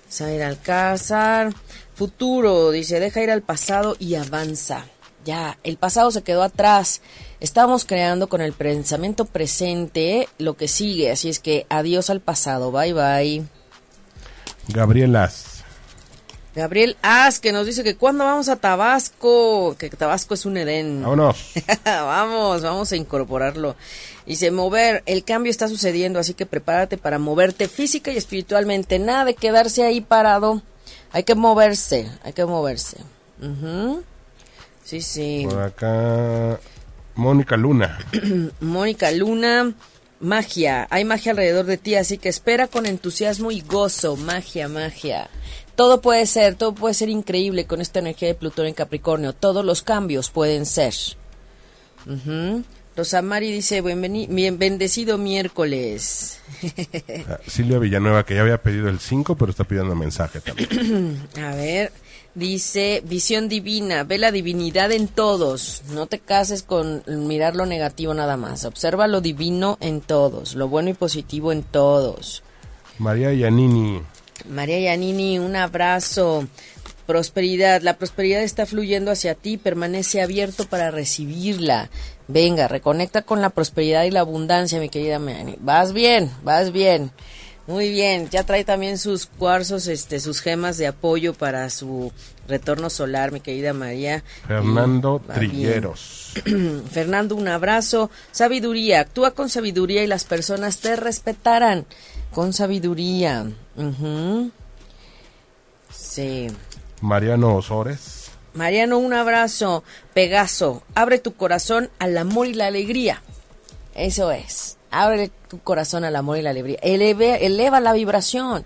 Zaira 0.10 0.48
Alcázar. 0.48 1.54
Futuro, 1.98 2.70
dice, 2.70 3.00
deja 3.00 3.24
ir 3.24 3.32
al 3.32 3.42
pasado 3.42 3.96
y 3.98 4.14
avanza. 4.14 4.86
Ya, 5.26 5.58
el 5.64 5.78
pasado 5.78 6.12
se 6.12 6.22
quedó 6.22 6.44
atrás. 6.44 7.02
Estamos 7.40 7.86
creando 7.86 8.30
con 8.30 8.40
el 8.40 8.54
pensamiento 8.54 9.26
presente 9.26 10.30
lo 10.38 10.56
que 10.56 10.68
sigue. 10.68 11.10
Así 11.10 11.28
es 11.28 11.40
que 11.40 11.66
adiós 11.70 12.12
al 12.12 12.22
pasado. 12.22 12.72
Bye 12.72 12.94
bye. 12.94 13.46
Gabrielas. 14.68 15.64
Gabriel 16.56 16.98
As, 17.02 17.40
que 17.40 17.52
nos 17.52 17.66
dice 17.66 17.84
que 17.84 17.96
cuando 17.96 18.26
vamos 18.26 18.48
a 18.48 18.58
Tabasco, 18.58 19.76
que 19.78 19.90
Tabasco 19.90 20.36
es 20.36 20.46
un 20.46 20.58
Edén. 20.58 21.02
Vámonos. 21.02 21.52
vamos, 21.84 22.62
vamos 22.62 22.92
a 22.92 22.96
incorporarlo. 22.96 23.76
Dice, 24.28 24.52
mover, 24.52 25.02
el 25.08 25.24
cambio 25.24 25.50
está 25.50 25.68
sucediendo, 25.68 26.20
así 26.20 26.36
que 26.36 26.46
prepárate 26.46 26.98
para 27.00 27.18
moverte 27.18 27.68
física 27.68 28.12
y 28.12 28.18
espiritualmente. 28.18 29.00
Nada 29.00 29.26
de 29.26 29.34
quedarse 29.34 29.84
ahí 29.84 30.00
parado. 30.00 30.62
Hay 31.18 31.24
que 31.24 31.34
moverse, 31.34 32.12
hay 32.24 32.32
que 32.32 32.46
moverse. 32.46 32.98
Sí, 34.84 35.02
sí. 35.02 35.48
Por 35.50 35.64
acá, 35.64 36.60
Mónica 37.16 37.58
Luna. 37.58 37.98
Mónica 38.62 39.10
Luna, 39.10 39.74
magia. 40.20 40.86
Hay 40.92 41.06
magia 41.06 41.32
alrededor 41.32 41.66
de 41.66 41.78
ti, 41.78 41.96
así 41.96 42.20
que 42.20 42.30
espera 42.30 42.68
con 42.68 42.86
entusiasmo 42.86 43.50
y 43.50 43.62
gozo. 43.62 44.16
Magia, 44.16 44.68
magia. 44.68 45.28
Todo 45.76 46.02
puede 46.02 46.28
ser, 46.28 46.54
todo 46.54 46.76
puede 46.76 46.94
ser 46.94 47.10
increíble 47.10 47.66
con 47.66 47.82
esta 47.82 47.98
energía 47.98 48.28
de 48.28 48.36
Plutón 48.36 48.68
en 48.68 48.76
Capricornio. 48.76 49.34
Todos 49.34 49.66
los 49.66 49.82
cambios 49.82 50.30
pueden 50.30 50.68
ser. 50.68 50.94
Rosamari 52.98 53.52
dice, 53.52 53.82
bien 53.82 54.58
bendecido 54.58 55.20
miércoles. 55.20 56.40
Ah, 57.30 57.38
Silvia 57.46 57.78
Villanueva, 57.78 58.26
que 58.26 58.34
ya 58.34 58.42
había 58.42 58.64
pedido 58.64 58.90
el 58.90 59.00
5, 59.00 59.36
pero 59.36 59.52
está 59.52 59.66
pidiendo 59.66 59.94
mensaje 59.94 60.42
también. 60.42 61.28
A 61.38 61.54
ver, 61.54 61.92
dice, 62.34 63.04
visión 63.06 63.50
divina, 63.50 64.04
ve 64.04 64.18
la 64.18 64.32
divinidad 64.32 64.92
en 64.92 65.08
todos. 65.08 65.84
No 65.92 66.08
te 66.08 66.18
cases 66.18 66.64
con 66.64 67.04
mirar 67.08 67.56
lo 67.56 67.68
negativo 67.68 68.16
nada 68.16 68.36
más. 68.36 68.66
Observa 68.66 69.06
lo 69.06 69.22
divino 69.22 69.78
en 69.80 70.02
todos, 70.02 70.56
lo 70.56 70.68
bueno 70.68 70.90
y 70.90 70.94
positivo 70.96 71.52
en 71.52 71.62
todos. 71.62 72.42
María 72.98 73.32
Yanini. 73.32 74.02
María 74.50 74.80
Yanini, 74.80 75.38
un 75.38 75.56
abrazo. 75.56 76.48
Prosperidad, 77.08 77.82
la 77.82 77.98
prosperidad 77.98 78.44
está 78.44 78.66
fluyendo 78.66 79.12
hacia 79.12 79.34
ti, 79.34 79.56
permanece 79.58 80.22
abierto 80.22 80.66
para 80.66 80.92
recibirla. 80.92 81.90
Venga, 82.28 82.68
reconecta 82.68 83.22
con 83.22 83.42
la 83.42 83.50
prosperidad 83.50 84.04
y 84.04 84.12
la 84.12 84.20
abundancia, 84.20 84.80
mi 84.82 84.90
querida 84.90 85.18
María. 85.18 85.56
Vas 85.60 85.94
bien, 85.94 86.30
vas 86.44 86.74
bien. 86.74 87.12
Muy 87.66 87.90
bien, 87.90 88.30
ya 88.30 88.44
trae 88.44 88.64
también 88.66 88.98
sus 88.98 89.26
cuarzos, 89.26 89.88
este, 89.88 90.20
sus 90.20 90.42
gemas 90.42 90.78
de 90.78 90.88
apoyo 90.88 91.34
para 91.34 91.70
su 91.70 92.12
retorno 92.48 92.90
solar, 92.90 93.32
mi 93.32 93.40
querida 93.40 93.74
María. 93.74 94.24
Fernando 94.46 95.22
Trilleros. 95.34 96.34
Fernando, 96.92 97.36
un 97.36 97.48
abrazo. 97.48 98.10
Sabiduría, 98.32 99.02
actúa 99.02 99.32
con 99.32 99.50
sabiduría 99.50 100.04
y 100.04 100.08
las 100.08 100.26
personas 100.26 100.80
te 100.80 100.98
respetarán. 100.98 101.86
Con 102.32 102.54
sabiduría. 102.54 103.48
Sí. 105.90 106.48
Mariano 107.02 107.56
Osores. 107.56 108.32
Mariano, 108.54 108.98
un 108.98 109.14
abrazo. 109.14 109.84
Pegaso, 110.14 110.82
abre 110.96 111.20
tu 111.20 111.36
corazón 111.36 111.90
al 112.00 112.18
amor 112.18 112.48
y 112.48 112.54
la 112.54 112.68
alegría. 112.68 113.22
Eso 113.94 114.32
es. 114.32 114.78
Abre 114.90 115.30
tu 115.48 115.60
corazón 115.60 116.04
al 116.04 116.16
amor 116.16 116.38
y 116.38 116.42
la 116.42 116.50
alegría. 116.52 116.80
eleva 116.82 117.80
la 117.80 117.94
vibración. 117.94 118.66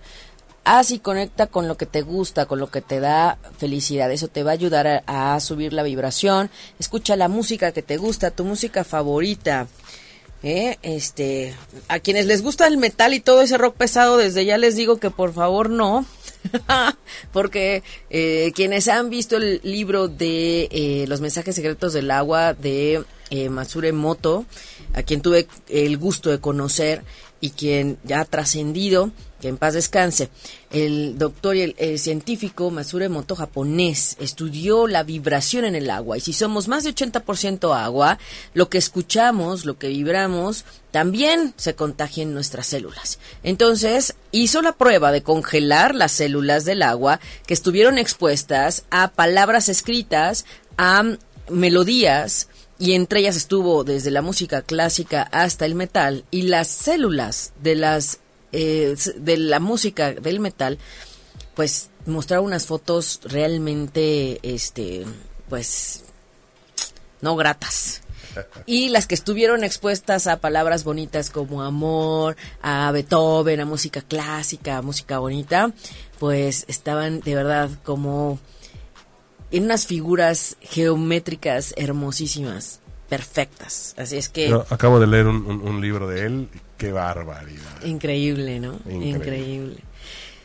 Haz 0.63 0.91
y 0.91 0.99
conecta 0.99 1.47
con 1.47 1.67
lo 1.67 1.75
que 1.75 1.87
te 1.87 2.03
gusta, 2.03 2.45
con 2.45 2.59
lo 2.59 2.69
que 2.69 2.81
te 2.81 2.99
da 2.99 3.39
felicidad. 3.57 4.11
Eso 4.11 4.27
te 4.27 4.43
va 4.43 4.51
a 4.51 4.53
ayudar 4.53 5.03
a 5.07 5.39
subir 5.39 5.73
la 5.73 5.83
vibración. 5.83 6.51
Escucha 6.79 7.15
la 7.15 7.27
música 7.27 7.71
que 7.71 7.81
te 7.81 7.97
gusta, 7.97 8.31
tu 8.31 8.45
música 8.45 8.83
favorita. 8.83 9.67
¿Eh? 10.43 10.77
Este, 10.81 11.55
a 11.87 11.99
quienes 11.99 12.25
les 12.25 12.41
gusta 12.41 12.67
el 12.67 12.77
metal 12.77 13.13
y 13.13 13.19
todo 13.19 13.41
ese 13.41 13.57
rock 13.57 13.75
pesado, 13.75 14.17
desde 14.17 14.45
ya 14.45 14.57
les 14.57 14.75
digo 14.75 14.97
que 14.97 15.11
por 15.11 15.33
favor 15.33 15.69
no, 15.69 16.05
porque 17.31 17.83
eh, 18.09 18.51
quienes 18.55 18.87
han 18.87 19.09
visto 19.09 19.37
el 19.37 19.61
libro 19.63 20.07
de 20.07 20.67
eh, 20.71 21.05
Los 21.07 21.21
mensajes 21.21 21.55
secretos 21.55 21.93
del 21.93 22.11
agua 22.11 22.53
de 22.53 23.03
eh, 23.29 23.49
Matsure 23.49 23.91
Moto, 23.93 24.45
a 24.93 25.03
quien 25.03 25.21
tuve 25.21 25.47
el 25.69 25.97
gusto 25.97 26.29
de 26.29 26.39
conocer 26.39 27.03
y 27.41 27.49
quien 27.49 27.97
ya 28.03 28.21
ha 28.21 28.25
trascendido, 28.25 29.11
que 29.41 29.47
en 29.47 29.57
paz 29.57 29.73
descanse. 29.73 30.29
El 30.69 31.17
doctor 31.17 31.55
y 31.55 31.75
el, 31.75 31.99
científico 31.99 32.69
Matsure 32.69 33.09
Moto 33.09 33.35
japonés 33.35 34.15
estudió 34.19 34.87
la 34.87 35.03
vibración 35.03 35.65
en 35.65 35.75
el 35.75 35.89
agua 35.89 36.17
y 36.17 36.21
si 36.21 36.31
somos 36.31 36.67
más 36.67 36.83
de 36.83 36.93
80% 36.93 37.75
agua, 37.75 38.19
lo 38.53 38.69
que 38.69 38.77
escuchamos, 38.77 39.65
lo 39.65 39.79
que 39.79 39.87
vibramos, 39.87 40.63
también 40.91 41.53
se 41.57 41.73
contagia 41.75 42.23
en 42.23 42.33
nuestras 42.33 42.67
células. 42.67 43.17
Entonces, 43.43 44.15
hizo 44.31 44.61
la 44.61 44.73
prueba 44.73 45.11
de 45.11 45.23
congelar 45.23 45.95
las 45.95 46.11
células 46.11 46.63
del 46.63 46.83
agua 46.83 47.19
que 47.47 47.55
estuvieron 47.55 47.97
expuestas 47.97 48.85
a 48.91 49.09
palabras 49.09 49.67
escritas, 49.67 50.45
a 50.77 51.17
melodías, 51.49 52.47
y 52.81 52.95
entre 52.95 53.19
ellas 53.19 53.35
estuvo 53.35 53.83
desde 53.83 54.09
la 54.09 54.23
música 54.23 54.63
clásica 54.63 55.21
hasta 55.31 55.67
el 55.67 55.75
metal 55.75 56.25
y 56.31 56.41
las 56.43 56.67
células 56.67 57.53
de 57.61 57.75
las 57.75 58.17
eh, 58.53 58.95
de 59.17 59.37
la 59.37 59.59
música 59.59 60.13
del 60.13 60.39
metal 60.39 60.79
pues 61.53 61.91
mostraron 62.07 62.47
unas 62.47 62.65
fotos 62.65 63.19
realmente 63.23 64.39
este 64.41 65.05
pues 65.47 66.05
no 67.21 67.35
gratas. 67.35 68.01
Y 68.65 68.89
las 68.89 69.07
que 69.07 69.13
estuvieron 69.13 69.63
expuestas 69.63 70.25
a 70.25 70.39
palabras 70.39 70.85
bonitas 70.85 71.29
como 71.29 71.63
amor, 71.63 72.37
a 72.61 72.89
Beethoven, 72.91 73.59
a 73.59 73.65
música 73.65 74.01
clásica, 74.01 74.77
a 74.77 74.81
música 74.81 75.19
bonita, 75.19 75.71
pues 76.17 76.63
estaban 76.69 77.19
de 77.19 77.35
verdad 77.35 77.69
como 77.83 78.39
en 79.51 79.65
unas 79.65 79.85
figuras 79.85 80.57
geométricas 80.61 81.73
hermosísimas, 81.77 82.79
perfectas. 83.09 83.93
Así 83.97 84.17
es 84.17 84.29
que... 84.29 84.53
acabo 84.69 84.99
de 84.99 85.07
leer 85.07 85.27
un, 85.27 85.81
libro 85.81 86.07
de 86.07 86.25
él, 86.25 86.47
qué 86.77 86.91
barbaridad. 86.91 87.83
Increíble, 87.83 88.59
¿no? 88.59 88.79
Increíble. 88.89 89.77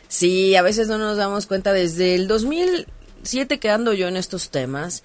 Sí, 0.09 0.55
a 0.55 0.61
veces 0.61 0.87
no 0.87 0.97
nos 0.97 1.17
damos 1.17 1.47
cuenta 1.47 1.73
desde 1.73 2.15
el 2.15 2.27
2007 2.27 3.59
quedando 3.59 3.93
yo 3.93 4.07
en 4.07 4.17
estos 4.17 4.49
temas. 4.49 5.03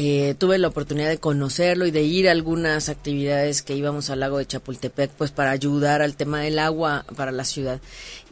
Eh, 0.00 0.36
tuve 0.38 0.58
la 0.58 0.68
oportunidad 0.68 1.08
de 1.08 1.18
conocerlo 1.18 1.84
y 1.84 1.90
de 1.90 2.04
ir 2.04 2.28
a 2.28 2.30
algunas 2.30 2.88
actividades 2.88 3.62
que 3.62 3.74
íbamos 3.74 4.10
al 4.10 4.20
lago 4.20 4.38
de 4.38 4.46
Chapultepec, 4.46 5.10
pues 5.10 5.32
para 5.32 5.50
ayudar 5.50 6.02
al 6.02 6.14
tema 6.14 6.40
del 6.40 6.60
agua 6.60 7.04
para 7.16 7.32
la 7.32 7.42
ciudad. 7.42 7.80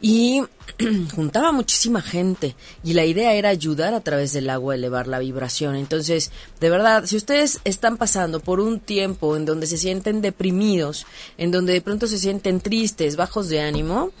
Y 0.01 0.43
juntaba 1.13 1.51
muchísima 1.51 2.01
gente 2.01 2.55
y 2.85 2.93
la 2.93 3.03
idea 3.03 3.33
era 3.33 3.49
ayudar 3.49 3.93
a 3.93 3.99
través 3.99 4.31
del 4.31 4.49
agua 4.49 4.75
a 4.75 4.77
elevar 4.77 5.09
la 5.09 5.19
vibración. 5.19 5.75
Entonces, 5.75 6.31
de 6.61 6.69
verdad, 6.69 7.03
si 7.05 7.17
ustedes 7.17 7.59
están 7.65 7.97
pasando 7.97 8.39
por 8.39 8.61
un 8.61 8.79
tiempo 8.79 9.35
en 9.35 9.43
donde 9.43 9.67
se 9.67 9.77
sienten 9.77 10.21
deprimidos, 10.21 11.05
en 11.37 11.51
donde 11.51 11.73
de 11.73 11.81
pronto 11.81 12.07
se 12.07 12.17
sienten 12.17 12.61
tristes, 12.61 13.17
bajos 13.17 13.49
de 13.49 13.59
ánimo, 13.59 14.11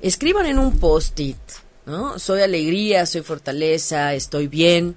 escriban 0.00 0.46
en 0.46 0.58
un 0.58 0.78
post-it, 0.78 1.36
¿no? 1.84 2.18
Soy 2.18 2.40
alegría, 2.40 3.04
soy 3.04 3.20
fortaleza, 3.20 4.14
estoy 4.14 4.48
bien 4.48 4.96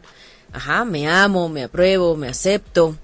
ajá, 0.54 0.86
me 0.86 1.08
amo, 1.08 1.50
me 1.50 1.64
apruebo, 1.64 2.16
me 2.16 2.28
acepto. 2.28 2.96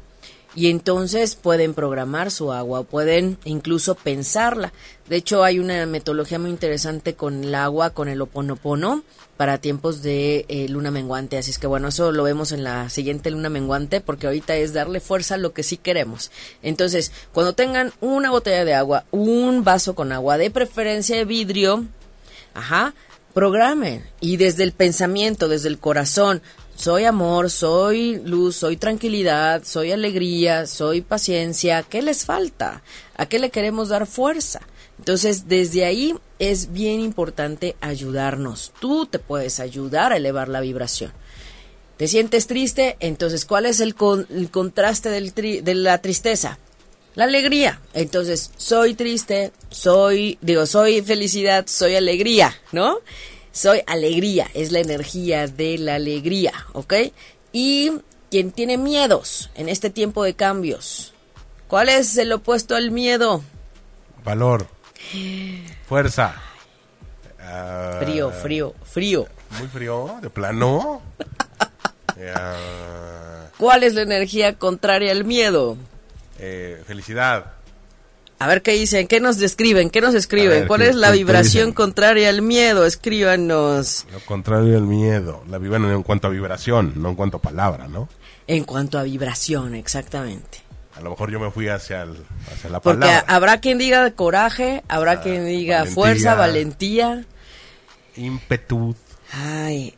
Y 0.56 0.70
entonces 0.70 1.36
pueden 1.36 1.74
programar 1.74 2.32
su 2.32 2.54
agua, 2.54 2.84
pueden 2.84 3.38
incluso 3.44 3.96
pensarla. 3.96 4.72
De 5.10 5.18
hecho, 5.18 5.44
hay 5.44 5.60
una 5.60 5.86
metodología 5.86 6.40
muy 6.40 6.50
interesante 6.50 7.14
con 7.14 7.44
el 7.44 7.56
agua, 7.56 7.90
con 7.90 8.08
el 8.08 8.22
oponopono, 8.22 9.04
para 9.36 9.58
tiempos 9.58 10.02
de 10.02 10.46
eh, 10.48 10.70
luna 10.70 10.92
menguante. 10.92 11.38
Así 11.38 11.52
es 11.52 11.60
que 11.60 11.68
bueno, 11.68 11.90
eso 11.90 12.14
lo 12.14 12.24
vemos 12.24 12.54
en 12.54 12.64
la 12.64 12.90
siguiente 12.90 13.32
luna 13.32 13.50
menguante, 13.50 14.00
porque 14.00 14.28
ahorita 14.28 14.56
es 14.56 14.72
darle 14.72 15.02
fuerza 15.02 15.36
a 15.36 15.40
lo 15.40 15.52
que 15.52 15.62
sí 15.62 15.76
queremos. 15.76 16.32
Entonces, 16.62 17.12
cuando 17.34 17.52
tengan 17.52 17.92
una 18.00 18.32
botella 18.32 18.64
de 18.64 18.76
agua, 18.76 19.04
un 19.12 19.66
vaso 19.66 19.94
con 19.94 20.14
agua, 20.14 20.38
de 20.38 20.52
preferencia 20.52 21.18
de 21.18 21.26
vidrio, 21.26 21.84
ajá, 22.54 22.94
programen. 23.34 24.06
Y 24.22 24.38
desde 24.38 24.64
el 24.64 24.72
pensamiento, 24.72 25.50
desde 25.50 25.68
el 25.68 25.80
corazón, 25.80 26.42
soy 26.76 27.06
amor, 27.06 27.50
soy 27.50 28.22
luz, 28.24 28.58
soy 28.58 28.78
tranquilidad, 28.78 29.64
soy 29.64 29.92
alegría, 29.92 30.68
soy 30.68 31.02
paciencia. 31.02 31.84
¿Qué 31.84 32.02
les 32.02 32.26
falta? 32.26 32.84
¿A 33.18 33.26
qué 33.26 33.40
le 33.40 33.50
queremos 33.50 33.90
dar 33.90 34.08
fuerza? 34.08 34.62
Entonces, 34.98 35.48
desde 35.48 35.86
ahí 35.86 36.16
es 36.40 36.72
bien 36.72 37.00
importante 37.00 37.76
ayudarnos. 37.82 38.74
Tú 38.80 39.06
te 39.06 39.20
puedes 39.20 39.60
ayudar 39.60 40.14
a 40.14 40.18
elevar 40.18 40.48
la 40.50 40.62
vibración. 40.62 41.12
¿Te 41.98 42.08
sientes 42.08 42.48
triste? 42.48 42.98
Entonces, 43.00 43.46
¿cuál 43.46 43.66
es 43.66 43.80
el, 43.80 43.96
contraste 43.96 45.10
del 45.10 45.34
de 45.34 45.76
la 45.76 46.02
tristeza? 46.02 46.60
la 47.16 47.24
alegría. 47.24 47.80
Entonces, 47.94 48.52
soy 48.58 48.94
triste, 48.94 49.52
soy, 49.70 50.38
digo, 50.42 50.66
soy 50.66 51.02
felicidad, 51.02 51.66
soy 51.68 51.96
alegría, 51.96 52.54
¿no? 52.72 53.00
Soy 53.56 53.82
alegría, 53.88 54.50
es 54.54 54.74
la 54.74 54.80
energía 54.82 55.48
de 55.48 55.78
la 55.78 55.96
alegría, 55.96 56.52
¿ok? 56.74 56.94
Y 57.54 57.90
quien 58.30 58.52
tiene 58.52 58.78
miedos 58.78 59.50
en 59.56 59.70
este 59.70 59.90
tiempo 59.90 60.26
de 60.26 60.34
cambios, 60.34 61.14
¿cuál 61.70 61.88
es 61.88 62.18
el 62.18 62.34
opuesto 62.34 62.76
al 62.76 62.92
miedo? 62.92 63.42
Valor. 64.26 64.68
Fuerza. 65.88 66.36
Ah, 67.40 67.98
Frío, 68.02 68.30
frío, 68.32 68.74
frío. 68.84 69.26
Muy 69.58 69.68
frío, 69.70 70.18
de 70.22 70.30
plano. 70.30 71.02
Ah, 72.34 73.48
¿Cuál 73.58 73.84
es 73.84 73.94
la 73.94 74.02
energía 74.04 74.58
contraria 74.58 75.12
al 75.12 75.26
miedo? 75.26 75.76
eh, 76.40 76.82
felicidad. 76.88 77.55
A 78.38 78.48
ver 78.48 78.62
qué 78.62 78.72
dicen, 78.74 79.08
qué 79.08 79.20
nos 79.22 79.38
describen, 79.38 79.90
qué 79.90 80.02
nos 80.02 80.14
escriben. 80.14 80.50
ver, 80.62 80.68
¿Cuál 80.68 80.82
¿qué- 80.82 80.90
es 80.90 80.96
la 80.96 81.12
vibración 81.12 81.72
contraria 81.72 82.28
al 82.30 82.42
miedo? 82.42 82.86
Escríbanos. 82.86 84.06
Lo 84.12 84.20
contrario 84.22 84.76
al 84.78 84.84
miedo. 84.84 85.44
La 85.50 85.58
vivan 85.58 85.86
en 85.86 86.04
cuanto 86.04 86.28
a 86.28 86.32
vibración, 86.32 86.94
no 86.98 87.10
en 87.10 87.16
cuanto 87.16 87.38
a 87.38 87.42
palabra, 87.42 87.88
¿no? 87.88 88.10
En 88.48 88.66
cuanto 88.66 89.00
a 89.00 89.04
vibración, 89.04 89.74
exactamente. 89.74 90.60
A 90.98 91.02
lo 91.02 91.12
mejor 91.12 91.32
yo 91.32 91.40
me 91.40 91.50
fui 91.50 91.70
hacia, 91.70 92.04
el- 92.04 92.26
hacia 92.54 92.70
la 92.70 92.82
Porque 92.82 93.00
palabra. 93.02 93.26
habrá 93.34 93.60
quien 93.62 93.78
diga 93.78 94.12
coraje, 94.12 94.84
habrá 94.90 95.22
quien 95.22 95.46
diga 95.46 95.78
valentía. 95.80 95.94
fuerza, 95.96 96.36
valentía. 96.36 97.26
Ímpetu. 98.18 98.96
Ay, 99.32 99.96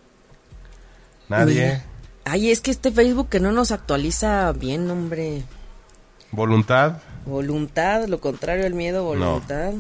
Nadie. 1.29 1.81
ay, 2.25 2.51
es 2.51 2.61
que 2.61 2.71
este 2.71 2.91
Facebook 2.91 3.29
que 3.29 3.39
no 3.39 3.51
nos 3.51 3.71
actualiza 3.71 4.51
bien, 4.53 4.89
hombre. 4.89 5.43
Voluntad. 6.31 6.97
Voluntad, 7.27 8.07
lo 8.07 8.21
contrario 8.21 8.65
al 8.65 8.73
miedo, 8.73 9.03
voluntad. 9.03 9.73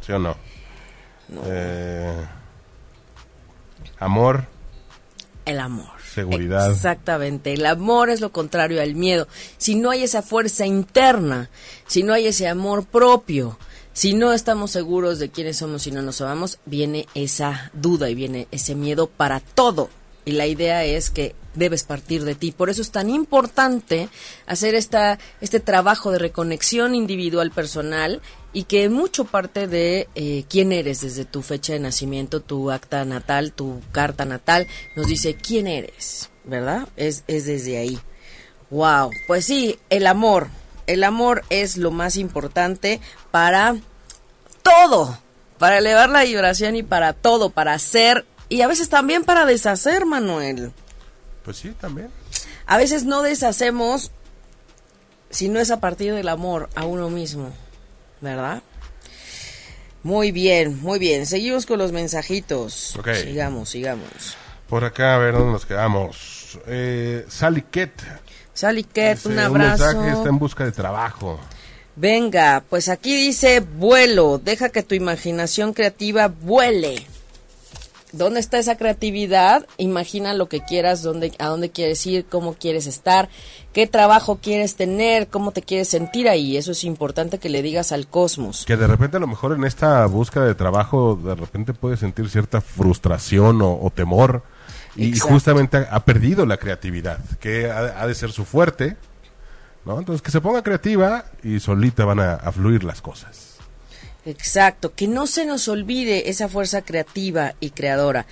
¿Sí 0.00 0.12
o 0.12 0.18
no? 0.18 0.36
Eh, 1.44 2.26
amor. 3.98 4.46
El 5.44 5.60
amor. 5.60 5.98
Seguridad. 6.14 6.70
Exactamente. 6.70 7.52
El 7.52 7.66
amor 7.66 8.08
es 8.08 8.22
lo 8.22 8.32
contrario 8.32 8.80
al 8.80 8.94
miedo. 8.94 9.28
Si 9.58 9.74
no 9.74 9.90
hay 9.90 10.02
esa 10.02 10.22
fuerza 10.22 10.64
interna, 10.64 11.50
si 11.86 12.02
no 12.02 12.14
hay 12.14 12.26
ese 12.26 12.48
amor 12.48 12.86
propio, 12.86 13.58
si 13.92 14.14
no 14.14 14.32
estamos 14.32 14.70
seguros 14.70 15.18
de 15.18 15.28
quiénes 15.30 15.58
somos 15.58 15.86
y 15.86 15.90
no 15.90 16.00
nos 16.00 16.22
amamos, 16.22 16.58
viene 16.64 17.06
esa 17.14 17.70
duda 17.74 18.08
y 18.08 18.14
viene 18.14 18.48
ese 18.50 18.74
miedo 18.74 19.08
para 19.08 19.40
todo. 19.40 19.90
Y 20.28 20.32
la 20.32 20.46
idea 20.46 20.84
es 20.84 21.08
que 21.08 21.34
debes 21.54 21.84
partir 21.84 22.22
de 22.22 22.34
ti. 22.34 22.52
Por 22.52 22.68
eso 22.68 22.82
es 22.82 22.90
tan 22.90 23.08
importante 23.08 24.10
hacer 24.44 24.74
esta, 24.74 25.18
este 25.40 25.58
trabajo 25.58 26.10
de 26.10 26.18
reconexión 26.18 26.94
individual 26.94 27.50
personal 27.50 28.20
y 28.52 28.64
que 28.64 28.90
mucho 28.90 29.24
parte 29.24 29.66
de 29.66 30.06
eh, 30.14 30.44
quién 30.46 30.70
eres 30.72 31.00
desde 31.00 31.24
tu 31.24 31.40
fecha 31.40 31.72
de 31.72 31.78
nacimiento, 31.78 32.42
tu 32.42 32.70
acta 32.70 33.06
natal, 33.06 33.54
tu 33.54 33.80
carta 33.90 34.26
natal, 34.26 34.66
nos 34.96 35.06
dice 35.06 35.34
quién 35.34 35.66
eres, 35.66 36.28
¿verdad? 36.44 36.86
Es, 36.96 37.24
es 37.26 37.46
desde 37.46 37.78
ahí. 37.78 37.98
Wow, 38.68 39.10
pues 39.26 39.46
sí, 39.46 39.78
el 39.88 40.06
amor. 40.06 40.48
El 40.86 41.04
amor 41.04 41.42
es 41.48 41.78
lo 41.78 41.90
más 41.90 42.16
importante 42.16 43.00
para 43.30 43.76
todo, 44.62 45.18
para 45.56 45.78
elevar 45.78 46.10
la 46.10 46.24
vibración 46.24 46.76
y 46.76 46.82
para 46.82 47.14
todo, 47.14 47.48
para 47.48 47.72
hacer 47.72 48.26
y 48.48 48.62
a 48.62 48.66
veces 48.68 48.88
también 48.88 49.24
para 49.24 49.44
deshacer, 49.46 50.06
Manuel. 50.06 50.72
Pues 51.44 51.56
sí, 51.58 51.74
también. 51.80 52.08
A 52.66 52.76
veces 52.76 53.04
no 53.04 53.22
deshacemos 53.22 54.10
si 55.30 55.48
no 55.48 55.60
es 55.60 55.70
a 55.70 55.80
partir 55.80 56.14
del 56.14 56.28
amor 56.28 56.68
a 56.74 56.84
uno 56.84 57.10
mismo, 57.10 57.52
¿verdad? 58.20 58.62
Muy 60.02 60.32
bien, 60.32 60.80
muy 60.80 60.98
bien. 60.98 61.26
Seguimos 61.26 61.66
con 61.66 61.78
los 61.78 61.92
mensajitos. 61.92 62.94
Sigamos, 63.22 63.68
sigamos. 63.70 64.36
Por 64.68 64.84
acá, 64.84 65.14
a 65.14 65.18
ver 65.18 65.34
dónde 65.34 65.52
nos 65.52 65.66
quedamos. 65.66 66.58
Eh, 66.66 67.26
Sally 67.28 67.62
Ket. 67.62 67.92
Sally 68.54 68.84
Ket, 68.84 69.16
Dice, 69.16 69.28
un 69.28 69.38
abrazo. 69.38 69.84
mensaje, 69.84 70.10
está 70.12 70.28
en 70.28 70.38
busca 70.38 70.64
de 70.64 70.72
trabajo. 70.72 71.38
Venga, 71.96 72.62
pues 72.68 72.88
aquí 72.88 73.14
dice 73.16 73.60
vuelo, 73.60 74.38
deja 74.38 74.68
que 74.68 74.82
tu 74.82 74.94
imaginación 74.94 75.72
creativa 75.72 76.28
vuele. 76.28 77.04
¿Dónde 78.12 78.40
está 78.40 78.58
esa 78.58 78.76
creatividad? 78.76 79.66
Imagina 79.76 80.32
lo 80.32 80.48
que 80.48 80.60
quieras, 80.62 81.02
dónde, 81.02 81.32
a 81.38 81.46
dónde 81.48 81.70
quieres 81.70 82.06
ir, 82.06 82.24
cómo 82.24 82.54
quieres 82.54 82.86
estar, 82.86 83.28
qué 83.72 83.86
trabajo 83.86 84.38
quieres 84.42 84.76
tener, 84.76 85.28
cómo 85.28 85.52
te 85.52 85.62
quieres 85.62 85.88
sentir 85.88 86.28
ahí. 86.28 86.56
Eso 86.56 86.72
es 86.72 86.84
importante 86.84 87.38
que 87.38 87.50
le 87.50 87.60
digas 87.60 87.92
al 87.92 88.06
cosmos. 88.06 88.64
Que 88.64 88.76
de 88.76 88.86
repente 88.86 89.18
a 89.18 89.20
lo 89.20 89.26
mejor 89.26 89.52
en 89.52 89.64
esta 89.64 90.06
búsqueda 90.06 90.46
de 90.46 90.54
trabajo 90.54 91.16
de 91.22 91.34
repente 91.34 91.74
puede 91.74 91.96
sentir 91.96 92.30
cierta 92.30 92.60
frustración 92.60 93.60
o, 93.60 93.78
o 93.80 93.90
temor 93.90 94.42
y 94.96 95.10
Exacto. 95.10 95.34
justamente 95.34 95.76
ha, 95.76 95.88
ha 95.90 96.04
perdido 96.04 96.46
la 96.46 96.56
creatividad, 96.56 97.18
que 97.40 97.70
ha, 97.70 98.02
ha 98.02 98.06
de 98.06 98.14
ser 98.14 98.32
su 98.32 98.44
fuerte, 98.44 98.96
¿no? 99.84 99.98
Entonces 99.98 100.22
que 100.22 100.30
se 100.30 100.40
ponga 100.40 100.62
creativa 100.62 101.26
y 101.42 101.60
solita 101.60 102.04
van 102.04 102.20
a, 102.20 102.34
a 102.34 102.52
fluir 102.52 102.84
las 102.84 103.02
cosas. 103.02 103.47
Exacto, 104.28 104.94
que 104.94 105.08
no 105.08 105.26
se 105.26 105.46
nos 105.46 105.68
olvide 105.68 106.28
esa 106.30 106.48
fuerza 106.48 106.82
creativa 106.82 107.54
y 107.60 107.70
creadora. 107.70 108.26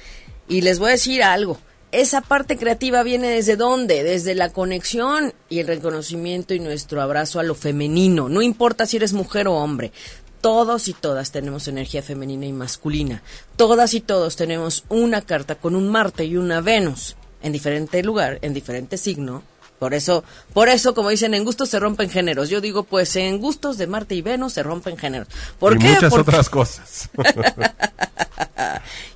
Y 0.49 0.61
les 0.61 0.79
voy 0.79 0.89
a 0.89 0.93
decir 0.93 1.23
algo, 1.23 1.59
esa 1.93 2.21
parte 2.21 2.57
creativa 2.57 3.03
viene 3.03 3.29
desde 3.29 3.57
dónde? 3.57 4.05
Desde 4.05 4.35
la 4.35 4.53
conexión 4.53 5.33
y 5.49 5.61
el 5.61 5.67
reconocimiento 5.67 6.53
y 6.53 6.61
nuestro 6.61 7.01
abrazo 7.01 7.41
a 7.41 7.43
lo 7.43 7.55
femenino. 7.55 8.29
No 8.29 8.43
importa 8.43 8.87
si 8.87 8.99
eres 8.99 9.13
mujer 9.13 9.49
o 9.49 9.55
hombre. 9.55 9.93
Todos 10.41 10.89
y 10.89 10.93
todas 10.93 11.33
tenemos 11.33 11.67
energía 11.67 12.03
femenina 12.03 12.47
y 12.47 12.53
masculina. 12.53 13.23
Todas 13.57 13.95
y 13.95 14.01
todos 14.01 14.37
tenemos 14.37 14.85
una 14.89 15.23
carta 15.23 15.55
con 15.55 15.75
un 15.75 15.89
Marte 15.89 16.25
y 16.27 16.37
una 16.37 16.61
Venus 16.61 17.17
en 17.43 17.53
diferente 17.53 18.03
lugar, 18.03 18.39
en 18.43 18.53
diferente 18.53 18.99
signo. 18.99 19.43
Por 19.79 19.93
eso, 19.95 20.25
por 20.55 20.69
eso, 20.69 20.95
como 20.95 21.11
dicen, 21.11 21.35
en 21.35 21.45
gustos 21.45 21.69
se 21.69 21.79
rompen 21.79 22.09
géneros. 22.09 22.49
Yo 22.49 22.61
digo, 22.61 22.85
pues 22.85 23.15
en 23.17 23.39
gustos 23.39 23.77
de 23.79 23.87
Marte 23.87 24.15
y 24.15 24.23
Venus 24.23 24.55
se 24.55 24.63
rompen 24.63 24.97
géneros. 24.97 25.29
¿Por 25.59 25.77
y 25.77 25.81
qué? 25.81 25.89
muchas 25.89 26.11
Porque- 26.11 26.31
otras 26.31 26.49
cosas. 26.49 27.11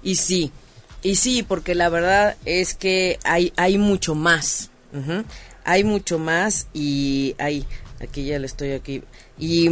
y 0.02 0.16
sí, 0.16 0.52
y 1.02 1.16
sí, 1.16 1.42
porque 1.42 1.74
la 1.74 1.88
verdad 1.88 2.36
es 2.44 2.74
que 2.74 3.18
hay, 3.24 3.52
hay 3.56 3.78
mucho 3.78 4.14
más. 4.14 4.70
Hay 5.64 5.84
mucho 5.84 6.18
más 6.18 6.66
y 6.74 7.36
hay, 7.38 7.64
aquí 8.00 8.24
ya 8.24 8.38
le 8.38 8.46
estoy 8.46 8.72
aquí. 8.72 9.02
Y, 9.38 9.70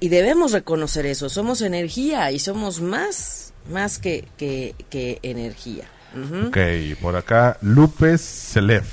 y 0.00 0.08
debemos 0.08 0.52
reconocer 0.52 1.06
eso. 1.06 1.28
Somos 1.28 1.60
energía 1.62 2.30
y 2.32 2.38
somos 2.38 2.80
más, 2.80 3.52
más 3.70 3.98
que, 3.98 4.26
que, 4.36 4.74
que 4.90 5.18
energía. 5.22 5.84
Ujú. 6.14 6.48
ok, 6.48 6.56
por 7.02 7.16
acá 7.16 7.58
Lupes 7.60 8.22
Celef. 8.22 8.86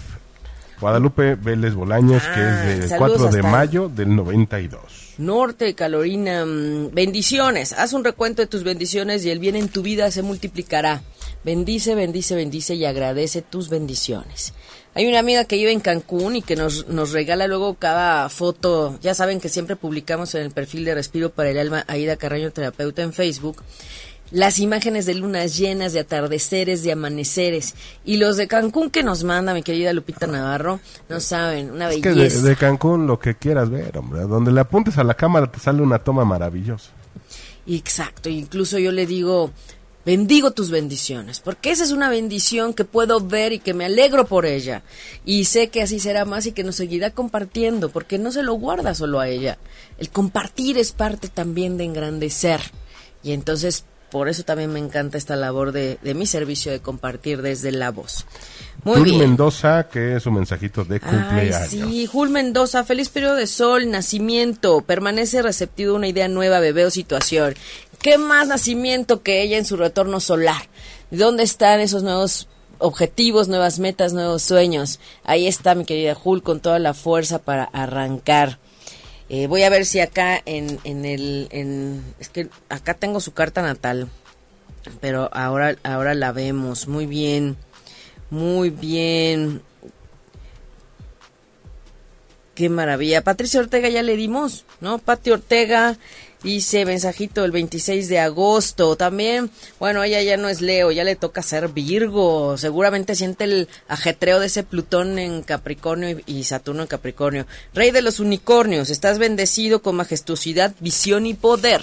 Guadalupe 0.79 1.35
Vélez 1.35 1.73
Bolaños, 1.73 2.21
Ah, 2.25 2.33
que 2.33 2.41
es 2.41 2.79
del 2.79 2.89
saludos 2.89 3.17
4 3.21 3.31
de 3.31 3.43
mayo 3.43 3.89
del 3.89 4.15
92. 4.15 4.81
Norte, 5.17 5.73
Carolina, 5.75 6.45
mm, 6.45 6.93
bendiciones. 6.93 7.71
Haz 7.73 7.93
un 7.93 8.03
recuento 8.03 8.41
de 8.41 8.47
tus 8.47 8.63
bendiciones 8.63 9.23
y 9.25 9.29
el 9.29 9.39
bien 9.39 9.55
en 9.55 9.69
tu 9.69 9.81
vida 9.81 10.11
se 10.11 10.21
multiplicará. 10.21 11.01
Bendice, 11.43 11.95
bendice, 11.95 12.35
bendice 12.35 12.75
y 12.75 12.85
agradece 12.85 13.41
tus 13.41 13.69
bendiciones. 13.69 14.53
Hay 14.93 15.05
una 15.07 15.19
amiga 15.19 15.43
que 15.45 15.57
vive 15.57 15.71
en 15.71 15.81
Cancún 15.81 16.37
y 16.37 16.41
que 16.41 16.55
nos, 16.55 16.87
nos 16.87 17.11
regala 17.11 17.47
luego 17.47 17.75
cada 17.75 18.29
foto. 18.29 18.97
Ya 19.01 19.13
saben 19.13 19.39
que 19.41 19.49
siempre 19.49 19.75
publicamos 19.75 20.33
en 20.35 20.41
el 20.41 20.51
perfil 20.51 20.85
de 20.85 20.95
Respiro 20.95 21.29
para 21.31 21.49
el 21.49 21.59
Alma, 21.59 21.83
Aida 21.87 22.15
Carreño 22.15 22.51
Terapeuta 22.51 23.01
en 23.01 23.11
Facebook, 23.13 23.61
las 24.31 24.59
imágenes 24.59 25.05
de 25.05 25.13
lunas 25.15 25.57
llenas, 25.57 25.93
de 25.93 25.99
atardeceres, 25.99 26.83
de 26.83 26.91
amaneceres. 26.91 27.75
Y 28.03 28.17
los 28.17 28.37
de 28.37 28.47
Cancún 28.47 28.89
que 28.89 29.03
nos 29.03 29.23
manda 29.23 29.53
mi 29.53 29.63
querida 29.63 29.93
Lupita 29.93 30.27
Navarro, 30.27 30.79
no 31.09 31.19
saben, 31.19 31.71
una 31.71 31.89
Es 31.91 32.01
que 32.01 32.09
belleza. 32.09 32.41
de, 32.41 32.49
de 32.49 32.55
Cancún 32.55 33.07
lo 33.07 33.19
que 33.19 33.35
quieras 33.35 33.69
ver, 33.69 33.97
hombre. 33.97 34.21
Donde 34.21 34.51
le 34.51 34.61
apuntes 34.61 34.97
a 34.97 35.03
la 35.03 35.13
cámara 35.13 35.51
te 35.51 35.59
sale 35.59 35.81
una 35.81 35.99
toma 35.99 36.25
maravillosa. 36.25 36.91
Exacto, 37.67 38.29
incluso 38.29 38.77
yo 38.77 38.91
le 38.91 39.05
digo, 39.07 39.51
bendigo 40.05 40.51
tus 40.51 40.69
bendiciones, 40.69 41.39
porque 41.39 41.71
esa 41.71 41.83
es 41.83 41.91
una 41.91 42.09
bendición 42.09 42.73
que 42.75 42.85
puedo 42.85 43.21
ver 43.21 43.53
y 43.53 43.59
que 43.59 43.73
me 43.73 43.85
alegro 43.85 44.25
por 44.27 44.45
ella. 44.45 44.83
Y 45.25 45.45
sé 45.45 45.69
que 45.69 45.81
así 45.81 45.99
será 45.99 46.25
más 46.25 46.45
y 46.45 46.51
que 46.51 46.63
nos 46.63 46.75
seguirá 46.75 47.09
compartiendo, 47.11 47.89
porque 47.89 48.19
no 48.19 48.31
se 48.31 48.43
lo 48.43 48.53
guarda 48.53 48.93
solo 48.93 49.19
a 49.19 49.27
ella. 49.29 49.57
El 49.97 50.09
compartir 50.09 50.77
es 50.77 50.91
parte 50.91 51.27
también 51.27 51.77
de 51.77 51.85
engrandecer. 51.85 52.59
Y 53.23 53.31
entonces, 53.31 53.85
por 54.15 54.29
eso 54.29 54.43
también 54.43 54.71
me 54.71 54.79
encanta 54.79 55.17
esta 55.17 55.35
labor 55.35 55.73
de, 55.73 55.99
de 56.01 56.13
mi 56.13 56.25
servicio 56.25 56.71
de 56.71 56.79
compartir 56.79 57.41
desde 57.41 57.73
la 57.73 57.91
voz. 57.91 58.25
Muy 58.85 59.01
bien. 59.03 59.19
Mendoza, 59.19 59.89
que 59.89 60.15
es 60.15 60.25
un 60.25 60.35
mensajito 60.35 60.85
de 60.85 61.01
Ay, 61.03 61.09
cumpleaños. 61.09 61.67
sí, 61.67 62.07
Jul 62.07 62.29
Mendoza, 62.29 62.85
feliz 62.85 63.09
periodo 63.09 63.35
de 63.35 63.45
sol, 63.45 63.91
nacimiento, 63.91 64.79
permanece 64.79 65.41
receptivo 65.41 65.91
a 65.91 65.95
una 65.97 66.07
idea 66.07 66.29
nueva, 66.29 66.61
bebé 66.61 66.85
o 66.85 66.91
situación. 66.91 67.55
¿Qué 67.99 68.17
más 68.17 68.47
nacimiento 68.47 69.21
que 69.21 69.41
ella 69.41 69.57
en 69.57 69.65
su 69.65 69.75
retorno 69.75 70.21
solar? 70.21 70.69
¿Dónde 71.11 71.43
están 71.43 71.81
esos 71.81 72.03
nuevos 72.03 72.47
objetivos, 72.77 73.49
nuevas 73.49 73.79
metas, 73.79 74.13
nuevos 74.13 74.43
sueños? 74.43 75.01
Ahí 75.25 75.45
está 75.45 75.75
mi 75.75 75.83
querida 75.83 76.15
Jul 76.15 76.41
con 76.41 76.61
toda 76.61 76.79
la 76.79 76.93
fuerza 76.93 77.39
para 77.39 77.65
arrancar. 77.65 78.59
Eh, 79.29 79.47
voy 79.47 79.63
a 79.63 79.69
ver 79.69 79.85
si 79.85 79.99
acá 79.99 80.41
en, 80.45 80.79
en 80.83 81.05
el... 81.05 81.47
En, 81.51 82.03
es 82.19 82.29
que 82.29 82.47
acá 82.69 82.93
tengo 82.93 83.19
su 83.19 83.33
carta 83.33 83.61
natal, 83.61 84.07
pero 85.01 85.29
ahora, 85.33 85.75
ahora 85.83 86.13
la 86.13 86.31
vemos. 86.31 86.87
Muy 86.87 87.05
bien, 87.05 87.57
muy 88.29 88.69
bien. 88.69 89.61
Qué 92.53 92.69
maravilla. 92.69 93.23
Patricia 93.23 93.59
Ortega 93.59 93.89
ya 93.89 94.01
le 94.03 94.15
dimos, 94.15 94.63
¿no? 94.79 94.97
Pati 94.97 95.31
Ortega 95.31 95.97
dice 96.45 96.85
mensajito 96.85 97.43
el 97.43 97.51
26 97.51 98.07
de 98.07 98.19
agosto. 98.19 98.95
También, 98.95 99.49
bueno, 99.79 100.03
ella 100.03 100.21
ya 100.21 100.37
no 100.37 100.47
es 100.47 100.61
Leo, 100.61 100.91
ya 100.91 101.03
le 101.03 101.15
toca 101.15 101.41
ser 101.41 101.69
Virgo. 101.69 102.57
Seguramente 102.57 103.15
siente 103.15 103.43
el 103.43 103.67
ajetreo 103.87 104.39
de 104.39 104.45
ese 104.47 104.63
Plutón 104.63 105.19
en 105.19 105.41
Capricornio 105.41 106.21
y, 106.25 106.43
Saturno 106.45 106.83
en 106.83 106.87
Capricornio. 106.87 107.45
Rey 107.73 107.91
de 107.91 108.01
los 108.01 108.19
unicornios, 108.19 108.89
estás 108.89 109.19
bendecido 109.19 109.81
con 109.81 109.95
majestuosidad, 109.95 110.73
visión 110.79 111.25
y 111.25 111.33
poder. 111.33 111.81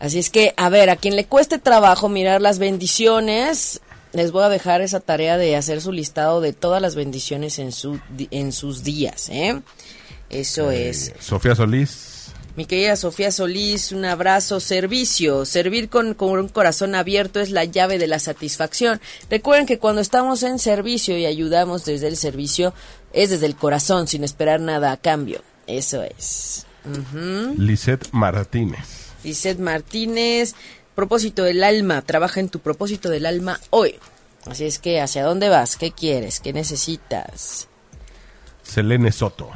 Así 0.00 0.18
es 0.18 0.30
que, 0.30 0.54
a 0.56 0.70
ver, 0.70 0.88
a 0.90 0.96
quien 0.96 1.14
le 1.14 1.26
cueste 1.26 1.58
trabajo 1.58 2.08
mirar 2.08 2.40
las 2.40 2.58
bendiciones, 2.58 3.80
les 4.12 4.32
voy 4.32 4.42
a 4.44 4.48
dejar 4.48 4.80
esa 4.80 5.00
tarea 5.00 5.36
de 5.36 5.56
hacer 5.56 5.82
su 5.82 5.92
listado 5.92 6.40
de 6.40 6.52
todas 6.54 6.80
las 6.80 6.94
bendiciones 6.94 7.58
en, 7.58 7.70
su, 7.70 8.00
en 8.30 8.52
sus 8.52 8.82
días, 8.82 9.28
¿eh? 9.28 9.60
Eso 10.30 10.70
Eh, 10.70 10.88
es. 10.88 11.12
Sofía 11.20 11.54
Solís. 11.54 12.09
Mi 12.60 12.66
querida 12.66 12.94
Sofía 12.94 13.32
Solís, 13.32 13.90
un 13.90 14.04
abrazo. 14.04 14.60
Servicio. 14.60 15.46
Servir 15.46 15.88
con, 15.88 16.12
con 16.12 16.38
un 16.38 16.48
corazón 16.48 16.94
abierto 16.94 17.40
es 17.40 17.48
la 17.48 17.64
llave 17.64 17.96
de 17.96 18.06
la 18.06 18.18
satisfacción. 18.18 19.00
Recuerden 19.30 19.64
que 19.64 19.78
cuando 19.78 20.02
estamos 20.02 20.42
en 20.42 20.58
servicio 20.58 21.16
y 21.16 21.24
ayudamos 21.24 21.86
desde 21.86 22.08
el 22.08 22.18
servicio, 22.18 22.74
es 23.14 23.30
desde 23.30 23.46
el 23.46 23.56
corazón, 23.56 24.08
sin 24.08 24.24
esperar 24.24 24.60
nada 24.60 24.92
a 24.92 24.98
cambio. 24.98 25.40
Eso 25.66 26.02
es. 26.02 26.66
Lisette 27.56 28.10
Martínez. 28.12 29.06
Lizeth 29.24 29.58
Martínez, 29.58 30.54
propósito 30.94 31.44
del 31.44 31.64
alma, 31.64 32.02
trabaja 32.02 32.40
en 32.40 32.50
tu 32.50 32.58
propósito 32.58 33.08
del 33.08 33.24
alma 33.24 33.58
hoy. 33.70 33.94
Así 34.44 34.66
es 34.66 34.78
que, 34.78 35.00
¿hacia 35.00 35.24
dónde 35.24 35.48
vas? 35.48 35.76
¿Qué 35.76 35.92
quieres? 35.92 36.40
¿Qué 36.40 36.52
necesitas? 36.52 37.68
Selene 38.62 39.12
Soto. 39.12 39.48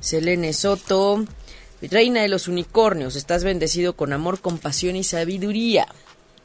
Selene 0.00 0.54
Soto, 0.54 1.26
reina 1.82 2.22
de 2.22 2.28
los 2.28 2.48
unicornios, 2.48 3.14
estás 3.14 3.44
bendecido 3.44 3.94
con 3.94 4.12
amor, 4.12 4.40
compasión 4.40 4.96
y 4.96 5.04
sabiduría. 5.04 5.86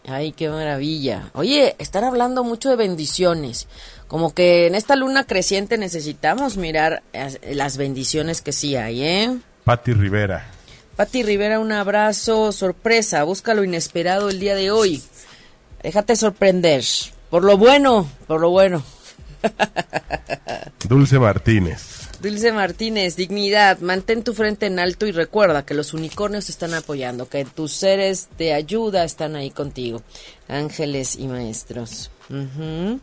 Ay, 0.06 0.34
qué 0.34 0.50
maravilla. 0.50 1.32
Oye, 1.34 1.76
están 1.80 2.04
hablando 2.04 2.44
mucho 2.44 2.70
de 2.70 2.76
bendiciones. 2.76 3.68
Como 4.08 4.34
que 4.34 4.68
en 4.68 4.76
esta 4.76 4.96
luna 4.96 5.26
creciente 5.26 5.78
necesitamos 5.78 6.58
mirar 6.58 7.04
las 7.50 7.78
bendiciones 7.78 8.42
que 8.42 8.52
sí 8.52 8.76
hay, 8.76 9.02
¿eh? 9.02 9.38
Patti 9.64 9.94
Rivera. 9.94 10.46
Pati 10.98 11.24
Rivera, 11.24 11.60
un 11.60 11.72
abrazo, 11.72 12.52
sorpresa, 12.52 13.24
busca 13.24 13.54
lo 13.54 13.64
inesperado 13.64 14.30
el 14.30 14.40
día 14.40 14.56
de 14.56 14.72
hoy. 14.72 15.02
Déjate 15.82 16.16
sorprender. 16.16 16.84
Por 17.30 17.44
lo 17.44 17.58
bueno, 17.58 18.08
por 18.28 18.42
lo 18.42 18.50
bueno. 18.52 18.84
Dulce 20.88 21.18
Martínez. 21.18 22.03
Dulce 22.24 22.54
Martínez, 22.54 23.18
dignidad, 23.18 23.80
mantén 23.80 24.24
tu 24.24 24.34
frente 24.34 24.66
en 24.66 24.80
alto 24.80 25.06
y 25.06 25.12
recuerda 25.12 25.66
que 25.66 25.74
los 25.74 25.94
unicornios 25.94 26.46
te 26.46 26.54
están 26.54 26.74
apoyando, 26.74 27.28
que 27.28 27.44
tus 27.44 27.74
seres 27.74 28.30
de 28.38 28.54
ayuda 28.54 29.04
están 29.04 29.36
ahí 29.36 29.52
contigo, 29.52 30.02
ángeles 30.48 31.18
y 31.18 31.28
maestros. 31.28 32.12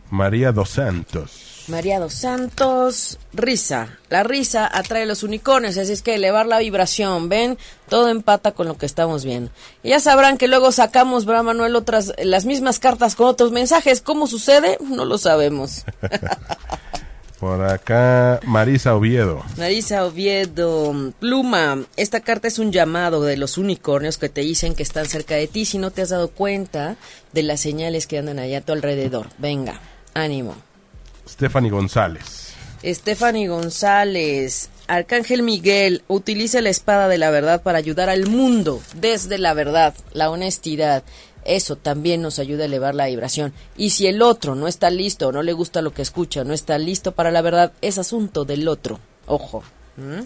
María 0.09 0.51
Dos 0.51 0.71
Santos. 0.71 1.51
María 1.67 1.99
dos 1.99 2.15
Santos, 2.15 3.19
risa. 3.33 3.99
La 4.09 4.23
risa 4.23 4.67
atrae 4.73 5.03
a 5.03 5.05
los 5.05 5.21
unicornios, 5.21 5.77
así 5.77 5.91
es 5.91 6.01
que 6.01 6.15
elevar 6.15 6.47
la 6.47 6.57
vibración, 6.57 7.29
ven, 7.29 7.59
todo 7.89 8.09
empata 8.09 8.53
con 8.53 8.67
lo 8.67 8.79
que 8.79 8.87
estamos 8.87 9.23
viendo. 9.23 9.51
Y 9.83 9.89
ya 9.89 9.99
sabrán 9.99 10.39
que 10.39 10.47
luego 10.47 10.71
sacamos, 10.71 11.25
¿verdad, 11.25 11.43
Manuel? 11.43 11.75
Otras, 11.75 12.13
las 12.23 12.45
mismas 12.45 12.79
cartas 12.79 13.15
con 13.15 13.27
otros 13.27 13.51
mensajes. 13.51 14.01
¿Cómo 14.01 14.25
sucede? 14.25 14.79
No 14.81 15.05
lo 15.05 15.19
sabemos. 15.19 15.85
Por 17.41 17.63
acá, 17.63 18.39
Marisa 18.45 18.93
Oviedo. 18.93 19.43
Marisa 19.57 20.05
Oviedo, 20.05 21.11
pluma. 21.19 21.85
Esta 21.97 22.19
carta 22.19 22.47
es 22.47 22.59
un 22.59 22.71
llamado 22.71 23.23
de 23.23 23.35
los 23.35 23.57
unicornios 23.57 24.19
que 24.19 24.29
te 24.29 24.41
dicen 24.41 24.75
que 24.75 24.83
están 24.83 25.07
cerca 25.07 25.33
de 25.33 25.47
ti 25.47 25.65
si 25.65 25.79
no 25.79 25.89
te 25.89 26.03
has 26.03 26.09
dado 26.09 26.27
cuenta 26.29 26.97
de 27.33 27.41
las 27.41 27.59
señales 27.59 28.05
que 28.05 28.19
andan 28.19 28.37
allá 28.37 28.59
a 28.59 28.61
tu 28.61 28.73
alrededor. 28.73 29.25
Venga, 29.39 29.81
ánimo. 30.13 30.55
Stephanie 31.27 31.71
González. 31.71 32.53
Stephanie 32.83 33.47
González, 33.47 34.69
Arcángel 34.85 35.41
Miguel, 35.41 36.03
utiliza 36.07 36.61
la 36.61 36.69
espada 36.69 37.07
de 37.07 37.17
la 37.17 37.31
verdad 37.31 37.63
para 37.63 37.79
ayudar 37.79 38.09
al 38.09 38.27
mundo 38.27 38.83
desde 38.93 39.39
la 39.39 39.55
verdad, 39.55 39.95
la 40.13 40.29
honestidad. 40.29 41.03
Eso 41.45 41.75
también 41.75 42.21
nos 42.21 42.39
ayuda 42.39 42.63
a 42.63 42.65
elevar 42.65 42.95
la 42.95 43.07
vibración. 43.07 43.53
Y 43.77 43.91
si 43.91 44.07
el 44.07 44.21
otro 44.21 44.55
no 44.55 44.67
está 44.67 44.89
listo, 44.89 45.27
o 45.27 45.31
no 45.31 45.43
le 45.43 45.53
gusta 45.53 45.81
lo 45.81 45.93
que 45.93 46.01
escucha, 46.01 46.43
no 46.43 46.53
está 46.53 46.77
listo 46.77 47.13
para 47.13 47.31
la 47.31 47.41
verdad, 47.41 47.73
es 47.81 47.97
asunto 47.97 48.45
del 48.45 48.67
otro. 48.67 48.99
Ojo. 49.27 49.63
¿Mm? 49.97 50.21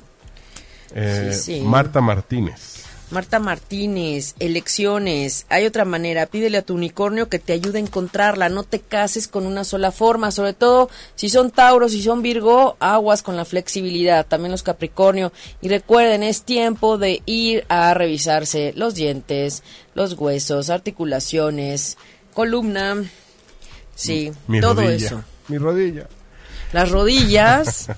Eh, 0.94 1.32
Sí, 1.34 1.58
sí. 1.58 1.62
Marta 1.62 2.02
Martínez. 2.02 2.86
Marta 3.12 3.40
Martínez, 3.40 4.34
elecciones. 4.40 5.46
Hay 5.50 5.66
otra 5.66 5.86
manera. 5.86 6.26
Pídele 6.26 6.58
a 6.58 6.62
tu 6.64 6.74
unicornio 6.74 7.30
que 7.30 7.40
te 7.40 7.54
ayude 7.54 7.78
a 7.78 7.82
encontrarla. 7.82 8.50
No 8.50 8.64
te 8.64 8.80
cases 8.80 9.28
con 9.28 9.46
una 9.46 9.64
sola 9.64 9.92
forma. 9.92 10.32
Sobre 10.32 10.54
todo 10.54 10.90
si 11.16 11.30
son 11.30 11.52
Tauros, 11.52 11.92
si 11.92 12.02
son 12.02 12.22
Virgo, 12.22 12.76
aguas 12.80 13.22
con 13.22 13.38
la 13.38 13.46
flexibilidad. 13.46 14.26
También 14.26 14.52
los 14.52 14.64
Capricornio. 14.64 15.32
Y 15.62 15.70
recuerden, 15.70 16.24
es 16.24 16.44
tiempo 16.44 16.98
de 16.98 17.22
ir 17.26 17.66
a 17.70 17.94
revisarse 17.94 18.74
los 18.76 18.96
dientes, 18.96 19.62
los 19.94 20.14
huesos, 20.14 20.70
articulaciones, 20.70 21.98
columna. 22.34 23.04
Sí, 23.96 24.32
Mi 24.48 24.60
todo 24.60 24.82
rodilla. 24.82 25.06
eso 25.08 25.24
Mi 25.48 25.58
rodilla. 25.58 26.08
las 26.74 26.90
rodillas. 26.92 27.88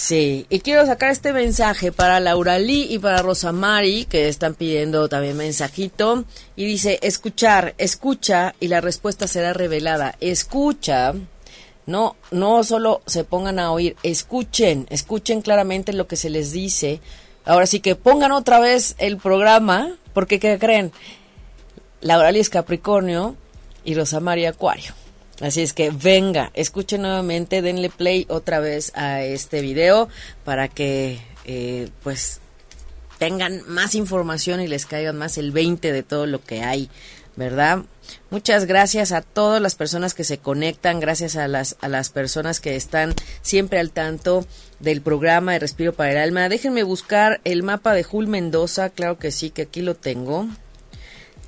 Sí, 0.00 0.46
y 0.48 0.60
quiero 0.60 0.86
sacar 0.86 1.10
este 1.10 1.32
mensaje 1.32 1.90
para 1.90 2.20
Laura 2.20 2.56
Lee 2.60 2.86
y 2.88 3.00
para 3.00 3.20
Rosa 3.20 3.50
Mari, 3.50 4.04
que 4.04 4.28
están 4.28 4.54
pidiendo 4.54 5.08
también 5.08 5.36
mensajito. 5.36 6.24
Y 6.54 6.66
dice, 6.66 7.00
escuchar, 7.02 7.74
escucha 7.78 8.54
y 8.60 8.68
la 8.68 8.80
respuesta 8.80 9.26
será 9.26 9.54
revelada. 9.54 10.14
Escucha, 10.20 11.14
no, 11.86 12.14
no 12.30 12.62
solo 12.62 13.02
se 13.06 13.24
pongan 13.24 13.58
a 13.58 13.72
oír, 13.72 13.96
escuchen, 14.04 14.86
escuchen 14.88 15.42
claramente 15.42 15.92
lo 15.92 16.06
que 16.06 16.14
se 16.14 16.30
les 16.30 16.52
dice. 16.52 17.00
Ahora 17.44 17.66
sí 17.66 17.80
que 17.80 17.96
pongan 17.96 18.30
otra 18.30 18.60
vez 18.60 18.94
el 18.98 19.16
programa, 19.16 19.96
porque 20.12 20.38
¿qué 20.38 20.60
creen? 20.60 20.92
Laura 22.02 22.30
Lee 22.30 22.38
es 22.38 22.50
Capricornio 22.50 23.34
y 23.84 23.96
Rosa 23.96 24.20
María 24.20 24.50
Acuario. 24.50 24.92
Así 25.40 25.62
es 25.62 25.72
que 25.72 25.90
venga, 25.90 26.50
escuchen 26.54 27.02
nuevamente, 27.02 27.62
denle 27.62 27.90
play 27.90 28.26
otra 28.28 28.58
vez 28.58 28.92
a 28.96 29.22
este 29.22 29.60
video 29.60 30.08
para 30.44 30.66
que 30.68 31.20
eh, 31.44 31.90
pues 32.02 32.40
tengan 33.18 33.62
más 33.68 33.94
información 33.94 34.60
y 34.60 34.66
les 34.66 34.86
caigan 34.86 35.16
más 35.16 35.38
el 35.38 35.52
20 35.52 35.92
de 35.92 36.02
todo 36.02 36.26
lo 36.26 36.42
que 36.42 36.62
hay, 36.62 36.90
¿verdad? 37.36 37.84
Muchas 38.30 38.64
gracias 38.64 39.12
a 39.12 39.22
todas 39.22 39.60
las 39.62 39.74
personas 39.74 40.14
que 40.14 40.24
se 40.24 40.38
conectan, 40.38 40.98
gracias 40.98 41.36
a 41.36 41.46
las, 41.46 41.76
a 41.80 41.88
las 41.88 42.10
personas 42.10 42.58
que 42.58 42.74
están 42.74 43.14
siempre 43.42 43.78
al 43.78 43.90
tanto 43.90 44.44
del 44.80 45.02
programa 45.02 45.52
de 45.52 45.60
Respiro 45.60 45.92
para 45.92 46.12
el 46.12 46.18
Alma. 46.18 46.48
Déjenme 46.48 46.82
buscar 46.82 47.40
el 47.44 47.62
mapa 47.62 47.92
de 47.92 48.02
Jul 48.02 48.26
Mendoza, 48.26 48.90
claro 48.90 49.18
que 49.18 49.30
sí, 49.30 49.50
que 49.50 49.62
aquí 49.62 49.82
lo 49.82 49.94
tengo. 49.94 50.48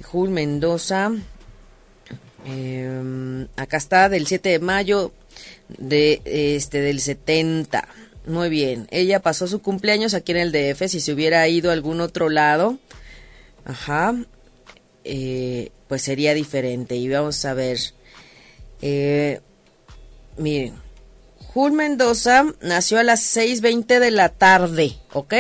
Jul 0.05 0.31
Mendoza. 0.31 1.13
Eh, 2.47 3.47
acá 3.57 3.77
está, 3.77 4.09
del 4.09 4.27
7 4.27 4.49
de 4.49 4.59
mayo 4.59 5.13
de 5.79 6.23
este 6.25 6.81
del 6.81 7.01
70. 7.01 7.89
Muy 8.27 8.49
bien. 8.49 8.87
Ella 8.91 9.21
pasó 9.21 9.47
su 9.47 9.63
cumpleaños 9.63 10.15
aquí 10.15 10.33
en 10.33 10.39
el 10.39 10.53
DF. 10.53 10.89
Si 10.89 11.01
se 11.01 11.13
hubiera 11.13 11.47
ido 11.49 11.71
a 11.71 11.73
algún 11.73 12.01
otro 12.01 12.29
lado, 12.29 12.79
ajá, 13.65 14.15
eh, 15.05 15.71
pues 15.89 16.03
sería 16.03 16.35
diferente. 16.35 16.97
Y 16.97 17.09
vamos 17.09 17.45
a 17.45 17.55
ver. 17.55 17.79
Eh, 18.83 19.41
miren, 20.37 20.75
Jul 21.53 21.73
Mendoza 21.73 22.47
nació 22.61 22.99
a 22.99 23.03
las 23.03 23.21
6:20 23.21 23.99
de 23.99 24.11
la 24.11 24.29
tarde, 24.29 24.95
¿ok? 25.13 25.35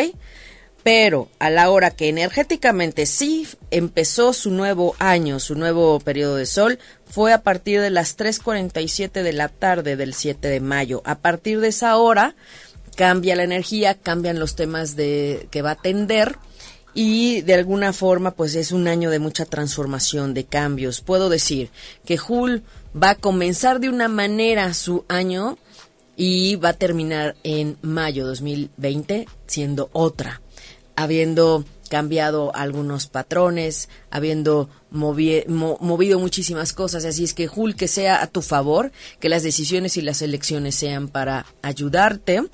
Pero 0.82 1.28
a 1.38 1.50
la 1.50 1.70
hora 1.70 1.90
que 1.90 2.08
energéticamente 2.08 3.04
sí 3.04 3.46
empezó 3.70 4.32
su 4.32 4.50
nuevo 4.50 4.94
año, 4.98 5.38
su 5.38 5.54
nuevo 5.54 6.00
periodo 6.00 6.36
de 6.36 6.46
sol, 6.46 6.78
fue 7.04 7.32
a 7.32 7.42
partir 7.42 7.80
de 7.80 7.90
las 7.90 8.16
3.47 8.16 9.22
de 9.22 9.32
la 9.32 9.48
tarde 9.48 9.96
del 9.96 10.14
7 10.14 10.48
de 10.48 10.60
mayo. 10.60 11.02
A 11.04 11.16
partir 11.16 11.60
de 11.60 11.68
esa 11.68 11.96
hora 11.96 12.34
cambia 12.96 13.36
la 13.36 13.44
energía, 13.44 13.94
cambian 13.94 14.38
los 14.38 14.56
temas 14.56 14.96
de 14.96 15.48
que 15.50 15.62
va 15.62 15.70
a 15.70 15.74
atender 15.74 16.36
y 16.94 17.42
de 17.42 17.54
alguna 17.54 17.92
forma 17.92 18.32
pues 18.32 18.54
es 18.54 18.72
un 18.72 18.88
año 18.88 19.10
de 19.10 19.18
mucha 19.18 19.44
transformación, 19.44 20.34
de 20.34 20.44
cambios. 20.44 21.00
Puedo 21.00 21.28
decir 21.28 21.70
que 22.04 22.16
Jul 22.16 22.62
va 23.00 23.10
a 23.10 23.14
comenzar 23.14 23.80
de 23.80 23.88
una 23.88 24.08
manera 24.08 24.72
su 24.74 25.04
año 25.08 25.58
y 26.16 26.56
va 26.56 26.70
a 26.70 26.74
terminar 26.74 27.36
en 27.44 27.78
mayo 27.82 28.26
2020 28.26 29.26
siendo 29.46 29.88
otra, 29.92 30.42
habiendo 31.00 31.64
cambiado 31.88 32.54
algunos 32.54 33.06
patrones, 33.08 33.88
habiendo 34.10 34.68
movido 34.90 36.18
muchísimas 36.18 36.72
cosas. 36.72 37.04
Así 37.04 37.24
es 37.24 37.34
que, 37.34 37.48
Jul, 37.48 37.74
que 37.74 37.88
sea 37.88 38.22
a 38.22 38.28
tu 38.28 38.42
favor, 38.42 38.92
que 39.18 39.28
las 39.28 39.42
decisiones 39.42 39.96
y 39.96 40.02
las 40.02 40.22
elecciones 40.22 40.74
sean 40.76 41.08
para 41.08 41.46
ayudarte 41.62 42.44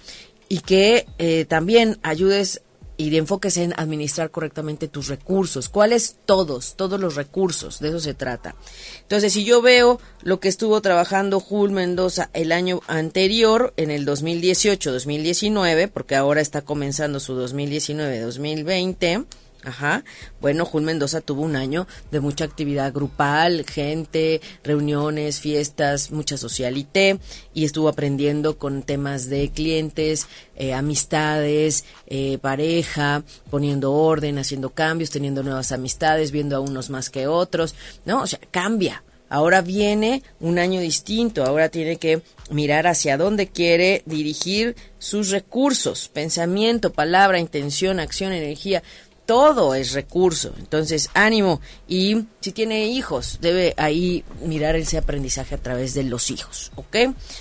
y 0.48 0.60
que 0.60 1.06
eh, 1.18 1.44
también 1.44 1.98
ayudes 2.02 2.62
y 2.96 3.10
de 3.10 3.18
enfoques 3.18 3.56
en 3.56 3.74
administrar 3.76 4.30
correctamente 4.30 4.88
tus 4.88 5.08
recursos. 5.08 5.68
¿Cuáles? 5.68 6.16
Todos, 6.24 6.76
todos 6.76 6.98
los 7.00 7.14
recursos, 7.14 7.80
de 7.80 7.88
eso 7.88 8.00
se 8.00 8.14
trata. 8.14 8.54
Entonces, 9.02 9.32
si 9.32 9.44
yo 9.44 9.62
veo 9.62 10.00
lo 10.22 10.40
que 10.40 10.48
estuvo 10.48 10.80
trabajando 10.80 11.40
Jul 11.40 11.70
Mendoza 11.70 12.30
el 12.32 12.52
año 12.52 12.80
anterior, 12.86 13.74
en 13.76 13.90
el 13.90 14.06
2018-2019, 14.06 15.90
porque 15.90 16.16
ahora 16.16 16.40
está 16.40 16.62
comenzando 16.62 17.20
su 17.20 17.34
2019-2020, 17.34 19.26
Ajá. 19.66 20.04
Bueno, 20.40 20.64
Jun 20.64 20.84
Mendoza 20.84 21.20
tuvo 21.20 21.42
un 21.42 21.56
año 21.56 21.88
de 22.12 22.20
mucha 22.20 22.44
actividad 22.44 22.92
grupal, 22.92 23.64
gente, 23.66 24.40
reuniones, 24.62 25.40
fiestas, 25.40 26.12
mucha 26.12 26.36
socialité 26.36 27.18
y 27.52 27.64
estuvo 27.64 27.88
aprendiendo 27.88 28.58
con 28.58 28.84
temas 28.84 29.28
de 29.28 29.50
clientes, 29.50 30.28
eh, 30.54 30.72
amistades, 30.72 31.84
eh, 32.06 32.38
pareja, 32.40 33.24
poniendo 33.50 33.92
orden, 33.92 34.38
haciendo 34.38 34.70
cambios, 34.70 35.10
teniendo 35.10 35.42
nuevas 35.42 35.72
amistades, 35.72 36.30
viendo 36.30 36.54
a 36.54 36.60
unos 36.60 36.88
más 36.88 37.10
que 37.10 37.26
otros, 37.26 37.74
¿no? 38.04 38.22
O 38.22 38.26
sea, 38.28 38.38
cambia. 38.52 39.02
Ahora 39.28 39.60
viene 39.60 40.22
un 40.38 40.60
año 40.60 40.80
distinto, 40.80 41.44
ahora 41.44 41.68
tiene 41.68 41.96
que 41.96 42.22
mirar 42.48 42.86
hacia 42.86 43.16
dónde 43.16 43.48
quiere 43.48 44.04
dirigir 44.06 44.76
sus 44.98 45.30
recursos, 45.30 46.08
pensamiento, 46.08 46.92
palabra, 46.92 47.40
intención, 47.40 47.98
acción, 47.98 48.32
energía 48.32 48.84
todo 49.26 49.74
es 49.74 49.92
recurso. 49.92 50.54
Entonces, 50.58 51.10
ánimo. 51.12 51.60
Y 51.86 52.24
si 52.40 52.52
tiene 52.52 52.86
hijos, 52.86 53.38
debe 53.40 53.74
ahí 53.76 54.24
mirar 54.42 54.76
ese 54.76 54.96
aprendizaje 54.96 55.54
a 55.54 55.58
través 55.58 55.92
de 55.94 56.04
los 56.04 56.30
hijos. 56.30 56.72
¿Ok? 56.76 56.96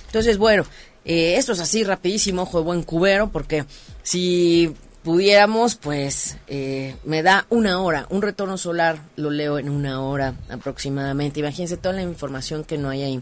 Entonces, 0.08 0.38
bueno, 0.38 0.66
eh, 1.06 1.36
esto 1.38 1.54
es 1.54 1.60
así 1.60 1.84
rapidísimo, 1.84 2.42
ojo 2.42 2.58
de 2.58 2.66
buen 2.66 2.84
cubero, 2.84 3.32
porque 3.32 3.66
si 4.04 4.74
pudiéramos, 5.06 5.76
pues 5.76 6.38
eh, 6.48 6.96
me 7.06 7.22
da 7.22 7.46
una 7.50 7.80
hora. 7.80 8.08
Un 8.10 8.24
retorno 8.24 8.58
solar 8.58 8.98
lo 9.16 9.30
leo 9.30 9.60
en 9.60 9.70
una 9.70 10.02
hora 10.02 10.34
aproximadamente. 10.50 11.40
Imagínense 11.40 11.78
toda 11.78 11.94
la 11.94 12.02
información 12.02 12.64
que 12.64 12.80
no 12.80 12.90
hay 12.90 13.04
ahí. 13.04 13.22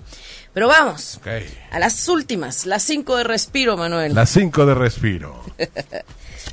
Pero 0.54 0.70
vamos 0.70 1.20
a 1.72 1.80
las 1.80 2.08
últimas, 2.08 2.66
las 2.66 2.84
cinco 2.84 3.18
de 3.18 3.26
respiro, 3.26 3.76
Manuel. 3.76 4.16
Las 4.16 4.30
cinco 4.30 4.66
de 4.66 4.74
respiro. 4.74 5.44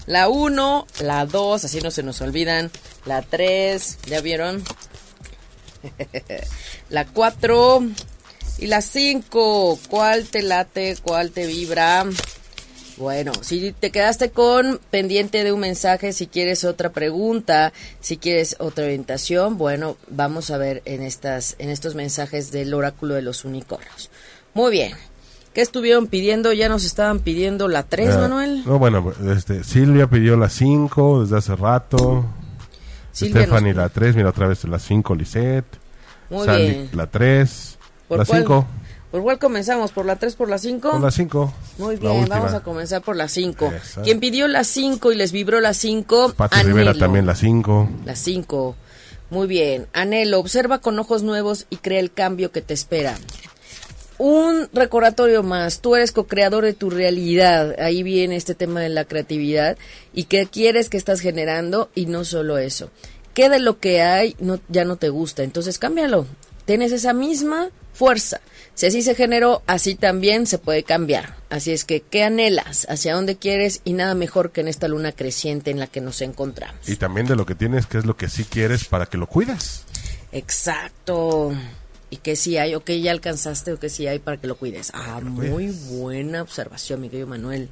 La 0.07 0.29
1, 0.29 0.87
la 1.03 1.27
2, 1.27 1.65
así 1.65 1.81
no 1.81 1.91
se 1.91 2.03
nos 2.03 2.21
olvidan. 2.21 2.71
La 3.05 3.23
3, 3.23 3.99
¿ya 4.07 4.21
vieron? 4.21 4.65
la 6.89 7.07
4 7.07 7.83
y 8.59 8.67
la 8.67 8.81
5. 8.81 9.79
¿Cuál 9.89 10.27
te 10.27 10.43
late? 10.43 10.97
¿Cuál 11.03 11.31
te 11.31 11.47
vibra? 11.47 12.07
Bueno, 13.01 13.33
si 13.41 13.73
te 13.73 13.91
quedaste 13.91 14.31
con 14.31 14.79
pendiente 14.91 15.43
de 15.43 15.53
un 15.53 15.61
mensaje, 15.61 16.13
si 16.13 16.27
quieres 16.27 16.65
otra 16.65 16.91
pregunta, 16.91 17.73
si 18.01 18.19
quieres 18.19 18.57
otra 18.59 18.85
orientación, 18.85 19.57
bueno, 19.57 19.97
vamos 20.11 20.51
a 20.51 20.59
ver 20.59 20.83
en 20.85 21.03
estas 21.03 21.57
en 21.59 21.71
estos 21.71 21.95
mensajes 21.95 22.53
del 22.53 22.75
oráculo 22.75 23.15
de 23.15 23.23
los 23.23 23.47
unicornios. 23.47 24.11
Muy 24.53 24.71
bien. 24.71 24.93
¿Qué 25.55 25.63
estuvieron 25.63 26.09
pidiendo? 26.09 26.53
Ya 26.53 26.69
nos 26.69 26.85
estaban 26.85 27.21
pidiendo 27.21 27.69
la 27.69 27.85
3, 27.85 28.19
Manuel. 28.19 28.65
No, 28.67 28.79
bueno, 28.79 29.15
este, 29.35 29.65
Silvia 29.65 30.07
pidió 30.07 30.37
la 30.37 30.51
5 30.51 31.23
desde 31.23 31.39
hace 31.39 31.57
rato. 31.57 32.27
Silvia 33.13 33.45
Stephanie 33.45 33.73
la 33.73 33.89
3, 33.89 34.15
mira 34.15 34.29
otra 34.29 34.47
vez 34.47 34.63
la 34.65 34.79
5, 34.79 35.15
Lisette. 35.15 35.79
Muy 36.29 36.47
bien. 36.47 36.91
la 36.93 37.07
3, 37.07 37.79
la 38.11 38.25
5. 38.27 38.67
¿Por 39.11 39.23
cuál 39.23 39.39
comenzamos? 39.39 39.91
¿Por 39.91 40.07
la 40.07 40.17
3, 40.17 40.37
por 40.37 40.49
la 40.49 40.59
5? 40.59 40.91
Por 40.91 41.01
la 41.01 41.11
5. 41.11 41.55
Muy 41.79 41.97
bien, 41.97 42.27
vamos 42.29 42.55
a 42.55 42.61
comenzar 42.61 43.03
por 43.03 43.17
la 43.17 43.29
5. 43.29 43.73
Quien 44.05 44.21
pidió 44.21 44.47
la 44.47 44.65
5 44.65 45.13
y 45.13 45.17
les 45.17 45.33
vibró 45.33 45.61
la 45.61 45.75
5, 45.75 46.35
Pati 46.37 46.63
Rivera 46.63 46.95
también 46.95 47.27
la 47.27 47.35
5. 47.35 47.89
La 48.05 48.15
5. 48.15 48.77
Muy 49.31 49.47
bien. 49.47 49.87
Anhelo, 49.93 50.39
observa 50.39 50.79
con 50.79 50.99
ojos 50.99 51.23
nuevos 51.23 51.67
y 51.71 51.77
crea 51.77 52.01
el 52.01 52.13
cambio 52.13 52.53
que 52.53 52.63
te 52.63 52.75
espera 52.75 53.17
un 54.21 54.69
recordatorio 54.75 55.43
más, 55.43 55.81
tú 55.81 55.97
eres 55.97 56.13
co-creador 56.13 56.63
de 56.63 56.75
tu 56.75 56.91
realidad, 56.91 57.75
ahí 57.81 58.03
viene 58.03 58.37
este 58.37 58.55
tema 58.55 58.83
de 58.83 58.91
la 58.91 59.07
creatividad 59.07 59.79
y 60.13 60.25
qué 60.25 60.47
quieres 60.47 60.91
que 60.91 60.99
estás 60.99 61.21
generando 61.21 61.89
y 61.95 62.05
no 62.05 62.27
solo 62.27 62.59
eso. 62.59 62.91
¿Qué 63.33 63.49
de 63.49 63.61
lo 63.61 63.79
que 63.79 64.03
hay 64.03 64.37
no, 64.39 64.61
ya 64.69 64.85
no 64.85 64.97
te 64.97 65.09
gusta? 65.09 65.43
Entonces 65.43 65.79
cámbialo, 65.79 66.27
tienes 66.71 66.93
esa 66.93 67.13
misma 67.13 67.71
fuerza. 67.93 68.41
Si 68.77 68.87
así 68.87 69.03
se 69.03 69.17
generó, 69.17 69.61
así 69.67 69.97
también 69.97 70.47
se 70.47 70.57
puede 70.57 70.85
cambiar. 70.85 71.35
Así 71.49 71.73
es 71.73 71.85
que, 71.85 72.01
¿qué 72.01 72.23
anhelas? 72.23 72.87
¿Hacia 72.89 73.17
dónde 73.17 73.35
quieres? 73.35 73.81
Y 73.83 73.93
nada 73.93 74.15
mejor 74.15 74.53
que 74.53 74.61
en 74.61 74.69
esta 74.69 74.87
luna 74.87 75.11
creciente 75.11 75.73
en 75.73 75.81
la 75.81 75.89
que 75.89 76.01
nos 76.01 76.21
encontramos. 76.21 76.89
Y 76.89 76.95
también 76.95 77.27
de 77.27 77.35
lo 77.35 77.45
que 77.45 77.57
tienes, 77.57 77.87
qué 77.87 77.99
es 77.99 78.05
lo 78.05 78.17
que 78.17 78.29
sí 78.29 78.45
quieres 78.45 78.85
para 78.85 79.07
que 79.07 79.19
lo 79.19 79.27
cuides. 79.27 79.83
Exacto 80.31 81.53
y 82.09 82.19
que 82.19 82.37
si 82.37 82.57
hay 82.57 82.77
o 82.77 82.85
que 82.85 83.01
ya 83.01 83.11
alcanzaste 83.11 83.73
o 83.73 83.81
que 83.81 83.89
si 83.89 84.07
hay 84.07 84.21
para 84.21 84.37
que 84.37 84.47
lo 84.47 84.57
cuides. 84.57 84.93
Ah, 84.95 85.21
muy 85.21 85.73
buena 85.89 86.43
observación, 86.43 87.01
mi 87.01 87.09
querido 87.09 87.27
Manuel. 87.27 87.69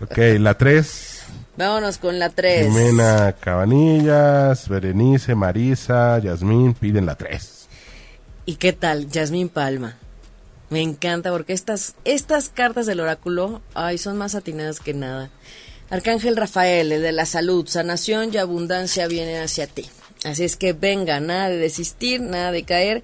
ok, 0.00 0.18
la 0.38 0.56
3. 0.56 1.19
Vámonos 1.60 1.98
con 1.98 2.18
la 2.18 2.30
3. 2.30 2.68
Jimena 2.68 3.36
Cabanillas, 3.38 4.66
Berenice, 4.66 5.34
Marisa, 5.34 6.18
Yasmín 6.18 6.72
piden 6.72 7.04
la 7.04 7.16
3. 7.16 7.66
¿Y 8.46 8.54
qué 8.54 8.72
tal, 8.72 9.10
Yasmín 9.10 9.50
Palma? 9.50 9.98
Me 10.70 10.80
encanta 10.80 11.30
porque 11.30 11.52
estas, 11.52 11.96
estas 12.06 12.48
cartas 12.48 12.86
del 12.86 13.00
oráculo 13.00 13.60
ay, 13.74 13.98
son 13.98 14.16
más 14.16 14.34
atinadas 14.34 14.80
que 14.80 14.94
nada. 14.94 15.28
Arcángel 15.90 16.38
Rafael, 16.38 16.92
el 16.92 17.02
de 17.02 17.12
la 17.12 17.26
salud, 17.26 17.68
sanación 17.68 18.30
y 18.32 18.38
abundancia 18.38 19.06
vienen 19.06 19.42
hacia 19.42 19.66
ti. 19.66 19.84
Así 20.24 20.44
es 20.44 20.56
que 20.56 20.72
venga, 20.72 21.20
nada 21.20 21.50
de 21.50 21.58
desistir, 21.58 22.22
nada 22.22 22.52
de 22.52 22.62
caer. 22.62 23.02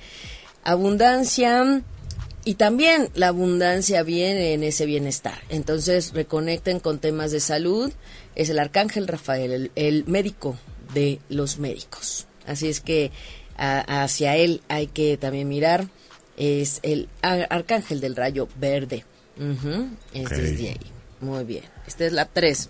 Abundancia 0.64 1.82
y 2.46 2.54
también 2.54 3.10
la 3.16 3.26
abundancia 3.26 4.04
viene 4.04 4.54
en 4.54 4.62
ese 4.62 4.86
bienestar. 4.86 5.36
Entonces 5.48 6.12
reconecten 6.14 6.78
con 6.78 7.00
temas 7.00 7.32
de 7.32 7.40
salud. 7.40 7.92
Es 8.36 8.50
el 8.50 8.60
arcángel 8.60 9.08
Rafael, 9.08 9.72
el, 9.74 10.04
médico 10.06 10.56
de 10.94 11.18
los 11.28 11.58
médicos. 11.58 12.28
Así 12.46 12.68
es 12.68 12.80
que 12.80 13.10
hacia 13.56 14.36
él 14.36 14.62
hay 14.68 14.86
que 14.86 15.16
también 15.16 15.48
mirar. 15.48 15.88
Es 16.36 16.78
el 16.84 17.08
arcángel 17.20 18.00
del 18.00 18.14
rayo 18.14 18.46
verde. 18.60 19.04
Es 20.14 20.30
desde 20.30 20.68
ahí. 20.68 20.92
Muy 21.20 21.42
bien. 21.42 21.64
Esta 21.84 22.04
es 22.04 22.12
la 22.12 22.26
3, 22.26 22.68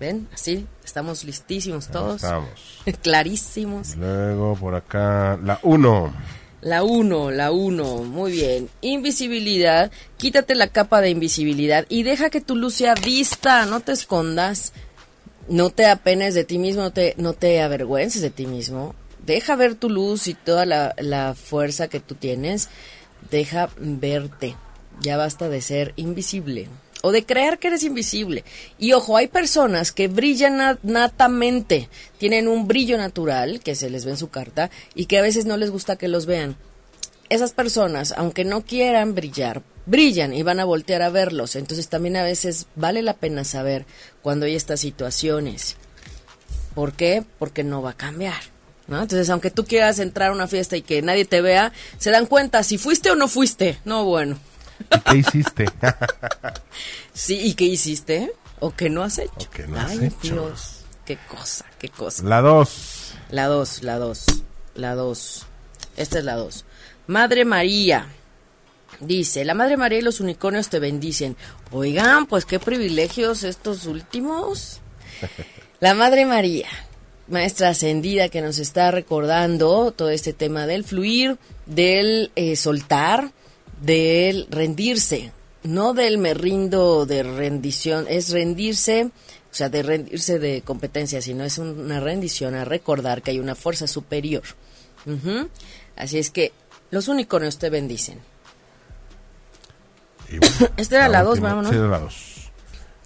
¿ven? 0.00 0.28
Así, 0.32 0.66
estamos 0.82 1.24
listísimos 1.24 1.88
todos. 1.88 2.22
Estamos. 2.22 2.48
Clarísimos. 3.02 3.96
Luego 3.96 4.56
por 4.56 4.74
acá, 4.76 5.38
la 5.44 5.60
1. 5.62 6.41
La 6.62 6.84
1, 6.84 7.32
la 7.32 7.50
1, 7.50 8.04
muy 8.04 8.30
bien. 8.30 8.68
Invisibilidad, 8.82 9.90
quítate 10.16 10.54
la 10.54 10.68
capa 10.68 11.00
de 11.00 11.10
invisibilidad 11.10 11.84
y 11.88 12.04
deja 12.04 12.30
que 12.30 12.40
tu 12.40 12.54
luz 12.54 12.74
sea 12.74 12.94
vista, 12.94 13.66
no 13.66 13.80
te 13.80 13.90
escondas, 13.90 14.72
no 15.48 15.70
te 15.70 15.86
apenes 15.86 16.34
de 16.34 16.44
ti 16.44 16.58
mismo, 16.58 16.82
no 16.82 16.92
te, 16.92 17.14
no 17.18 17.32
te 17.32 17.60
avergüences 17.60 18.22
de 18.22 18.30
ti 18.30 18.46
mismo. 18.46 18.94
Deja 19.26 19.56
ver 19.56 19.74
tu 19.74 19.90
luz 19.90 20.28
y 20.28 20.34
toda 20.34 20.64
la, 20.64 20.94
la 20.98 21.34
fuerza 21.34 21.88
que 21.88 21.98
tú 21.98 22.14
tienes, 22.14 22.68
deja 23.28 23.68
verte. 23.76 24.56
Ya 25.00 25.16
basta 25.16 25.48
de 25.48 25.62
ser 25.62 25.92
invisible 25.96 26.68
o 27.02 27.12
de 27.12 27.26
creer 27.26 27.58
que 27.58 27.68
eres 27.68 27.84
invisible. 27.84 28.44
Y 28.78 28.92
ojo, 28.94 29.16
hay 29.16 29.28
personas 29.28 29.92
que 29.92 30.08
brillan 30.08 30.78
natamente, 30.82 31.88
tienen 32.16 32.48
un 32.48 32.66
brillo 32.66 32.96
natural 32.96 33.60
que 33.60 33.74
se 33.74 33.90
les 33.90 34.04
ve 34.04 34.12
en 34.12 34.16
su 34.16 34.30
carta 34.30 34.70
y 34.94 35.06
que 35.06 35.18
a 35.18 35.22
veces 35.22 35.44
no 35.44 35.56
les 35.58 35.70
gusta 35.70 35.96
que 35.96 36.08
los 36.08 36.24
vean. 36.24 36.56
Esas 37.28 37.52
personas, 37.52 38.14
aunque 38.16 38.44
no 38.44 38.62
quieran 38.62 39.14
brillar, 39.14 39.62
brillan 39.86 40.32
y 40.32 40.42
van 40.42 40.60
a 40.60 40.64
voltear 40.64 41.02
a 41.02 41.10
verlos. 41.10 41.56
Entonces 41.56 41.88
también 41.88 42.16
a 42.16 42.22
veces 42.22 42.66
vale 42.76 43.02
la 43.02 43.14
pena 43.14 43.44
saber 43.44 43.84
cuando 44.22 44.46
hay 44.46 44.54
estas 44.54 44.80
situaciones. 44.80 45.76
¿Por 46.74 46.92
qué? 46.92 47.24
Porque 47.38 47.64
no 47.64 47.82
va 47.82 47.90
a 47.90 47.96
cambiar. 47.96 48.40
¿no? 48.88 49.00
Entonces, 49.00 49.30
aunque 49.30 49.50
tú 49.50 49.64
quieras 49.64 49.98
entrar 49.98 50.30
a 50.30 50.34
una 50.34 50.46
fiesta 50.46 50.76
y 50.76 50.82
que 50.82 51.02
nadie 51.02 51.24
te 51.24 51.40
vea, 51.40 51.72
se 51.98 52.10
dan 52.10 52.26
cuenta 52.26 52.62
si 52.62 52.78
fuiste 52.78 53.10
o 53.10 53.14
no 53.16 53.28
fuiste. 53.28 53.78
No, 53.84 54.04
bueno. 54.04 54.38
Qué 55.00 55.16
hiciste? 55.18 55.66
sí, 57.12 57.38
¿y 57.40 57.54
qué 57.54 57.64
hiciste? 57.64 58.32
¿O 58.60 58.70
qué 58.70 58.88
no 58.88 59.02
has 59.02 59.18
hecho? 59.18 59.50
no 59.68 59.80
Ay, 59.80 60.12
Dios, 60.22 60.84
qué 61.04 61.18
cosa, 61.28 61.64
qué 61.78 61.88
cosa. 61.88 62.22
La 62.24 62.40
dos. 62.40 63.14
La 63.30 63.46
dos, 63.46 63.82
la 63.82 63.98
dos, 63.98 64.24
la 64.74 64.94
dos. 64.94 65.46
Esta 65.96 66.18
es 66.18 66.24
la 66.24 66.36
dos. 66.36 66.64
Madre 67.06 67.44
María. 67.44 68.06
Dice, 69.00 69.44
la 69.44 69.54
Madre 69.54 69.76
María 69.76 69.98
y 69.98 70.02
los 70.02 70.20
unicornios 70.20 70.68
te 70.68 70.78
bendicen. 70.78 71.36
Oigan, 71.72 72.26
pues 72.26 72.44
qué 72.44 72.60
privilegios 72.60 73.42
estos 73.42 73.86
últimos. 73.86 74.80
La 75.80 75.94
Madre 75.94 76.26
María, 76.26 76.68
maestra 77.26 77.70
ascendida 77.70 78.28
que 78.28 78.40
nos 78.40 78.60
está 78.60 78.92
recordando 78.92 79.90
todo 79.90 80.10
este 80.10 80.32
tema 80.32 80.68
del 80.68 80.84
fluir, 80.84 81.38
del 81.66 82.30
eh, 82.36 82.54
soltar, 82.54 83.32
del 83.82 84.46
rendirse, 84.50 85.32
no 85.64 85.92
del 85.94 86.18
me 86.18 86.34
rindo 86.34 87.04
de 87.06 87.22
rendición, 87.22 88.06
es 88.08 88.30
rendirse, 88.30 89.04
o 89.50 89.54
sea, 89.54 89.68
de 89.68 89.82
rendirse 89.82 90.38
de 90.38 90.62
competencia, 90.62 91.20
sino 91.22 91.44
es 91.44 91.58
una 91.58 92.00
rendición 92.00 92.54
a 92.54 92.64
recordar 92.64 93.22
que 93.22 93.32
hay 93.32 93.38
una 93.38 93.54
fuerza 93.54 93.86
superior. 93.86 94.42
Ujú. 95.06 95.48
Así 95.96 96.18
es 96.18 96.30
que 96.30 96.52
los 96.90 97.08
unicornios 97.08 97.58
te 97.58 97.70
bendicen. 97.70 98.18
Bueno, 100.30 100.46
Esta 100.76 100.96
era 100.96 101.08
la 101.08 101.22
dos, 101.22 101.32
última- 101.34 101.48
vámonos. 101.50 101.70
Sí, 101.70 101.76
era 101.76 101.88
la 101.88 101.98
dos. 101.98 102.50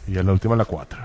Y 0.07 0.17
a 0.19 0.23
la 0.23 0.33
última 0.33 0.55
la 0.57 0.65
cuatro. 0.65 0.99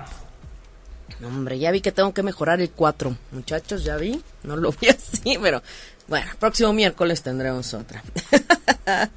No, 1.19 1.27
Hombre, 1.27 1.57
ya 1.59 1.71
vi 1.71 1.81
que 1.81 1.91
tengo 1.91 2.13
que 2.13 2.23
mejorar 2.23 2.61
el 2.61 2.71
4. 2.71 3.15
Muchachos, 3.31 3.83
ya 3.83 3.95
vi. 3.97 4.21
No 4.43 4.55
lo 4.55 4.71
vi 4.71 4.87
así, 4.89 5.37
pero 5.41 5.61
bueno, 6.07 6.31
próximo 6.39 6.73
miércoles 6.73 7.21
tendremos 7.21 7.73
otra. 7.73 8.03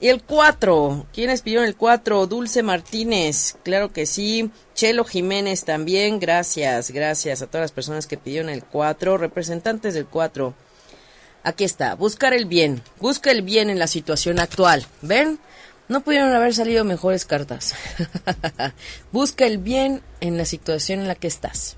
y 0.00 0.08
el 0.08 0.22
4. 0.22 1.06
¿Quiénes 1.12 1.42
pidieron 1.42 1.66
el 1.66 1.76
4? 1.76 2.26
Dulce 2.26 2.62
Martínez. 2.62 3.56
Claro 3.62 3.92
que 3.92 4.06
sí. 4.06 4.50
Chelo 4.74 5.04
Jiménez 5.04 5.64
también. 5.64 6.18
Gracias, 6.18 6.90
gracias 6.90 7.42
a 7.42 7.46
todas 7.46 7.64
las 7.64 7.72
personas 7.72 8.06
que 8.06 8.16
pidieron 8.16 8.48
el 8.48 8.64
4. 8.64 9.18
Representantes 9.18 9.94
del 9.94 10.06
4. 10.06 10.54
Aquí 11.42 11.64
está. 11.64 11.94
Buscar 11.94 12.32
el 12.32 12.46
bien. 12.46 12.82
Busca 12.98 13.30
el 13.30 13.42
bien 13.42 13.68
en 13.68 13.78
la 13.78 13.86
situación 13.86 14.40
actual. 14.40 14.86
¿Ven? 15.02 15.38
No 15.88 16.02
pudieron 16.02 16.32
haber 16.32 16.54
salido 16.54 16.84
mejores 16.84 17.26
cartas. 17.26 17.74
Busca 19.12 19.44
el 19.44 19.58
bien 19.58 20.02
en 20.20 20.38
la 20.38 20.44
situación 20.44 21.00
en 21.00 21.08
la 21.08 21.14
que 21.14 21.26
estás. 21.26 21.76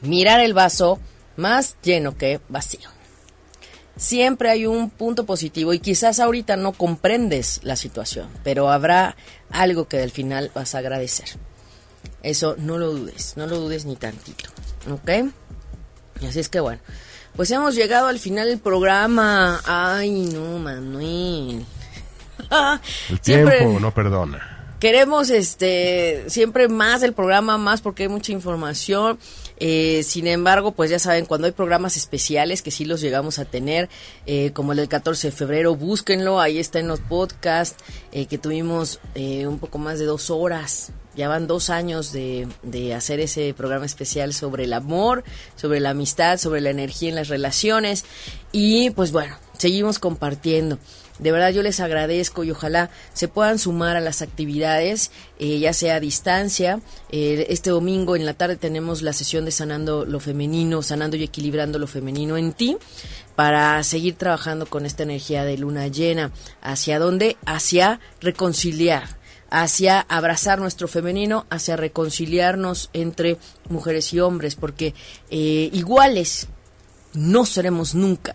Mirar 0.00 0.40
el 0.40 0.54
vaso 0.54 1.00
más 1.36 1.76
lleno 1.82 2.16
que 2.16 2.40
vacío. 2.48 2.97
Siempre 3.98 4.48
hay 4.48 4.64
un 4.64 4.88
punto 4.90 5.26
positivo 5.26 5.74
y 5.74 5.80
quizás 5.80 6.20
ahorita 6.20 6.56
no 6.56 6.72
comprendes 6.72 7.60
la 7.64 7.76
situación, 7.76 8.28
pero 8.44 8.70
habrá 8.70 9.16
algo 9.50 9.88
que 9.88 10.00
al 10.00 10.10
final 10.10 10.50
vas 10.54 10.74
a 10.74 10.78
agradecer. 10.78 11.28
Eso 12.22 12.54
no 12.58 12.78
lo 12.78 12.92
dudes, 12.92 13.34
no 13.36 13.46
lo 13.46 13.58
dudes 13.58 13.84
ni 13.84 13.96
tantito. 13.96 14.50
¿Ok? 14.90 15.30
Así 16.26 16.38
es 16.40 16.48
que 16.48 16.60
bueno, 16.60 16.80
pues 17.36 17.50
hemos 17.50 17.74
llegado 17.74 18.06
al 18.06 18.18
final 18.20 18.48
del 18.48 18.58
programa. 18.60 19.60
Ay, 19.66 20.10
no, 20.32 20.58
Manuel. 20.58 21.64
El 23.10 23.18
Siempre- 23.22 23.58
tiempo 23.58 23.80
no 23.80 23.92
perdona. 23.92 24.54
Queremos 24.80 25.28
este 25.30 26.24
siempre 26.28 26.68
más 26.68 27.00
del 27.00 27.12
programa, 27.12 27.58
más 27.58 27.80
porque 27.80 28.04
hay 28.04 28.08
mucha 28.08 28.30
información. 28.30 29.18
Eh, 29.60 30.02
sin 30.04 30.26
embargo, 30.26 30.72
pues 30.72 30.90
ya 30.90 30.98
saben, 30.98 31.26
cuando 31.26 31.46
hay 31.46 31.52
programas 31.52 31.96
especiales 31.96 32.62
que 32.62 32.70
sí 32.70 32.84
los 32.84 33.00
llegamos 33.00 33.38
a 33.38 33.44
tener, 33.44 33.88
eh, 34.26 34.52
como 34.52 34.72
el 34.72 34.78
del 34.78 34.88
14 34.88 35.28
de 35.28 35.32
febrero, 35.32 35.74
búsquenlo, 35.74 36.40
ahí 36.40 36.58
está 36.58 36.78
en 36.78 36.88
los 36.88 37.00
podcasts, 37.00 37.82
eh, 38.12 38.26
que 38.26 38.38
tuvimos 38.38 39.00
eh, 39.14 39.46
un 39.46 39.58
poco 39.58 39.78
más 39.78 39.98
de 39.98 40.04
dos 40.04 40.30
horas. 40.30 40.92
Ya 41.16 41.28
van 41.28 41.48
dos 41.48 41.68
años 41.68 42.12
de, 42.12 42.46
de 42.62 42.94
hacer 42.94 43.18
ese 43.18 43.52
programa 43.52 43.86
especial 43.86 44.32
sobre 44.32 44.64
el 44.64 44.72
amor, 44.72 45.24
sobre 45.56 45.80
la 45.80 45.90
amistad, 45.90 46.38
sobre 46.38 46.60
la 46.60 46.70
energía 46.70 47.08
en 47.08 47.16
las 47.16 47.26
relaciones. 47.26 48.04
Y 48.52 48.90
pues 48.90 49.10
bueno, 49.10 49.36
seguimos 49.58 49.98
compartiendo. 49.98 50.78
De 51.18 51.32
verdad 51.32 51.50
yo 51.50 51.62
les 51.62 51.80
agradezco 51.80 52.44
y 52.44 52.50
ojalá 52.50 52.90
se 53.12 53.28
puedan 53.28 53.58
sumar 53.58 53.96
a 53.96 54.00
las 54.00 54.22
actividades, 54.22 55.10
eh, 55.38 55.58
ya 55.58 55.72
sea 55.72 55.96
a 55.96 56.00
distancia. 56.00 56.80
Eh, 57.10 57.46
este 57.50 57.70
domingo 57.70 58.16
en 58.16 58.24
la 58.24 58.34
tarde 58.34 58.56
tenemos 58.56 59.02
la 59.02 59.12
sesión 59.12 59.44
de 59.44 59.50
Sanando 59.50 60.04
lo 60.04 60.20
Femenino, 60.20 60.82
Sanando 60.82 61.16
y 61.16 61.24
Equilibrando 61.24 61.78
lo 61.78 61.86
Femenino 61.86 62.36
en 62.36 62.52
ti, 62.52 62.76
para 63.34 63.82
seguir 63.82 64.14
trabajando 64.14 64.66
con 64.66 64.86
esta 64.86 65.02
energía 65.02 65.44
de 65.44 65.58
luna 65.58 65.88
llena. 65.88 66.32
¿Hacia 66.62 66.98
dónde? 66.98 67.36
Hacia 67.46 68.00
reconciliar 68.20 69.18
hacia 69.50 70.00
abrazar 70.00 70.58
nuestro 70.58 70.88
femenino, 70.88 71.46
hacia 71.50 71.76
reconciliarnos 71.76 72.90
entre 72.92 73.38
mujeres 73.70 74.12
y 74.12 74.20
hombres, 74.20 74.56
porque 74.56 74.94
eh, 75.30 75.70
iguales 75.72 76.48
no 77.14 77.46
seremos 77.46 77.94
nunca. 77.94 78.34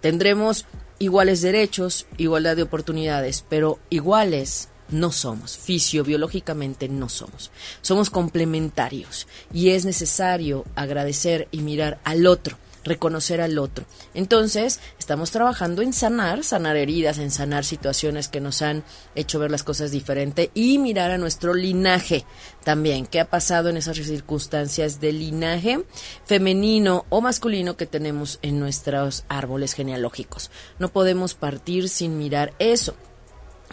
Tendremos 0.00 0.66
iguales 0.98 1.42
derechos, 1.42 2.06
igualdad 2.16 2.56
de 2.56 2.62
oportunidades, 2.62 3.44
pero 3.48 3.78
iguales 3.90 4.68
no 4.88 5.12
somos, 5.12 5.56
fisiobiológicamente 5.58 6.88
no 6.88 7.08
somos. 7.08 7.50
Somos 7.82 8.10
complementarios 8.10 9.26
y 9.52 9.70
es 9.70 9.84
necesario 9.84 10.64
agradecer 10.74 11.48
y 11.50 11.58
mirar 11.58 11.98
al 12.04 12.26
otro 12.26 12.56
reconocer 12.86 13.40
al 13.42 13.58
otro. 13.58 13.84
Entonces, 14.14 14.80
estamos 14.98 15.30
trabajando 15.30 15.82
en 15.82 15.92
sanar, 15.92 16.44
sanar 16.44 16.76
heridas, 16.76 17.18
en 17.18 17.30
sanar 17.30 17.64
situaciones 17.64 18.28
que 18.28 18.40
nos 18.40 18.62
han 18.62 18.84
hecho 19.14 19.38
ver 19.38 19.50
las 19.50 19.62
cosas 19.62 19.90
diferente 19.90 20.50
y 20.54 20.78
mirar 20.78 21.10
a 21.10 21.18
nuestro 21.18 21.52
linaje 21.52 22.24
también, 22.64 23.06
qué 23.06 23.20
ha 23.20 23.28
pasado 23.28 23.68
en 23.68 23.76
esas 23.76 23.96
circunstancias 23.96 25.00
de 25.00 25.12
linaje 25.12 25.84
femenino 26.24 27.04
o 27.10 27.20
masculino 27.20 27.76
que 27.76 27.86
tenemos 27.86 28.38
en 28.42 28.58
nuestros 28.58 29.24
árboles 29.28 29.74
genealógicos. 29.74 30.50
No 30.78 30.88
podemos 30.88 31.34
partir 31.34 31.88
sin 31.88 32.18
mirar 32.18 32.54
eso. 32.58 32.96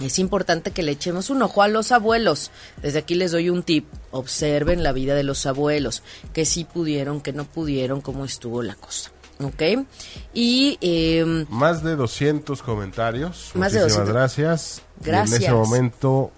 Es 0.01 0.17
importante 0.19 0.71
que 0.71 0.81
le 0.83 0.91
echemos 0.91 1.29
un 1.29 1.41
ojo 1.43 1.61
a 1.61 1.67
los 1.67 1.91
abuelos. 1.91 2.49
Desde 2.81 2.99
aquí 2.99 3.15
les 3.15 3.31
doy 3.31 3.49
un 3.49 3.61
tip. 3.63 3.85
Observen 4.11 4.81
la 4.83 4.91
vida 4.91 5.13
de 5.15 5.23
los 5.23 5.45
abuelos. 5.45 6.01
Que 6.33 6.45
sí 6.45 6.65
pudieron, 6.65 7.21
que 7.21 7.31
no 7.33 7.45
pudieron, 7.45 8.01
cómo 8.01 8.25
estuvo 8.25 8.63
la 8.63 8.75
cosa. 8.75 9.11
¿Ok? 9.43 9.61
Y 10.33 10.77
eh, 10.81 11.45
Más 11.49 11.83
de 11.83 11.95
200 11.95 12.61
comentarios. 12.63 13.51
Más 13.55 13.73
de 13.73 13.79
Muchísimas 13.81 14.07
200. 14.07 14.13
gracias. 14.13 14.81
Y 15.01 15.05
Gracias. 15.05 15.37
en 15.37 15.43
ese 15.43 15.53
momento, 15.53 16.31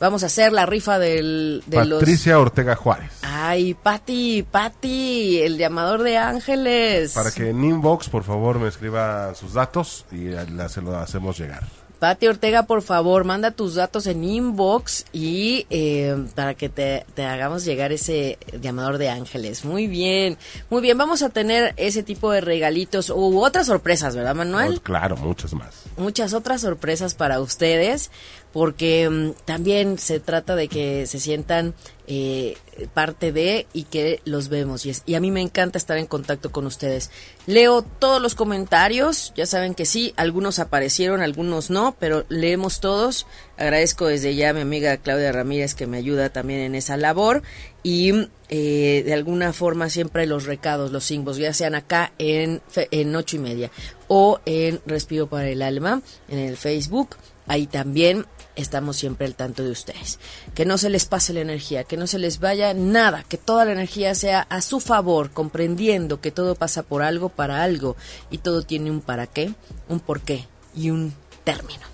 vamos 0.00 0.22
a 0.22 0.26
hacer 0.26 0.52
la 0.52 0.66
rifa 0.66 0.98
del, 0.98 1.62
de 1.66 1.84
los... 1.84 2.00
Patricia 2.00 2.38
Ortega 2.38 2.74
Juárez. 2.76 3.10
Ay, 3.22 3.74
Pati, 3.74 4.44
Pati, 4.48 5.40
el 5.40 5.58
llamador 5.58 6.02
de 6.02 6.16
ángeles. 6.18 7.12
Para 7.12 7.30
que 7.30 7.50
en 7.50 7.64
inbox, 7.64 8.08
por 8.08 8.24
favor, 8.24 8.58
me 8.58 8.68
escriba 8.68 9.34
sus 9.34 9.54
datos 9.54 10.04
y 10.12 10.28
la- 10.28 10.68
se 10.68 10.80
lo 10.80 10.96
hacemos 10.96 11.38
llegar. 11.38 11.66
Pati 12.02 12.26
Ortega, 12.26 12.64
por 12.64 12.82
favor, 12.82 13.22
manda 13.22 13.52
tus 13.52 13.76
datos 13.76 14.08
en 14.08 14.24
inbox 14.24 15.04
y 15.12 15.68
eh, 15.70 16.26
para 16.34 16.54
que 16.54 16.68
te, 16.68 17.06
te 17.14 17.24
hagamos 17.24 17.64
llegar 17.64 17.92
ese 17.92 18.40
llamador 18.60 18.98
de 18.98 19.08
ángeles. 19.08 19.64
Muy 19.64 19.86
bien, 19.86 20.36
muy 20.68 20.82
bien. 20.82 20.98
Vamos 20.98 21.22
a 21.22 21.28
tener 21.28 21.74
ese 21.76 22.02
tipo 22.02 22.32
de 22.32 22.40
regalitos 22.40 23.08
u 23.08 23.40
otras 23.40 23.68
sorpresas, 23.68 24.16
¿verdad, 24.16 24.34
Manuel? 24.34 24.80
Claro, 24.80 25.16
muchas 25.16 25.52
más. 25.52 25.84
muchas 25.96 26.34
otras 26.34 26.62
sorpresas 26.62 27.14
para 27.14 27.40
ustedes, 27.40 28.10
porque 28.52 29.08
mm, 29.08 29.30
también 29.44 29.98
se 29.98 30.20
trata 30.20 30.54
de 30.54 30.68
que 30.68 31.06
se 31.06 31.18
sientan 31.18 31.74
eh, 32.06 32.56
parte 32.94 33.32
de 33.32 33.66
y 33.72 33.84
que 33.84 34.20
los 34.24 34.48
vemos. 34.48 34.84
Y, 34.84 35.14
a 35.14 35.20
mí 35.20 35.30
me 35.30 35.40
encanta 35.40 35.78
estar 35.78 35.96
en 35.96 36.06
contacto 36.06 36.50
con 36.50 36.66
ustedes. 36.66 37.10
Leo 37.46 37.82
todos 37.82 38.20
los 38.20 38.34
comentarios, 38.34 39.32
ya 39.36 39.46
saben 39.46 39.74
que 39.74 39.86
sí, 39.86 40.12
algunos 40.16 40.58
aparecieron, 40.58 41.22
algunos 41.22 41.70
no, 41.70 41.96
pero 41.98 42.24
leemos 42.28 42.80
todos. 42.80 43.26
Agradezco 43.56 44.06
desde 44.06 44.34
ya 44.34 44.50
a 44.50 44.52
mi 44.52 44.60
amiga 44.60 44.96
Claudia 44.96 45.32
Ramírez 45.32 45.74
que 45.74 45.86
me 45.86 45.98
ayuda 45.98 46.30
también 46.30 46.60
en 46.60 46.74
esa 46.74 46.96
labor. 46.96 47.42
Y 47.82 48.28
eh, 48.48 49.02
de 49.04 49.14
alguna 49.14 49.52
forma 49.52 49.88
siempre 49.88 50.26
los 50.26 50.44
recados, 50.44 50.92
los 50.92 51.04
símbolos, 51.04 51.38
ya 51.38 51.54
sean 51.54 51.74
acá 51.74 52.12
en, 52.18 52.60
en 52.90 53.16
ocho 53.16 53.36
y 53.36 53.38
media 53.38 53.70
o 54.08 54.40
en 54.44 54.80
Respiro 54.86 55.28
para 55.28 55.48
el 55.48 55.62
Alma 55.62 56.02
en 56.28 56.38
el 56.38 56.56
Facebook. 56.56 57.16
Ahí 57.46 57.66
también 57.66 58.26
estamos 58.56 58.96
siempre 58.96 59.26
al 59.26 59.34
tanto 59.34 59.62
de 59.62 59.70
ustedes. 59.70 60.18
Que 60.54 60.64
no 60.64 60.78
se 60.78 60.90
les 60.90 61.04
pase 61.04 61.32
la 61.32 61.40
energía, 61.40 61.84
que 61.84 61.96
no 61.96 62.06
se 62.06 62.18
les 62.18 62.38
vaya 62.38 62.74
nada, 62.74 63.24
que 63.28 63.38
toda 63.38 63.64
la 63.64 63.72
energía 63.72 64.14
sea 64.14 64.40
a 64.40 64.60
su 64.60 64.80
favor, 64.80 65.30
comprendiendo 65.30 66.20
que 66.20 66.30
todo 66.30 66.54
pasa 66.54 66.82
por 66.82 67.02
algo, 67.02 67.28
para 67.28 67.62
algo, 67.62 67.96
y 68.30 68.38
todo 68.38 68.62
tiene 68.62 68.90
un 68.90 69.00
para 69.00 69.26
qué, 69.26 69.52
un 69.88 70.00
por 70.00 70.20
qué 70.20 70.46
y 70.74 70.90
un 70.90 71.14
término. 71.44 71.86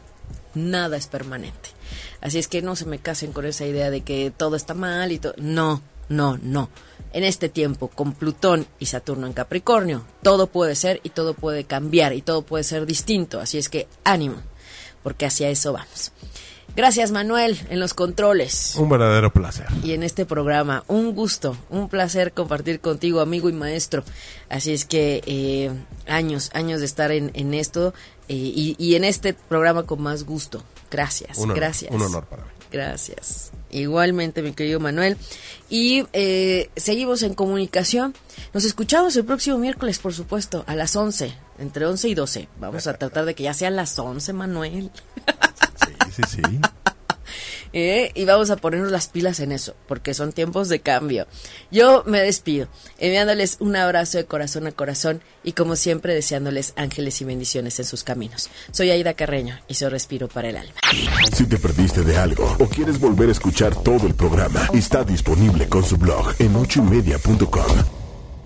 Nada 0.55 0.97
es 0.97 1.07
permanente. 1.07 1.71
Así 2.21 2.39
es 2.39 2.49
que 2.49 2.63
no 2.63 2.77
se 2.77 2.87
me 2.87 2.99
casen 2.99 3.33
con 3.33 3.47
esa 3.47 3.65
idea 3.65 3.91
de 3.91 4.01
que 4.01 4.33
todo 4.37 4.57
está 4.57 4.75
mal 4.75 5.13
y. 5.13 5.21
No, 5.37 5.83
no, 6.09 6.39
no. 6.39 6.69
En 7.13 7.25
este 7.25 7.49
tiempo, 7.49 7.89
con 7.89 8.13
Plutón 8.13 8.67
y 8.79 8.87
Saturno 8.87 9.27
en 9.27 9.33
Capricornio, 9.33 10.05
todo 10.23 10.47
puede 10.49 10.75
ser 10.75 11.01
y 11.05 11.11
todo 11.11 11.35
puede 11.35 11.65
cambiar 11.65 12.13
y 12.13 12.23
todo 12.23 12.43
puede 12.43 12.65
ser 12.65 12.87
distinto. 12.87 13.41
Así 13.41 13.57
es 13.57 13.69
que 13.69 13.89
ánimo, 14.05 14.37
porque 15.03 15.27
hacia 15.27 15.49
eso 15.49 15.73
vamos. 15.73 16.13
Gracias 16.79 17.11
Manuel 17.11 17.59
en 17.71 17.81
los 17.81 17.93
controles 17.93 18.77
Un 18.77 18.89
verdadero 18.89 19.33
placer. 19.33 19.67
y 19.83 19.95
en 19.95 20.05
este 20.05 20.25
programa. 20.25 20.85
Un 20.87 21.13
gusto, 21.13 21.57
un 21.71 21.89
placer 21.89 22.33
compartir 22.33 22.79
contigo, 22.79 23.21
amigo 23.21 23.49
y 23.49 23.53
maestro. 23.53 24.05
Así 24.49 24.73
es 24.73 24.85
que 24.85 25.21
eh, 25.27 25.73
años, 26.07 26.51
años 26.55 26.79
de 26.79 26.87
estar 26.87 27.11
en, 27.11 27.33
en 27.35 27.53
esto 27.53 27.95
eh, 28.29 28.35
y, 28.37 28.77
y 28.79 28.95
en 28.95 29.03
este 29.03 29.35
programa 29.35 29.87
con 29.87 30.01
más 30.01 30.23
gusto. 30.23 30.63
Gracias, 30.89 31.37
Un 31.39 31.45
honor, 31.47 31.57
gracias. 31.57 31.91
un 31.93 32.01
honor 32.01 32.27
para 32.27 32.45
mí. 32.45 32.49
Gracias. 32.71 33.51
Igualmente, 33.71 34.41
mi 34.43 34.53
querido 34.53 34.79
Manuel. 34.79 35.17
Y 35.69 36.05
eh, 36.13 36.71
seguimos 36.77 37.25
en 37.25 37.35
comunicación. 37.35 38.15
Nos 38.55 38.65
escuchamos 38.65 39.17
el 39.17 39.25
próximo 39.25 39.59
miércoles, 39.59 39.99
por 39.99 40.15
supuesto, 40.15 40.63
a 40.69 40.77
las 40.77 40.95
11, 40.95 41.35
entre 41.59 41.87
11 41.87 42.09
y 42.09 42.15
12. 42.15 42.49
Vamos 42.61 42.87
a 42.87 42.95
tratar 42.97 43.25
de 43.25 43.35
que 43.35 43.43
ya 43.43 43.53
sean 43.55 43.75
las 43.75 43.99
11, 43.99 44.33
Manuel. 44.33 44.93
Sí, 46.19 46.37
sí, 46.37 46.43
sí. 46.51 46.61
¿eh? 47.73 48.11
y 48.15 48.25
vamos 48.25 48.51
a 48.51 48.57
ponernos 48.57 48.91
las 48.91 49.09
pilas 49.09 49.41
en 49.41 49.53
eso, 49.53 49.75
porque 49.87 50.15
son 50.15 50.33
tiempos 50.33 50.69
de 50.69 50.81
cambio. 50.81 51.27
Yo 51.71 52.03
me 52.07 52.21
despido, 52.21 52.69
enviándoles 52.99 53.57
un 53.61 53.77
abrazo 53.77 54.19
de 54.19 54.27
corazón 54.27 54.67
a 54.67 54.73
corazón 54.73 55.21
y 55.43 55.53
como 55.53 55.77
siempre 55.77 56.15
deseándoles 56.15 56.73
ángeles 56.77 57.21
y 57.21 57.25
bendiciones 57.25 57.79
en 57.79 57.85
sus 57.85 58.05
caminos. 58.05 58.51
Soy 58.71 58.91
Aida 58.91 59.15
Carreño 59.15 59.59
y 59.69 59.75
soy 59.75 59.89
Respiro 59.89 60.29
para 60.29 60.49
el 60.49 60.57
Alma. 60.57 60.75
Si 61.33 61.47
te 61.47 61.59
perdiste 61.59 62.03
de 62.03 62.17
algo 62.17 62.57
o 62.59 62.67
quieres 62.67 62.99
volver 62.99 63.29
a 63.29 63.33
escuchar 63.33 63.75
todo 63.83 64.07
el 64.07 64.15
programa, 64.15 64.69
está 64.73 65.05
disponible 65.05 65.69
con 65.69 65.85
su 65.85 65.97
blog 65.97 66.35
en 66.39 66.57
ochoymedia.com. 66.57 67.98